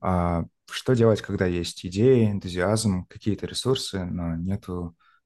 [0.00, 4.64] А что делать, когда есть идеи, энтузиазм, какие-то ресурсы, но нет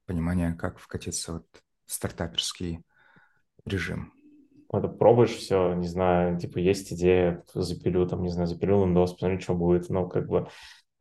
[0.05, 1.43] понимания, как вкатиться в
[1.85, 2.83] стартаперский
[3.63, 4.11] режим?
[4.73, 9.39] Это пробуешь все, не знаю, типа есть идея, запилю, там, не знаю, запилю Windows, посмотрю,
[9.39, 10.49] что будет, ну, как бы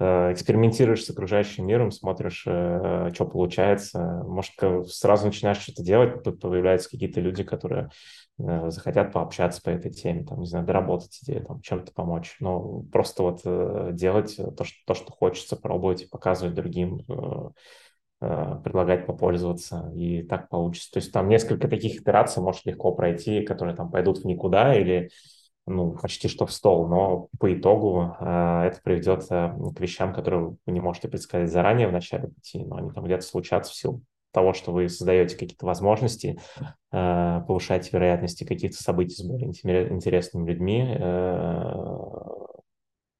[0.00, 4.22] экспериментируешь с окружающим миром, смотришь, э, что получается.
[4.26, 4.54] Может,
[4.88, 7.90] сразу начинаешь что-то делать, появляются какие-то люди, которые
[8.38, 12.36] Э, захотят пообщаться по этой теме, там, не знаю, доработать идею, там, чем-то помочь.
[12.40, 17.50] Но просто вот э, делать то что, то, что хочется, пробовать и показывать другим, э,
[18.64, 20.90] предлагать попользоваться, и так получится.
[20.92, 25.10] То есть там несколько таких итераций может легко пройти, которые там пойдут в никуда или
[25.66, 30.56] ну, почти что в стол, но по итогу э, это приведет э, к вещам, которые
[30.66, 34.02] вы не можете предсказать заранее в начале пути, но они там где-то случатся в силу
[34.32, 36.38] того, что вы создаете какие-то возможности,
[36.92, 41.74] э, повышаете вероятности каких-то событий с более интересными людьми, э,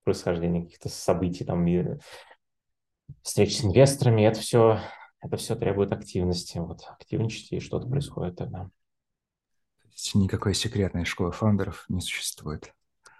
[0.04, 1.66] происхождение каких-то событий, там,
[3.22, 4.80] встреч с инвесторами, это все,
[5.22, 6.58] это все требует активности.
[6.58, 8.68] Вот, активничайте, и что-то происходит тогда.
[10.14, 12.74] Никакой секретной школы фаундеров не существует?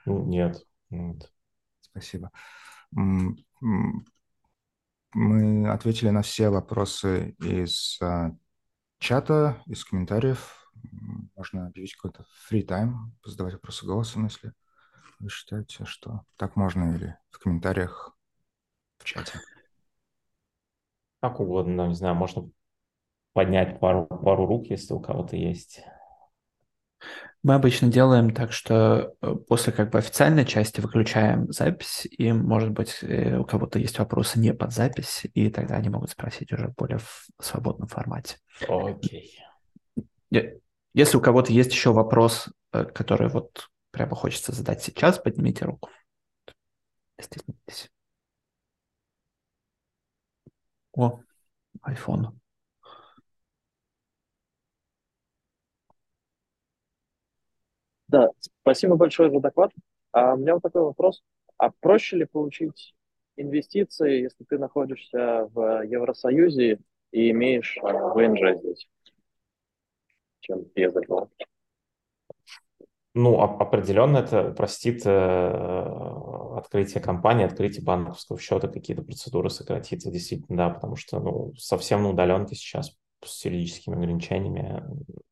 [0.07, 0.67] Нет.
[0.91, 1.33] нет.
[1.81, 2.31] Спасибо
[5.15, 8.33] мы ответили на все вопросы из а,
[8.99, 10.71] чата, из комментариев.
[11.37, 12.95] Можно объявить какой-то free time,
[13.25, 14.53] задавать вопросы голосом, если
[15.21, 18.17] вы считаете, что так можно, или в комментариях
[18.99, 19.41] в чате.
[21.21, 22.51] Как угодно, не знаю, можно
[23.33, 25.81] поднять пару, пару рук, если у кого-то есть.
[27.43, 32.71] Мы обычно делаем так, что э, после как бы официальной части выключаем запись, и, может
[32.71, 36.69] быть, э, у кого-то есть вопросы не под запись, и тогда они могут спросить уже
[36.69, 38.39] более в свободном формате.
[38.67, 39.39] Окей.
[40.95, 45.91] Если у кого-то есть еще вопрос, э, который вот прямо хочется задать сейчас, поднимите руку.
[47.21, 47.91] Стесняйтесь.
[50.93, 51.21] О,
[51.87, 52.39] iPhone.
[58.15, 59.73] Да, спасибо большое за доклад.
[60.13, 61.25] А у меня вот такой вопрос.
[61.59, 62.95] А проще ли получить
[63.37, 66.79] инвестиции, если ты находишься в Евросоюзе
[67.11, 68.89] и имеешь ВНЖ здесь,
[70.39, 71.29] чем без этого?
[73.15, 80.71] Ну, определенно это упростит э, открытие компании, открытие банковского счета, какие-то процедуры сократится, действительно, да,
[80.71, 84.83] потому что ну, совсем на удаленке сейчас с юридическими ограничениями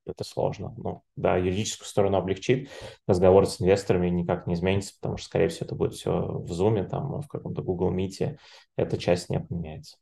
[0.06, 0.74] это сложно.
[0.76, 2.70] Ну, да, юридическую сторону облегчит,
[3.06, 6.84] разговор с инвесторами никак не изменится, потому что, скорее всего, это будет все в Zoom,
[6.88, 8.38] там, в каком-то Google Meet,
[8.76, 9.96] эта часть не поменяется.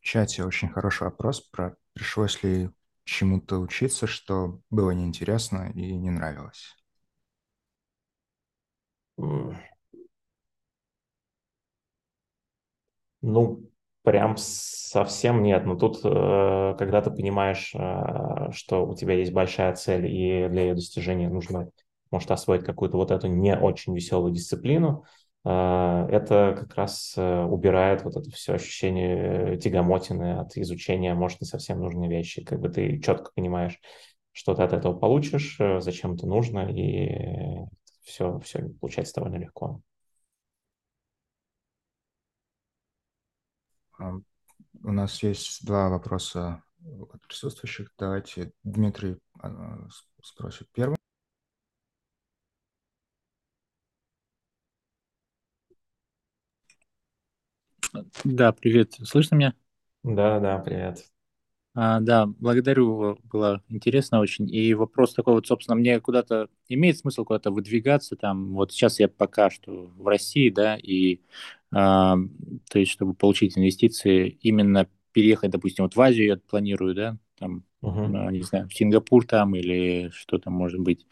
[0.00, 2.70] чате очень хороший вопрос про пришлось ли
[3.04, 6.76] чему-то учиться, что было неинтересно и не нравилось.
[13.20, 13.68] Ну,
[14.02, 15.66] прям совсем нет.
[15.66, 20.62] Но тут, э, когда ты понимаешь, э, что у тебя есть большая цель, и для
[20.62, 21.70] ее достижения нужно,
[22.10, 25.04] может, освоить какую-то вот эту не очень веселую дисциплину,
[25.44, 25.48] э,
[26.10, 32.08] это как раз убирает вот это все ощущение тягомотины от изучения, может, не совсем нужные
[32.08, 32.44] вещи.
[32.44, 33.80] Как бы ты четко понимаешь,
[34.32, 37.64] что ты от этого получишь, зачем это нужно, и
[38.04, 39.80] все, все получается довольно легко.
[43.98, 47.92] У нас есть два вопроса от присутствующих.
[47.98, 49.88] Давайте Дмитрий а,
[50.22, 50.96] спросит первым.
[58.24, 58.94] Да, привет.
[59.04, 59.54] Слышно меня?
[60.02, 61.04] Да, да, привет.
[61.80, 64.52] А, да, благодарю, было интересно очень.
[64.52, 68.54] И вопрос такой вот, собственно, мне куда-то имеет смысл куда-то выдвигаться там.
[68.54, 71.20] Вот сейчас я пока что в России, да, и
[71.72, 72.16] а,
[72.68, 77.62] то есть, чтобы получить инвестиции, именно переехать, допустим, вот в Азию я планирую, да, там,
[77.84, 78.32] uh-huh.
[78.32, 81.06] не знаю, в Сингапур там или что там может быть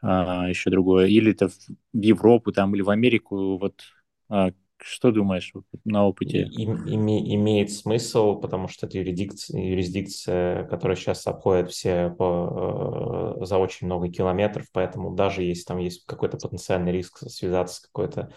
[0.00, 1.54] а, еще другое, или это в
[1.92, 3.82] Европу там или в Америку, вот
[4.30, 5.52] а, что думаешь
[5.84, 6.42] на опыте?
[6.42, 13.58] Име, имеет смысл, потому что это юрисдикция, юрисдикция которая сейчас обходит все по, э, за
[13.58, 18.32] очень много километров, поэтому даже если там есть какой-то потенциальный риск связаться с какой-то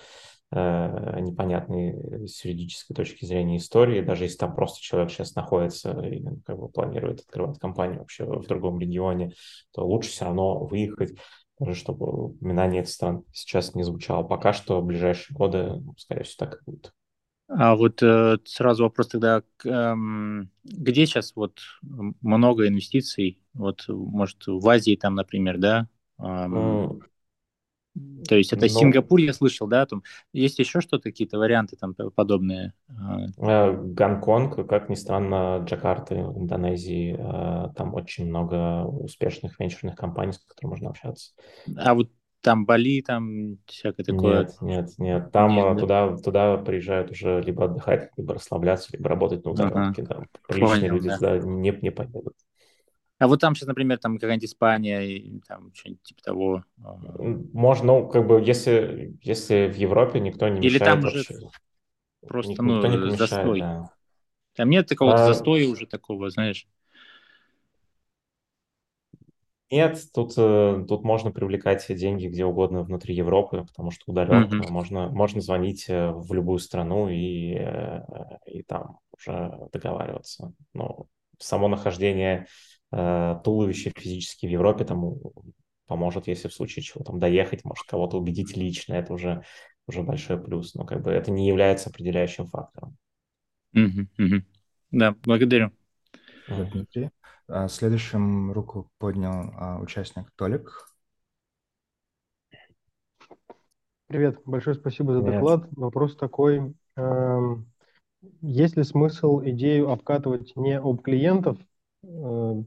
[0.52, 6.24] э, непонятной с юридической точки зрения истории, даже если там просто человек сейчас находится и
[6.46, 9.34] как бы планирует открывать компанию вообще в другом регионе,
[9.74, 11.18] то лучше все равно выехать
[11.60, 14.24] тоже чтобы упоминание этих стран сейчас не звучало.
[14.24, 16.94] Пока что в ближайшие годы, скорее всего, так и будет.
[17.50, 19.96] А вот э, сразу вопрос тогда, э,
[20.64, 21.60] где сейчас вот
[22.22, 23.42] много инвестиций?
[23.54, 25.88] Вот, может, в Азии там, например, да?
[26.20, 27.02] Эм,
[28.28, 28.74] то есть это Но...
[28.74, 29.86] Ну, Сингапур, я слышал, да?
[29.86, 30.04] Там
[30.34, 32.74] есть еще что-то, какие-то варианты там подобные?
[32.88, 33.26] А?
[33.38, 40.40] Э, Гонконг, как ни странно, Джакарта, Индонезии, э, там очень много успешных венчурных компаний, с
[40.40, 41.32] которыми можно общаться.
[41.78, 42.12] А вот
[42.42, 44.40] там Бали, там всякое такое?
[44.40, 45.32] Нет, нет, нет.
[45.32, 46.18] Там нет, э, туда, да?
[46.18, 50.04] туда приезжают уже либо отдыхать, либо расслабляться, либо работать на удаленке.
[50.04, 50.20] Ага.
[50.20, 50.40] Да.
[50.48, 51.18] Приличные Понял, люди да.
[51.18, 52.36] сюда не, не поедут.
[53.20, 56.64] А вот там сейчас, например, там какая-нибудь Испания, и, там что-нибудь типа того.
[56.82, 56.98] А.
[57.54, 61.20] Можно, ну, как бы, если, если в Европе никто не Или мешает там вообще.
[61.20, 61.50] уже
[62.26, 63.60] просто, никто ну, не застой.
[63.60, 63.92] Да.
[64.56, 65.18] Там нет такого а...
[65.18, 66.66] застоя уже такого, знаешь.
[69.72, 74.72] Нет, тут, э, тут можно привлекать деньги где угодно внутри Европы, потому что удаленка, mm-hmm.
[74.72, 78.02] можно, можно звонить э, в любую страну и, э,
[78.48, 80.54] и там уже договариваться.
[80.74, 81.06] Но
[81.38, 82.48] само нахождение
[82.92, 85.14] туловище физически в Европе там
[85.86, 89.44] поможет, если в случае чего там доехать, может кого-то убедить лично, это уже,
[89.88, 92.98] уже большой плюс, но как бы это не является определяющим фактором.
[93.76, 94.08] Mm-hmm.
[94.20, 94.42] Mm-hmm.
[94.92, 95.72] Да, благодарю.
[96.48, 97.10] Дмитрий.
[97.48, 100.88] А, следующим руку поднял а, участник Толик.
[104.08, 105.36] Привет, большое спасибо за Привет.
[105.36, 105.68] доклад.
[105.72, 106.74] Вопрос такой.
[106.96, 107.72] Эм,
[108.42, 111.58] есть ли смысл идею обкатывать не об клиентов,
[112.04, 112.64] э,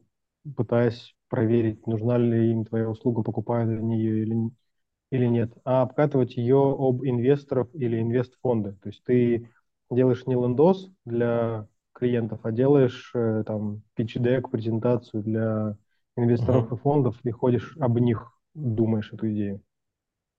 [0.56, 4.50] пытаясь проверить, нужна ли им твоя услуга, покупают они ее или,
[5.10, 8.72] или нет, а обкатывать ее об инвесторов или инвестфонды?
[8.82, 9.48] То есть ты
[9.90, 15.76] делаешь не лендос для клиентов, а делаешь э, там pitch-deck, презентацию для
[16.16, 16.76] инвесторов uh-huh.
[16.76, 19.62] и фондов и ходишь об них, думаешь эту идею.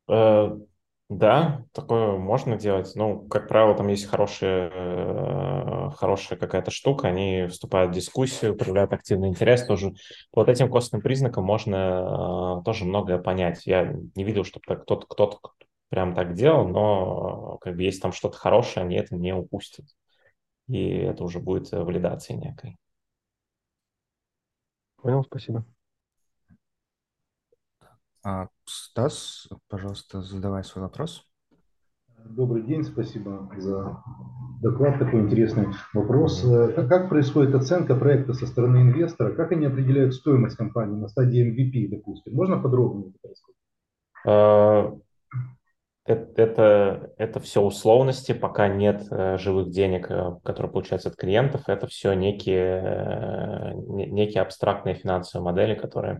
[0.09, 0.67] Uh,
[1.09, 2.91] да, такое можно делать.
[2.95, 8.93] Ну, как правило, там есть хорошая, э, хорошая какая-то штука, они вступают в дискуссию, проявляют
[8.93, 9.93] активный интерес тоже.
[10.33, 13.65] Вот этим костным признакам можно э, тоже многое понять.
[13.67, 15.39] Я не видел, чтобы кто-то кто-то
[15.89, 19.85] прям так делал, но как бы если там что-то хорошее, они это не упустят
[20.67, 22.77] и это уже будет э, валидацией некой.
[24.97, 25.65] Понял, спасибо.
[28.23, 31.27] А, Стас, пожалуйста, задавай свой вопрос.
[32.25, 34.01] Добрый день, спасибо за
[34.61, 36.41] доклад, такой интересный вопрос.
[36.45, 39.35] Э, как, как происходит оценка проекта со стороны инвестора?
[39.35, 42.33] Как они определяют стоимость компании на стадии MVP, допустим?
[42.33, 45.03] Можно подробнее это рассказать?
[46.05, 51.69] Это, это все условности, пока нет э, живых денег, э, которые получаются от клиентов.
[51.69, 56.19] Это все некие, э, некие абстрактные финансовые модели, которые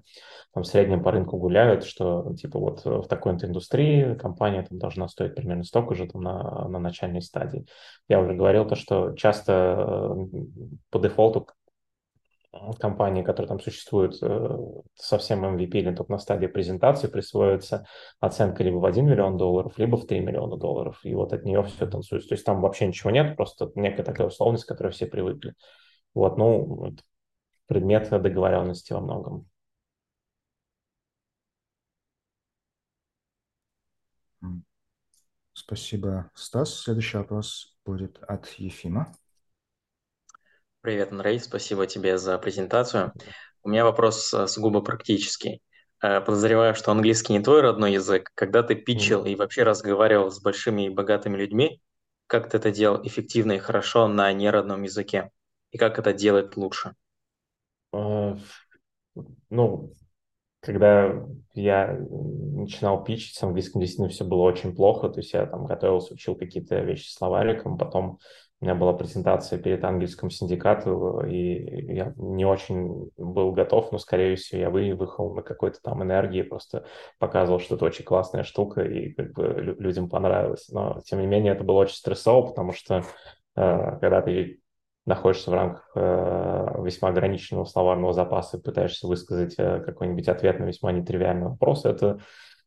[0.53, 5.09] там, в среднем по рынку гуляют, что типа вот в такой-то индустрии компания там, должна
[5.09, 7.65] стоить примерно столько же там, на, на начальной стадии.
[8.07, 10.15] Я уже говорил то, что часто
[10.91, 11.49] по дефолту
[12.79, 14.57] компании, которые там существуют э,
[14.95, 17.85] совсем MVP или только на стадии презентации, присвоится
[18.19, 20.99] оценка либо в 1 миллион долларов, либо в 3 миллиона долларов.
[21.03, 22.29] И вот от нее все танцуется.
[22.29, 25.55] То есть там вообще ничего нет, просто некая такая условность, к которой все привыкли.
[26.13, 26.93] Вот, ну,
[27.67, 29.47] предмет договоренности во многом.
[35.53, 36.81] Спасибо, Стас.
[36.81, 39.13] Следующий вопрос будет от Ефима.
[40.83, 43.13] Привет, Андрей, спасибо тебе за презентацию.
[43.63, 45.61] У меня вопрос э, сугубо практический.
[46.01, 48.31] Э, подозреваю, что английский не твой родной язык.
[48.35, 51.79] Когда ты питчил и вообще разговаривал с большими и богатыми людьми,
[52.27, 55.31] как ты это делал эффективно и хорошо на неродном языке?
[55.71, 56.95] И как это делать лучше?
[57.93, 58.35] Э,
[59.49, 59.93] ну,
[60.59, 65.07] когда я начинал пичить с английским, действительно все было очень плохо.
[65.07, 68.19] То есть я там готовился, учил какие-то вещи словариком, потом
[68.63, 74.37] у меня была презентация перед английским синдикатом, и я не очень был готов, но, скорее
[74.37, 76.85] всего, я выехал на какой-то там энергии, просто
[77.19, 80.69] показывал, что это очень классная штука, и как бы людям понравилось.
[80.69, 83.03] Но, тем не менее, это было очень стрессово, потому что
[83.57, 84.61] э, когда ты
[85.05, 90.63] находишься в рамках э, весьма ограниченного словарного запаса и пытаешься высказать э, какой-нибудь ответ на
[90.63, 92.19] весьма нетривиальный вопрос, это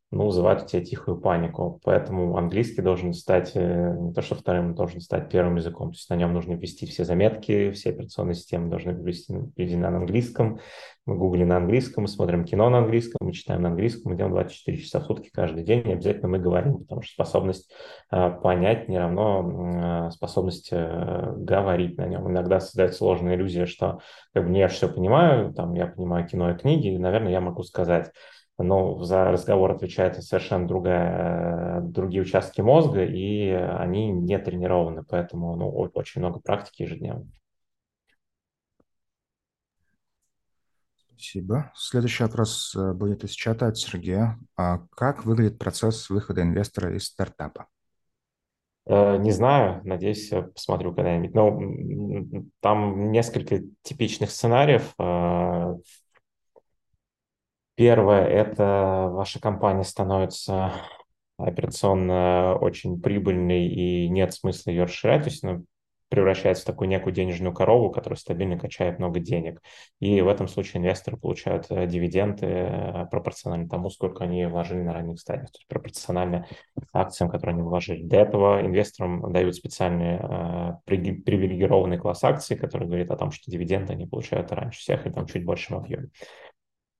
[0.09, 1.81] ну, вызывает у тебя тихую панику.
[1.83, 5.89] Поэтому английский должен стать, э, не то что вторым, должен стать первым языком.
[5.89, 9.97] То есть на нем нужно ввести все заметки, все операционные системы должны быть введены на
[9.97, 10.59] английском.
[11.05, 14.33] Мы гугли на английском, мы смотрим кино на английском, мы читаем на английском, мы делаем
[14.33, 17.71] 24 часа в сутки каждый день, и обязательно мы говорим, потому что способность
[18.09, 22.29] э, понять не равно э, способность говорить на нем.
[22.29, 23.99] Иногда создается сложная иллюзия, что
[24.33, 27.63] как бы, я все понимаю, там, я понимаю кино и книги, и, наверное, я могу
[27.63, 28.11] сказать
[28.57, 35.69] но за разговор отвечает совершенно другая, другие участки мозга, и они не тренированы, поэтому ну,
[35.69, 37.27] очень много практики ежедневно.
[40.95, 41.71] Спасибо.
[41.75, 44.39] Следующий вопрос э, будет из чата от Сергея.
[44.55, 47.67] А как выглядит процесс выхода инвестора из стартапа?
[48.85, 51.33] Э, не знаю, надеюсь, посмотрю когда-нибудь.
[51.33, 54.93] Но там несколько типичных сценариев.
[57.77, 60.73] Первое– это ваша компания становится
[61.37, 65.61] операционно очень прибыльной и нет смысла ее расширять, то есть она
[66.09, 69.61] превращается в такую некую денежную корову, которая стабильно качает много денег.
[69.99, 74.93] И в этом случае инвесторы получают э, дивиденды э, пропорционально тому, сколько они вложили на
[74.93, 76.47] ранних стадиях, то есть пропорционально
[76.93, 78.03] акциям, которые они вложили.
[78.03, 83.93] Для этого инвесторам дают специальный э, привилегированный класс акций, который говорит о том, что дивиденды
[83.93, 86.09] они получают раньше всех и там чуть большем объеме.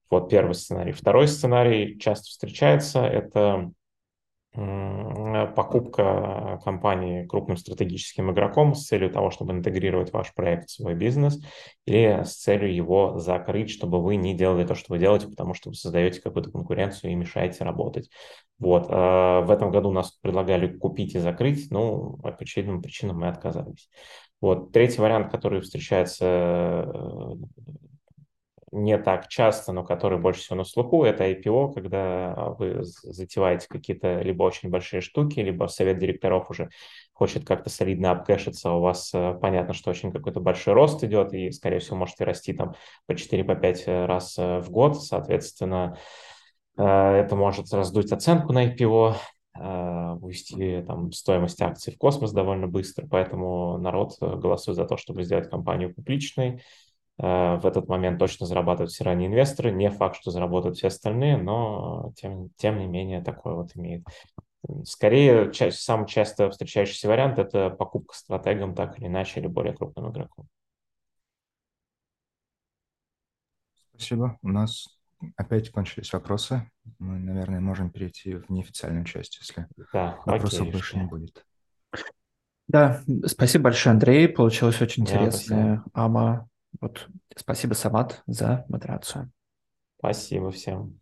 [0.10, 0.92] Вот первый сценарий.
[0.92, 3.72] Второй сценарий часто встречается, это
[5.56, 11.40] покупка компании крупным стратегическим игроком с целью того, чтобы интегрировать ваш проект в свой бизнес
[11.86, 15.70] или с целью его закрыть, чтобы вы не делали то, что вы делаете, потому что
[15.70, 18.10] вы создаете какую-то конкуренцию и мешаете работать.
[18.58, 18.88] Вот.
[18.90, 23.90] А в этом году нас предлагали купить и закрыть, но по очевидным причинам мы отказались.
[24.42, 24.72] Вот.
[24.72, 27.34] Третий вариант, который встречается э,
[28.72, 34.22] не так часто, но который больше всего на слуху, это IPO, когда вы затеваете какие-то
[34.22, 36.70] либо очень большие штуки, либо совет директоров уже
[37.14, 41.50] хочет как-то солидно обкэшиться, у вас э, понятно, что очень какой-то большой рост идет, и,
[41.52, 42.76] скорее всего, можете расти там
[43.06, 45.98] по 4-5 по раз э, в год, соответственно,
[46.78, 49.16] э, это может раздуть оценку на IPO,
[49.60, 55.50] вывести там стоимость акций в космос довольно быстро, поэтому народ голосует за то, чтобы сделать
[55.50, 56.87] компанию публичной, Э,
[57.18, 59.72] в этот момент точно зарабатывают все ранние инвесторы.
[59.72, 64.04] Не факт, что заработают все остальные, но тем, тем не менее такое вот имеет.
[64.84, 70.12] Скорее, ча- самый часто встречающийся вариант– это покупка стратегом так или иначе, или более крупным
[70.12, 70.48] игроком.
[73.94, 74.38] Спасибо.
[74.44, 75.00] У нас
[75.36, 76.70] опять кончились вопросы.
[77.00, 81.46] Мы, наверное, можем перейти в неофициальную часть, если да, вопросов окей, больше не будет.
[82.68, 84.28] Да, спасибо большое, Андрей.
[84.28, 85.84] Получилось очень да, интересное.
[85.94, 86.48] Ама
[86.80, 87.08] вот.
[87.36, 89.32] Спасибо, Самат, за модерацию.
[90.00, 91.00] Спасибо всем.